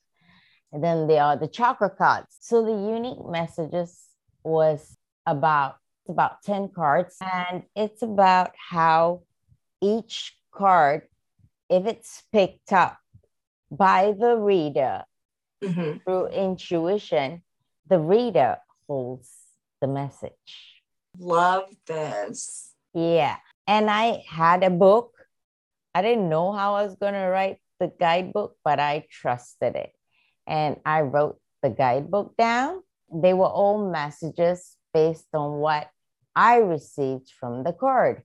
And 0.73 0.83
then 0.83 1.07
there 1.07 1.23
are 1.23 1.37
the 1.37 1.47
chakra 1.47 1.89
cards. 1.89 2.35
So 2.41 2.65
the 2.65 2.75
unique 2.95 3.23
messages 3.25 4.03
was 4.43 4.97
about 5.25 5.75
about 6.09 6.41
10 6.43 6.71
cards 6.75 7.15
and 7.21 7.63
it's 7.73 8.01
about 8.01 8.51
how 8.57 9.21
each 9.81 10.35
card 10.51 11.03
if 11.69 11.85
it's 11.85 12.23
picked 12.31 12.73
up 12.73 12.97
by 13.71 14.13
the 14.17 14.35
reader 14.35 15.03
mm-hmm. 15.63 15.97
through 16.03 16.27
intuition, 16.27 17.43
the 17.87 17.99
reader 17.99 18.57
holds 18.87 19.29
the 19.81 19.87
message. 19.87 20.81
Love 21.17 21.69
this. 21.85 22.73
Yeah. 22.93 23.37
And 23.67 23.89
I 23.89 24.23
had 24.27 24.63
a 24.63 24.69
book. 24.69 25.13
I 25.93 26.01
didn't 26.01 26.29
know 26.29 26.51
how 26.51 26.75
I 26.75 26.83
was 26.85 26.95
going 26.95 27.13
to 27.13 27.27
write 27.27 27.57
the 27.79 27.91
guidebook, 27.99 28.57
but 28.63 28.79
I 28.79 29.05
trusted 29.09 29.75
it. 29.75 29.91
And 30.47 30.77
I 30.85 31.01
wrote 31.01 31.39
the 31.61 31.69
guidebook 31.69 32.35
down. 32.37 32.81
They 33.13 33.33
were 33.33 33.47
all 33.47 33.89
messages 33.91 34.75
based 34.93 35.27
on 35.33 35.59
what 35.59 35.89
I 36.35 36.57
received 36.57 37.31
from 37.39 37.63
the 37.63 37.73
card. 37.73 38.23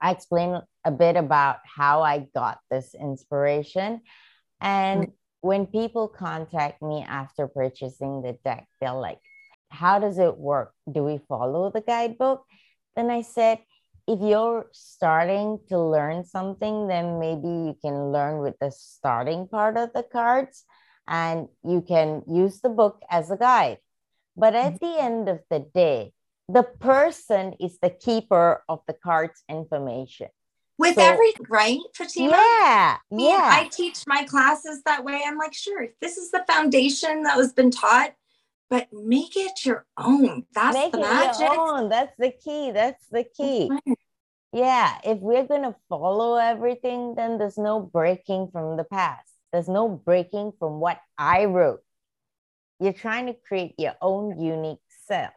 I 0.00 0.12
explained 0.12 0.62
a 0.84 0.90
bit 0.90 1.16
about 1.16 1.58
how 1.64 2.02
I 2.02 2.26
got 2.34 2.58
this 2.70 2.94
inspiration. 2.94 4.00
And 4.60 5.00
mm-hmm. 5.02 5.12
when 5.40 5.66
people 5.66 6.08
contact 6.08 6.82
me 6.82 7.04
after 7.06 7.48
purchasing 7.48 8.22
the 8.22 8.38
deck, 8.44 8.66
they're 8.80 8.92
like, 8.92 9.18
How 9.70 9.98
does 9.98 10.18
it 10.18 10.36
work? 10.36 10.72
Do 10.90 11.04
we 11.04 11.18
follow 11.28 11.70
the 11.70 11.80
guidebook? 11.80 12.44
Then 12.96 13.10
I 13.10 13.22
said, 13.22 13.58
if 14.08 14.20
you're 14.22 14.66
starting 14.72 15.60
to 15.68 15.78
learn 15.78 16.24
something, 16.24 16.88
then 16.88 17.20
maybe 17.20 17.46
you 17.46 17.76
can 17.82 18.10
learn 18.10 18.38
with 18.38 18.54
the 18.58 18.70
starting 18.70 19.46
part 19.46 19.76
of 19.76 19.92
the 19.92 20.02
cards 20.02 20.64
and 21.06 21.48
you 21.62 21.82
can 21.82 22.22
use 22.26 22.60
the 22.60 22.70
book 22.70 23.02
as 23.10 23.30
a 23.30 23.36
guide. 23.36 23.78
But 24.34 24.54
at 24.54 24.80
mm-hmm. 24.80 24.86
the 24.86 25.02
end 25.02 25.28
of 25.28 25.40
the 25.50 25.60
day, 25.74 26.14
the 26.48 26.62
person 26.62 27.54
is 27.60 27.78
the 27.80 27.90
keeper 27.90 28.64
of 28.68 28.80
the 28.86 28.94
card's 28.94 29.42
information 29.48 30.28
with 30.78 30.94
so, 30.94 31.02
everything, 31.02 31.46
right, 31.48 31.78
Fatima? 31.94 32.30
Yeah, 32.30 32.96
yeah. 33.10 33.50
I 33.52 33.68
teach 33.70 34.04
my 34.06 34.24
classes 34.24 34.82
that 34.84 35.04
way. 35.04 35.20
I'm 35.26 35.36
like, 35.36 35.54
sure, 35.54 35.88
this 36.00 36.16
is 36.16 36.30
the 36.30 36.44
foundation 36.48 37.24
that 37.24 37.36
was 37.36 37.52
been 37.52 37.70
taught, 37.70 38.14
but 38.70 38.88
make 38.92 39.36
it 39.36 39.64
your 39.64 39.84
own. 39.98 40.44
That's 40.54 40.76
make 40.76 40.92
the 40.92 40.98
magic. 40.98 41.40
Your 41.40 41.60
own. 41.60 41.88
That's 41.88 42.16
the 42.18 42.30
key. 42.30 42.70
That's 42.70 43.04
the 43.10 43.24
key. 43.24 43.70
Yeah, 44.52 44.96
if 45.04 45.18
we're 45.18 45.46
gonna 45.46 45.76
follow 45.90 46.36
everything, 46.36 47.14
then 47.14 47.36
there's 47.36 47.58
no 47.58 47.80
breaking 47.80 48.48
from 48.50 48.78
the 48.78 48.84
past. 48.84 49.28
There's 49.52 49.68
no 49.68 49.88
breaking 49.88 50.52
from 50.58 50.80
what 50.80 50.98
I 51.18 51.44
wrote. 51.44 51.80
You're 52.80 52.94
trying 52.94 53.26
to 53.26 53.34
create 53.34 53.74
your 53.78 53.94
own 54.00 54.40
unique 54.40 54.78
self. 55.06 55.32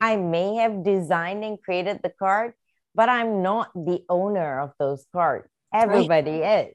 I 0.00 0.16
may 0.16 0.56
have 0.56 0.84
designed 0.84 1.44
and 1.44 1.60
created 1.62 2.00
the 2.02 2.10
card, 2.10 2.54
but 2.94 3.08
I'm 3.08 3.42
not 3.42 3.72
the 3.74 4.04
owner 4.08 4.60
of 4.60 4.72
those 4.78 5.06
cards. 5.12 5.48
Everybody 5.72 6.40
right. 6.40 6.68
is. 6.68 6.74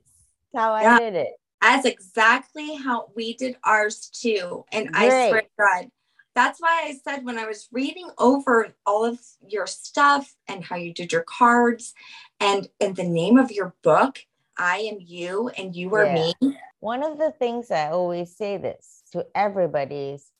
That's 0.53 0.63
how 0.63 0.77
yeah. 0.79 0.95
I 0.95 0.99
did 0.99 1.15
it. 1.15 1.33
That's 1.61 1.85
exactly 1.85 2.75
how 2.75 3.09
we 3.15 3.33
did 3.33 3.57
ours 3.63 4.09
too. 4.09 4.65
And 4.71 4.91
Great. 4.91 5.11
I 5.11 5.29
swear 5.29 5.41
to 5.41 5.47
God, 5.57 5.89
that's 6.35 6.61
why 6.61 6.85
I 6.85 6.97
said 7.03 7.25
when 7.25 7.37
I 7.37 7.45
was 7.45 7.67
reading 7.71 8.09
over 8.17 8.73
all 8.85 9.03
of 9.03 9.19
your 9.45 9.67
stuff 9.67 10.33
and 10.47 10.63
how 10.63 10.77
you 10.77 10.93
did 10.93 11.11
your 11.11 11.23
cards 11.23 11.93
and 12.39 12.69
and 12.79 12.95
the 12.95 13.03
name 13.03 13.37
of 13.37 13.51
your 13.51 13.75
book, 13.83 14.19
I 14.57 14.77
am 14.77 14.97
you 14.99 15.49
and 15.49 15.75
you 15.75 15.93
are 15.95 16.05
yeah. 16.05 16.31
me. 16.41 16.57
One 16.79 17.03
of 17.03 17.17
the 17.17 17.31
things 17.31 17.71
I 17.71 17.89
always 17.89 18.37
say 18.37 18.57
this 18.57 19.03
to 19.11 19.25
everybody 19.35 20.11
is 20.11 20.31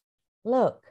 look, 0.45 0.83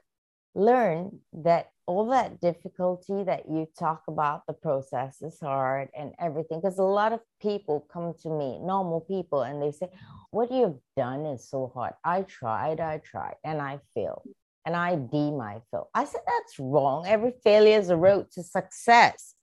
learn 0.59 1.21
that 1.33 1.71
all 1.87 2.07
that 2.07 2.41
difficulty 2.41 3.23
that 3.23 3.49
you 3.49 3.67
talk 3.79 4.03
about 4.09 4.47
the 4.47 4.53
process 4.53 5.23
is 5.23 5.39
hard 5.41 5.89
and 5.97 6.13
everything 6.19 6.61
because 6.61 6.79
a 6.79 6.83
lot 6.83 7.13
of 7.13 7.21
people 7.41 7.87
come 7.91 8.13
to 8.21 8.29
me 8.29 8.59
normal 8.61 9.01
people 9.01 9.43
and 9.43 9.63
they 9.63 9.71
say 9.71 9.89
what 10.33 10.51
you've 10.51 10.81
done 10.97 11.25
is 11.25 11.49
so 11.49 11.71
hard. 11.73 11.95
I 12.05 12.23
tried 12.23 12.81
i 12.81 12.99
tried 12.99 13.37
and 13.45 13.63
i 13.63 13.79
failed 13.95 14.29
and 14.67 14.75
i 14.75 14.97
deem 14.97 15.41
i 15.41 15.61
failed. 15.71 15.87
I 15.95 16.05
said 16.05 16.21
that's 16.27 16.59
wrong. 16.59 17.07
Every 17.07 17.33
failure 17.45 17.79
is 17.79 17.89
a 17.89 17.97
road 17.97 18.27
to 18.33 18.43
success. 18.43 19.35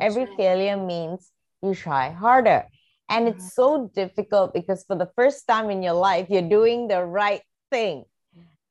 Every 0.00 0.26
failure 0.36 0.76
means 0.76 1.30
you 1.62 1.74
try 1.74 2.10
harder. 2.10 2.66
And 3.08 3.28
it's 3.28 3.44
mm-hmm. 3.44 3.62
so 3.62 3.90
difficult 3.94 4.52
because 4.52 4.84
for 4.84 4.96
the 4.96 5.10
first 5.14 5.46
time 5.46 5.70
in 5.70 5.82
your 5.82 5.94
life 5.94 6.26
you're 6.28 6.50
doing 6.58 6.88
the 6.88 7.04
right 7.04 7.42
thing 7.70 8.04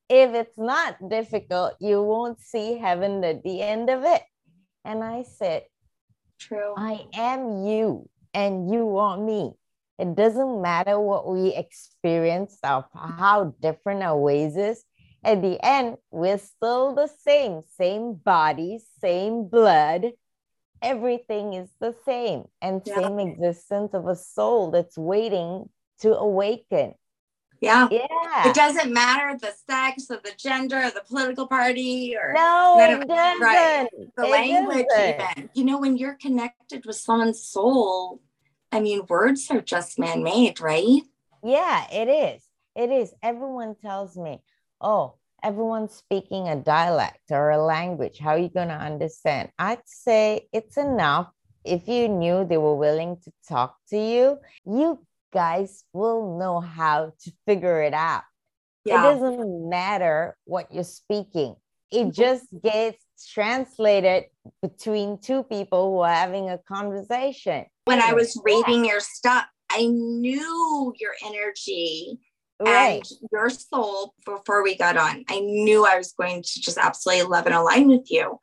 if 0.09 0.33
it's 0.33 0.57
not 0.57 0.97
difficult, 1.09 1.73
you 1.79 2.01
won't 2.01 2.39
see 2.39 2.77
heaven 2.77 3.23
at 3.23 3.43
the 3.43 3.61
end 3.61 3.89
of 3.89 4.03
it. 4.03 4.21
And 4.83 5.03
I 5.03 5.23
said, 5.23 5.63
True. 6.39 6.73
I 6.77 7.05
am 7.13 7.65
you 7.65 8.09
and 8.33 8.71
you 8.71 8.97
are 8.97 9.17
me. 9.17 9.53
It 9.97 10.15
doesn't 10.15 10.61
matter 10.61 10.99
what 10.99 11.27
we 11.27 11.55
experience 11.55 12.57
or 12.63 12.85
how 12.93 13.55
different 13.61 14.03
our 14.03 14.17
ways 14.17 14.57
is. 14.57 14.83
At 15.23 15.41
the 15.41 15.57
end, 15.65 15.97
we're 16.11 16.37
still 16.37 16.93
the 16.93 17.07
same, 17.07 17.61
same 17.77 18.13
body, 18.13 18.79
same 19.01 19.47
blood. 19.47 20.11
Everything 20.81 21.53
is 21.53 21.69
the 21.79 21.95
same 22.05 22.43
and 22.61 22.81
yeah. 22.85 22.95
same 23.01 23.19
existence 23.19 23.93
of 23.93 24.07
a 24.07 24.15
soul 24.15 24.69
that's 24.69 24.97
waiting 24.97 25.69
to 26.01 26.15
awaken. 26.15 26.93
Yeah. 27.61 27.87
Yeah. 27.91 28.49
It 28.49 28.55
doesn't 28.55 28.93
matter 28.93 29.37
the 29.37 29.53
sex 29.67 30.07
or 30.09 30.17
the 30.23 30.33
gender 30.37 30.77
or 30.77 30.91
the 30.91 31.03
political 31.07 31.47
party 31.47 32.15
or 32.15 32.33
no, 32.33 32.77
it 32.79 33.07
doesn't. 33.07 33.41
Right. 33.41 33.87
The 34.17 34.23
it 34.23 34.29
language 34.29 34.85
doesn't. 34.89 35.37
even. 35.37 35.49
You 35.53 35.65
know, 35.65 35.79
when 35.79 35.97
you're 35.97 36.15
connected 36.15 36.85
with 36.85 36.95
someone's 36.95 37.43
soul, 37.43 38.21
I 38.71 38.79
mean, 38.79 39.03
words 39.07 39.49
are 39.51 39.61
just 39.61 39.97
man-made, 39.97 40.59
right? 40.59 41.01
Yeah, 41.43 41.85
it 41.91 42.07
is. 42.07 42.43
It 42.75 42.91
is. 42.91 43.13
Everyone 43.23 43.75
tells 43.75 44.17
me, 44.17 44.41
oh, 44.81 45.15
everyone's 45.41 45.93
speaking 45.93 46.47
a 46.47 46.55
dialect 46.55 47.31
or 47.31 47.51
a 47.51 47.63
language. 47.63 48.17
How 48.19 48.31
are 48.31 48.37
you 48.39 48.49
going 48.49 48.67
to 48.69 48.75
understand? 48.75 49.49
I'd 49.57 49.85
say 49.85 50.47
it's 50.51 50.77
enough 50.77 51.29
if 51.63 51.87
you 51.87 52.07
knew 52.07 52.45
they 52.45 52.57
were 52.57 52.75
willing 52.75 53.17
to 53.23 53.31
talk 53.47 53.77
to 53.89 53.97
you, 53.97 54.39
you 54.65 54.99
guys 55.35 55.83
will 55.93 56.39
know 56.39 56.61
how 56.61 57.11
to 57.23 57.31
figure 57.45 57.83
it 57.83 57.93
out. 57.93 58.23
Yeah. 58.85 58.99
It 58.99 59.13
doesn't 59.13 59.69
matter 59.69 60.37
what 60.45 60.73
you're 60.73 60.83
speaking, 60.83 61.55
it 61.91 62.11
just 62.11 62.45
gets 62.63 63.03
translated 63.33 64.25
between 64.61 65.19
two 65.19 65.43
people 65.43 65.91
who 65.91 65.99
are 65.99 66.13
having 66.13 66.49
a 66.49 66.57
conversation. 66.57 67.65
When 67.85 68.01
I 68.01 68.13
was 68.13 68.41
reading 68.43 68.85
your 68.85 68.99
stuff, 68.99 69.45
I 69.71 69.85
knew 69.85 70.93
your 70.99 71.13
energy 71.25 72.19
right. 72.59 73.03
and 73.09 73.29
your 73.31 73.49
soul 73.49 74.13
before 74.25 74.63
we 74.63 74.75
got 74.77 74.97
on. 74.97 75.25
I 75.29 75.39
knew 75.41 75.85
I 75.85 75.97
was 75.97 76.13
going 76.13 76.41
to 76.41 76.61
just 76.61 76.77
absolutely 76.77 77.25
love 77.25 77.45
and 77.45 77.55
align 77.55 77.87
with 77.87 78.09
you 78.09 78.39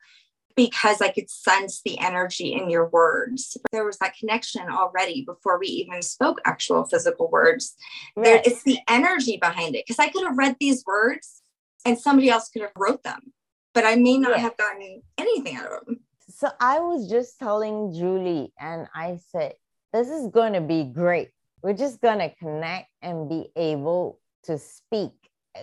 because 0.55 1.01
I 1.01 1.09
could 1.09 1.29
sense 1.29 1.81
the 1.83 1.99
energy 1.99 2.53
in 2.53 2.69
your 2.69 2.87
words. 2.89 3.57
There 3.71 3.85
was 3.85 3.97
that 3.99 4.17
connection 4.17 4.69
already 4.69 5.23
before 5.25 5.59
we 5.59 5.67
even 5.67 6.01
spoke 6.01 6.41
actual 6.45 6.85
physical 6.85 7.29
words. 7.29 7.75
Right. 8.15 8.23
There, 8.23 8.41
it's 8.45 8.63
the 8.63 8.79
energy 8.87 9.37
behind 9.37 9.75
it. 9.75 9.85
Because 9.85 9.99
I 9.99 10.09
could 10.09 10.25
have 10.25 10.37
read 10.37 10.57
these 10.59 10.83
words 10.85 11.41
and 11.85 11.97
somebody 11.97 12.29
else 12.29 12.49
could 12.49 12.61
have 12.61 12.71
wrote 12.77 13.03
them, 13.03 13.33
but 13.73 13.85
I 13.85 13.95
may 13.95 14.17
not 14.17 14.31
yeah. 14.31 14.37
have 14.37 14.57
gotten 14.57 15.01
anything 15.17 15.55
out 15.55 15.71
of 15.71 15.85
them. 15.85 15.99
So 16.29 16.49
I 16.59 16.79
was 16.79 17.09
just 17.09 17.37
telling 17.39 17.93
Julie, 17.93 18.51
and 18.59 18.87
I 18.95 19.19
said, 19.31 19.53
This 19.91 20.09
is 20.09 20.27
going 20.27 20.53
to 20.53 20.61
be 20.61 20.83
great. 20.83 21.29
We're 21.61 21.73
just 21.73 22.01
going 22.01 22.19
to 22.19 22.33
connect 22.35 22.89
and 23.01 23.29
be 23.29 23.49
able 23.55 24.19
to 24.43 24.57
speak 24.57 25.11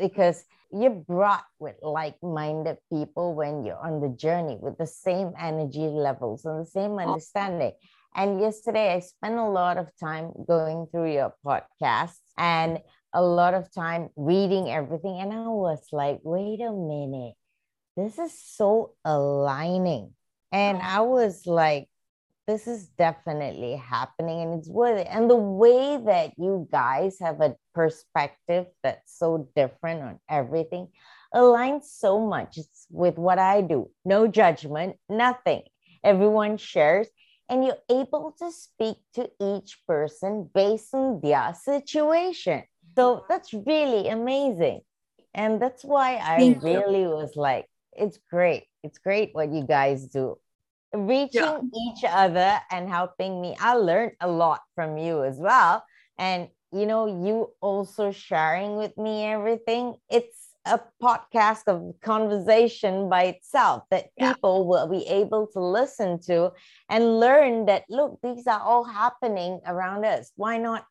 because 0.00 0.44
you're 0.72 0.90
brought 0.90 1.44
with 1.58 1.76
like-minded 1.82 2.78
people 2.92 3.34
when 3.34 3.64
you're 3.64 3.78
on 3.78 4.00
the 4.00 4.08
journey 4.08 4.56
with 4.60 4.78
the 4.78 4.86
same 4.86 5.32
energy 5.38 5.80
levels 5.80 6.44
and 6.44 6.64
the 6.64 6.70
same 6.70 6.98
understanding. 6.98 7.72
And 8.14 8.40
yesterday 8.40 8.94
i 8.94 9.00
spent 9.00 9.34
a 9.34 9.48
lot 9.48 9.76
of 9.76 9.90
time 9.98 10.32
going 10.46 10.86
through 10.90 11.12
your 11.12 11.34
podcast 11.44 12.18
and 12.38 12.78
a 13.12 13.22
lot 13.22 13.54
of 13.54 13.72
time 13.72 14.08
reading 14.16 14.70
everything. 14.70 15.18
And 15.20 15.32
i 15.32 15.48
was 15.48 15.86
like 15.92 16.20
wait 16.22 16.60
a 16.60 16.72
minute. 16.72 17.34
This 17.96 18.18
is 18.18 18.32
so 18.40 18.94
aligning. 19.04 20.14
And 20.52 20.78
i 20.78 21.00
was 21.00 21.46
like 21.46 21.89
this 22.50 22.66
is 22.66 22.88
definitely 22.98 23.76
happening 23.76 24.42
and 24.42 24.58
it's 24.58 24.68
worth 24.68 24.98
it. 24.98 25.06
And 25.08 25.30
the 25.30 25.36
way 25.36 25.98
that 26.04 26.32
you 26.36 26.66
guys 26.72 27.16
have 27.20 27.40
a 27.40 27.54
perspective 27.74 28.66
that's 28.82 29.16
so 29.16 29.48
different 29.54 30.02
on 30.02 30.18
everything 30.28 30.88
aligns 31.32 31.84
so 31.84 32.18
much 32.18 32.58
with 32.90 33.18
what 33.18 33.38
I 33.38 33.60
do. 33.60 33.88
No 34.04 34.26
judgment, 34.26 34.96
nothing. 35.08 35.62
Everyone 36.02 36.56
shares, 36.56 37.06
and 37.48 37.64
you're 37.64 37.84
able 37.88 38.34
to 38.40 38.50
speak 38.50 38.96
to 39.14 39.30
each 39.40 39.78
person 39.86 40.50
based 40.52 40.92
on 40.92 41.20
their 41.20 41.54
situation. 41.54 42.64
So 42.96 43.24
that's 43.28 43.54
really 43.54 44.08
amazing. 44.08 44.80
And 45.34 45.62
that's 45.62 45.84
why 45.84 46.16
I 46.16 46.38
Thank 46.38 46.64
really 46.64 47.02
you. 47.02 47.10
was 47.10 47.36
like, 47.36 47.66
it's 47.92 48.18
great. 48.28 48.64
It's 48.82 48.98
great 48.98 49.30
what 49.34 49.52
you 49.52 49.64
guys 49.64 50.06
do. 50.08 50.38
Reaching 50.92 51.42
yeah. 51.42 51.60
each 51.92 52.04
other 52.08 52.60
and 52.70 52.88
helping 52.88 53.40
me. 53.40 53.56
I 53.60 53.74
learned 53.74 54.12
a 54.20 54.28
lot 54.28 54.60
from 54.74 54.98
you 54.98 55.24
as 55.24 55.38
well. 55.38 55.84
And 56.18 56.48
you 56.72 56.86
know, 56.86 57.26
you 57.26 57.50
also 57.60 58.12
sharing 58.12 58.76
with 58.76 58.96
me 58.96 59.24
everything. 59.24 59.94
It's 60.08 60.50
a 60.66 60.80
podcast 61.02 61.62
of 61.66 61.94
conversation 62.00 63.08
by 63.08 63.24
itself 63.24 63.84
that 63.90 64.14
people 64.18 64.68
will 64.68 64.86
be 64.86 65.06
able 65.06 65.46
to 65.48 65.60
listen 65.60 66.20
to 66.20 66.52
and 66.88 67.18
learn 67.18 67.66
that 67.66 67.84
look, 67.88 68.18
these 68.22 68.46
are 68.46 68.60
all 68.60 68.84
happening 68.84 69.60
around 69.66 70.04
us. 70.04 70.30
Why 70.36 70.58
not 70.58 70.84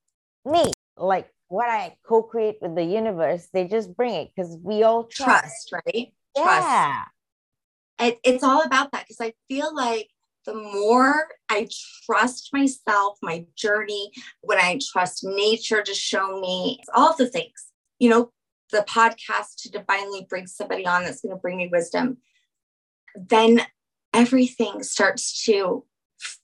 me? 0.43 0.71
Like 0.97 1.31
what 1.47 1.69
I 1.69 1.95
co-create 2.03 2.57
with 2.61 2.75
the 2.75 2.83
universe, 2.83 3.47
they 3.53 3.67
just 3.67 3.95
bring 3.95 4.15
it 4.15 4.31
because 4.35 4.57
we 4.61 4.83
all 4.83 5.05
trust, 5.05 5.69
trust 5.69 5.85
right? 5.85 6.13
Yeah. 6.35 6.43
Trust. 6.43 7.09
It, 7.99 8.19
it's 8.23 8.43
all 8.43 8.61
about 8.61 8.91
that 8.91 9.05
because 9.07 9.21
I 9.21 9.33
feel 9.47 9.75
like 9.75 10.09
the 10.45 10.55
more 10.55 11.27
I 11.49 11.67
trust 12.05 12.49
myself, 12.53 13.17
my 13.21 13.45
journey, 13.55 14.11
when 14.41 14.57
I 14.57 14.79
trust 14.91 15.23
nature 15.23 15.81
to 15.81 15.93
show 15.93 16.39
me 16.39 16.79
all 16.93 17.15
the 17.15 17.27
things, 17.27 17.67
you 17.99 18.09
know, 18.09 18.31
the 18.71 18.85
podcast 18.87 19.55
to 19.59 19.71
divinely 19.71 20.25
bring 20.29 20.47
somebody 20.47 20.85
on 20.85 21.03
that's 21.03 21.21
going 21.21 21.35
to 21.35 21.41
bring 21.41 21.57
me 21.57 21.69
wisdom, 21.71 22.17
then 23.15 23.61
everything 24.13 24.83
starts 24.83 25.43
to 25.45 25.85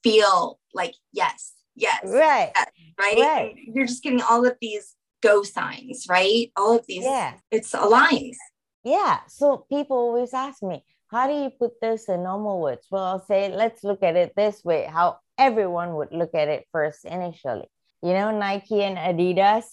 feel 0.04 0.60
like 0.74 0.96
yes, 1.12 1.54
yes, 1.76 2.02
right, 2.04 2.52
yes, 2.56 2.68
right. 3.00 3.18
right. 3.18 3.56
You're 3.58 3.88
just 3.88 4.04
getting 4.04 4.22
all 4.22 4.46
of 4.46 4.56
these 4.62 4.96
go 5.22 5.44
signs, 5.44 6.06
right? 6.10 6.52
All 6.56 6.78
of 6.78 6.86
these, 6.88 7.04
yeah, 7.04 7.36
it's 7.52 7.72
aligns. 7.74 8.36
Yeah. 8.84 9.22
So 9.28 9.66
people 9.70 9.98
always 9.98 10.34
ask 10.34 10.62
me, 10.62 10.84
how 11.12 11.28
do 11.28 11.34
you 11.34 11.50
put 11.50 11.80
this 11.82 12.10
in 12.10 12.24
normal 12.24 12.60
words? 12.62 12.88
Well, 12.90 13.04
I'll 13.04 13.26
say, 13.26 13.54
let's 13.54 13.84
look 13.84 14.04
at 14.04 14.16
it 14.16 14.34
this 14.36 14.64
way, 14.64 14.90
how 14.92 15.20
everyone 15.38 15.96
would 15.96 16.12
look 16.12 16.34
at 16.34 16.48
it 16.48 16.66
first 16.72 17.06
initially. 17.06 17.68
You 18.02 18.14
know, 18.14 18.38
Nike 18.38 18.84
and 18.84 18.98
Adidas 18.98 19.66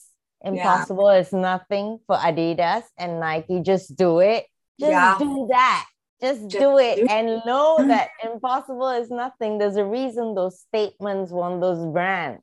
Impossible 0.44 1.12
yeah. 1.12 1.20
is 1.20 1.32
nothing 1.32 1.98
for 2.06 2.16
Adidas 2.16 2.82
and 2.98 3.20
Nike. 3.20 3.60
Just 3.60 3.96
do 3.96 4.18
it. 4.18 4.46
Just 4.80 4.90
yeah. 4.90 5.16
do 5.18 5.46
that. 5.50 5.86
Just, 6.20 6.42
Just 6.42 6.58
do 6.58 6.78
it 6.78 6.96
do- 6.96 7.06
and 7.08 7.42
know 7.44 7.78
that 7.86 8.10
impossible 8.22 8.90
is 8.90 9.10
nothing. 9.10 9.58
There's 9.58 9.76
a 9.76 9.84
reason 9.84 10.34
those 10.34 10.60
statements 10.60 11.32
won 11.32 11.60
those 11.60 11.84
brands. 11.92 12.42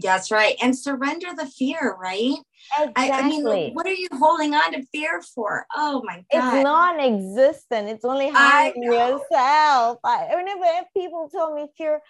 That's 0.00 0.30
right. 0.30 0.56
And 0.62 0.76
surrender 0.76 1.28
the 1.36 1.46
fear, 1.46 1.96
right? 2.00 2.36
Exactly. 2.78 3.10
I, 3.10 3.18
I, 3.18 3.28
mean, 3.28 3.74
what 3.74 3.86
are 3.86 3.92
you 3.92 4.08
holding 4.12 4.54
on 4.54 4.72
to 4.72 4.82
fear 4.92 5.22
for? 5.34 5.66
Oh 5.74 6.02
my 6.04 6.24
God. 6.32 6.54
It's 6.54 6.64
non 6.64 7.00
existent. 7.00 7.88
It's 7.88 8.04
only 8.04 8.30
hiding 8.30 8.82
yourself. 8.82 9.98
I, 10.04 10.28
whenever 10.34 10.86
people 10.96 11.28
tell 11.30 11.54
me 11.54 11.66
fear, 11.76 12.00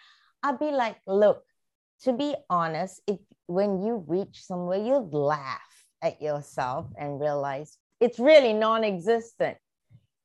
I'd 0.43 0.59
be 0.59 0.71
like, 0.71 0.97
look, 1.07 1.45
to 2.03 2.13
be 2.13 2.35
honest, 2.51 3.01
if 3.07 3.19
when 3.47 3.83
you 3.83 4.05
reach 4.07 4.45
somewhere, 4.45 4.79
you'll 4.79 5.09
laugh 5.11 5.61
at 6.03 6.21
yourself 6.21 6.87
and 6.99 7.21
realize 7.21 7.79
it's 8.01 8.19
really 8.19 8.53
non 8.53 8.85
existent. 8.85 9.59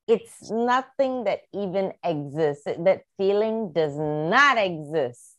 It's 0.07 0.49
nothing 0.49 1.25
that 1.25 1.41
even 1.53 1.93
exists. 2.03 2.63
That 2.65 3.01
feeling 3.17 3.73
does 3.73 3.97
not 3.97 4.57
exist. 4.57 5.35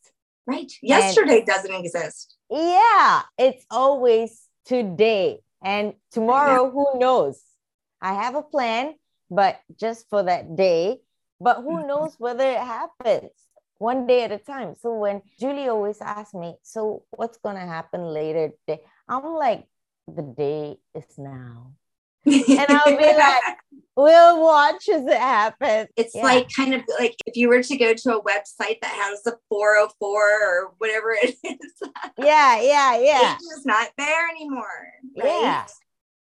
Right. 0.47 0.71
Yesterday 0.83 1.39
and, 1.39 1.47
doesn't 1.47 1.75
exist. 1.75 2.37
Yeah. 2.51 3.23
It's 3.39 3.65
always 3.71 4.48
today. 4.69 5.41
And 5.65 5.95
tomorrow, 6.13 6.71
who 6.71 7.01
knows? 7.01 7.43
I 8.01 8.15
have 8.15 8.37
a 8.37 8.43
plan, 8.43 8.95
but 9.29 9.59
just 9.81 10.09
for 10.09 10.23
that 10.23 10.55
day. 10.55 11.01
But 11.41 11.57
who 11.57 11.79
mm-hmm. 11.79 11.89
knows 11.89 12.15
whether 12.19 12.49
it 12.49 12.59
happens? 12.59 13.33
one 13.79 14.07
day 14.07 14.25
at 14.25 14.33
a 14.33 14.39
time. 14.39 14.75
So 14.81 14.95
when 14.95 15.23
Julie 15.39 15.69
always 15.69 16.01
asks 16.01 16.35
me, 16.35 16.57
so 16.63 17.05
what's 17.11 17.39
gonna 17.39 17.67
happen 17.67 18.03
later 18.03 18.51
today? 18.67 18.83
I'm 19.09 19.25
like, 19.25 19.67
the 20.07 20.23
day 20.23 20.77
is 20.95 21.17
now. 21.17 21.73
And 22.27 22.67
I'll 22.71 22.97
be 22.97 23.05
like, 23.17 23.43
we'll 23.97 24.43
watch 24.43 24.89
as 24.89 25.05
it 25.05 25.19
happens. 25.19 25.89
It's 25.97 26.15
yeah. 26.15 26.23
like 26.23 26.49
kind 26.55 26.75
of 26.75 26.83
like 26.99 27.17
if 27.27 27.37
you 27.37 27.49
were 27.49 27.63
to 27.63 27.77
go 27.77 27.95
to 27.95 28.17
a 28.17 28.23
website 28.23 28.81
that 28.81 28.93
has 28.93 29.23
the 29.23 29.37
404 29.49 30.11
or 30.11 30.75
whatever 30.79 31.13
it 31.13 31.35
is. 31.45 31.91
yeah, 32.19 32.61
yeah, 32.61 32.99
yeah. 32.99 33.35
It's 33.35 33.49
just 33.49 33.67
not 33.67 33.89
there 33.97 34.29
anymore. 34.31 34.89
Right? 35.17 35.43
Yeah. 35.43 35.67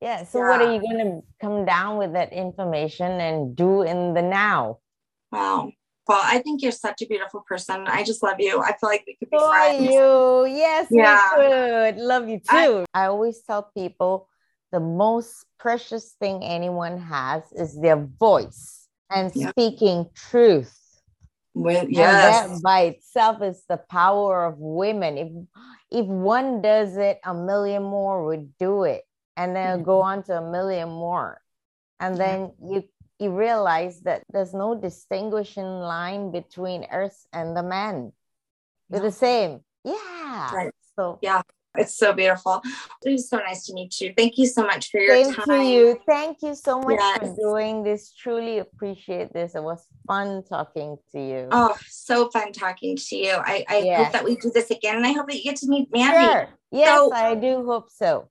Yeah. 0.01 0.25
So 0.25 0.39
yeah. 0.39 0.49
what 0.49 0.63
are 0.63 0.73
you 0.73 0.81
gonna 0.81 1.21
come 1.41 1.65
down 1.65 1.99
with 1.99 2.15
that 2.15 2.33
information 2.33 3.21
and 3.21 3.55
do 3.55 3.83
in 3.83 4.15
the 4.15 4.23
now? 4.23 4.79
Wow. 5.31 5.71
Well, 6.09 6.21
I 6.25 6.39
think 6.39 6.61
you're 6.61 6.73
such 6.73 7.03
a 7.03 7.07
beautiful 7.07 7.45
person. 7.47 7.87
I 7.87 8.03
just 8.03 8.21
love 8.21 8.37
you. 8.41 8.61
I 8.61 8.73
feel 8.79 8.89
like 8.89 9.05
we 9.07 9.15
could 9.15 9.31
be 9.31 9.39
For 9.39 9.49
friends. 9.49 9.85
you. 9.85 10.47
Yes, 10.47 10.89
yeah. 10.91 11.39
we 11.39 11.93
could. 11.93 12.03
Love 12.03 12.29
you 12.29 12.39
too. 12.39 12.85
I, 12.93 13.03
I 13.03 13.07
always 13.07 13.43
tell 13.43 13.71
people 13.77 14.29
the 14.73 14.81
most 14.81 15.47
precious 15.59 16.13
thing 16.21 16.43
anyone 16.43 16.99
has 16.99 17.43
is 17.53 17.79
their 17.81 17.97
voice 17.97 18.89
and 19.11 19.33
yeah. 19.35 19.51
speaking 19.51 20.07
truth. 20.15 20.77
Well, 21.55 21.87
yes. 21.89 22.45
And 22.45 22.57
that 22.57 22.63
by 22.63 22.81
itself 22.83 23.43
is 23.43 23.65
the 23.69 23.77
power 23.77 24.47
of 24.47 24.55
women. 24.59 25.19
If 25.19 25.29
if 25.91 26.07
one 26.07 26.63
does 26.63 26.97
it, 26.97 27.19
a 27.25 27.35
million 27.35 27.83
more 27.83 28.25
would 28.27 28.57
do 28.59 28.85
it. 28.85 29.03
And 29.37 29.57
then 29.57 29.79
mm-hmm. 29.79 29.85
go 29.85 30.01
on 30.01 30.23
to 30.25 30.39
a 30.39 30.51
million 30.51 30.89
more. 30.89 31.41
And 31.99 32.17
then 32.17 32.53
you 32.63 32.85
you 33.19 33.37
realize 33.37 34.01
that 34.03 34.23
there's 34.33 34.55
no 34.55 34.75
distinguishing 34.75 35.65
line 35.65 36.31
between 36.31 36.87
Earth 36.91 37.27
and 37.33 37.57
the 37.57 37.63
man. 37.63 38.13
They're 38.89 39.01
the 39.01 39.13
same. 39.13 39.61
Yeah. 39.85 40.55
Right. 40.55 40.75
So 40.97 41.19
yeah. 41.21 41.43
It's 41.77 41.97
so 41.97 42.13
beautiful. 42.13 42.63
It 43.05 43.11
was 43.11 43.29
so 43.29 43.39
nice 43.39 43.67
to 43.67 43.75
meet 43.75 44.01
you. 44.01 44.13
Thank 44.17 44.39
you 44.39 44.47
so 44.47 44.67
much 44.67 44.91
for 44.91 45.01
your 45.01 45.23
Thank 45.23 45.37
time. 45.37 45.45
Thank 45.47 45.73
you. 45.73 46.01
Thank 46.07 46.43
you 46.43 46.55
so 46.55 46.81
much 46.81 46.97
yes. 46.99 47.19
for 47.19 47.37
doing 47.37 47.85
this. 47.85 48.13
Truly 48.13 48.59
appreciate 48.59 49.33
this. 49.33 49.55
It 49.55 49.63
was 49.63 49.87
fun 50.07 50.43
talking 50.43 50.97
to 51.13 51.21
you. 51.21 51.49
Oh, 51.53 51.77
so 51.87 52.29
fun 52.31 52.53
talking 52.53 52.97
to 52.97 53.17
you. 53.17 53.33
I, 53.33 53.65
I 53.69 53.79
yes. 53.79 54.03
hope 54.03 54.13
that 54.13 54.25
we 54.25 54.37
do 54.37 54.51
this 54.51 54.71
again 54.71 54.97
and 54.97 55.07
I 55.07 55.13
hope 55.13 55.29
that 55.29 55.37
you 55.37 55.45
get 55.45 55.57
to 55.57 55.69
meet 55.69 55.93
Mandy. 55.93 56.33
Sure. 56.33 56.49
Yes, 56.73 56.99
so, 56.99 57.13
I 57.13 57.35
do 57.35 57.65
hope 57.65 57.89
so 57.91 58.29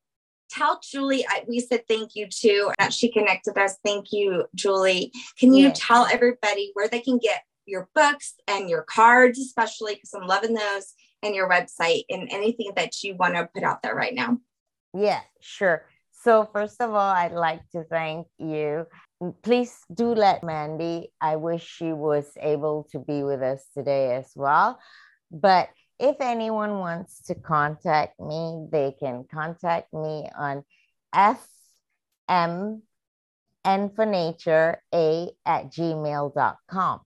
tell 0.49 0.79
Julie, 0.81 1.25
I, 1.27 1.43
we 1.47 1.59
said 1.59 1.87
thank 1.87 2.15
you 2.15 2.27
too. 2.27 2.71
That 2.79 2.91
she 2.93 3.11
connected 3.11 3.57
us. 3.57 3.77
Thank 3.85 4.11
you, 4.11 4.45
Julie. 4.55 5.11
Can 5.37 5.53
you 5.53 5.67
yes. 5.67 5.79
tell 5.79 6.05
everybody 6.05 6.71
where 6.73 6.87
they 6.87 7.01
can 7.01 7.19
get 7.19 7.43
your 7.65 7.87
books 7.93 8.33
and 8.47 8.69
your 8.69 8.83
cards, 8.83 9.39
especially 9.39 9.95
because 9.95 10.13
I'm 10.13 10.27
loving 10.27 10.53
those, 10.53 10.93
and 11.23 11.35
your 11.35 11.49
website 11.49 12.03
and 12.09 12.29
anything 12.31 12.71
that 12.75 13.03
you 13.03 13.15
want 13.15 13.35
to 13.35 13.49
put 13.53 13.63
out 13.63 13.81
there 13.81 13.95
right 13.95 14.13
now? 14.13 14.37
Yeah, 14.93 15.21
sure. 15.41 15.85
So, 16.11 16.49
first 16.51 16.81
of 16.81 16.89
all, 16.91 17.13
I'd 17.13 17.31
like 17.31 17.61
to 17.71 17.83
thank 17.83 18.27
you. 18.37 18.85
Mm, 19.21 19.35
please 19.41 19.77
do 19.93 20.13
let 20.13 20.43
Mandy, 20.43 21.11
I 21.21 21.37
wish 21.37 21.65
she 21.65 21.93
was 21.93 22.25
able 22.41 22.87
to 22.91 22.99
be 22.99 23.23
with 23.23 23.41
us 23.41 23.65
today 23.73 24.15
as 24.15 24.31
well. 24.35 24.79
But 25.31 25.69
if 25.99 26.17
anyone 26.19 26.79
wants 26.79 27.21
to 27.23 27.35
contact 27.35 28.19
me, 28.19 28.67
they 28.71 28.95
can 28.99 29.25
contact 29.31 29.93
me 29.93 30.29
on 30.37 30.63
fm 31.13 32.81
and 33.65 33.95
for 33.95 34.05
nature 34.05 34.81
a 34.93 35.29
at 35.45 35.71
gmail.com. 35.71 37.01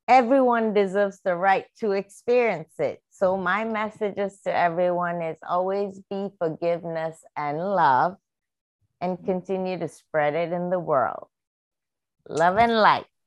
everyone 0.09 0.73
deserves 0.73 1.21
the 1.23 1.37
right 1.37 1.67
to 1.81 1.93
experience 1.93 2.75
it. 2.79 3.01
So, 3.11 3.37
my 3.37 3.64
messages 3.64 4.41
to 4.45 4.55
everyone 4.55 5.23
is 5.23 5.39
always 5.47 6.01
be 6.11 6.31
forgiveness 6.39 7.19
and 7.37 7.59
love 7.59 8.17
and 9.01 9.23
continue 9.25 9.79
to 9.79 9.89
spread 9.89 10.35
it 10.35 10.53
in 10.53 10.71
the 10.71 10.79
world. 10.79 11.29
Love 12.29 12.57
and 12.57 12.73
light. 12.73 13.07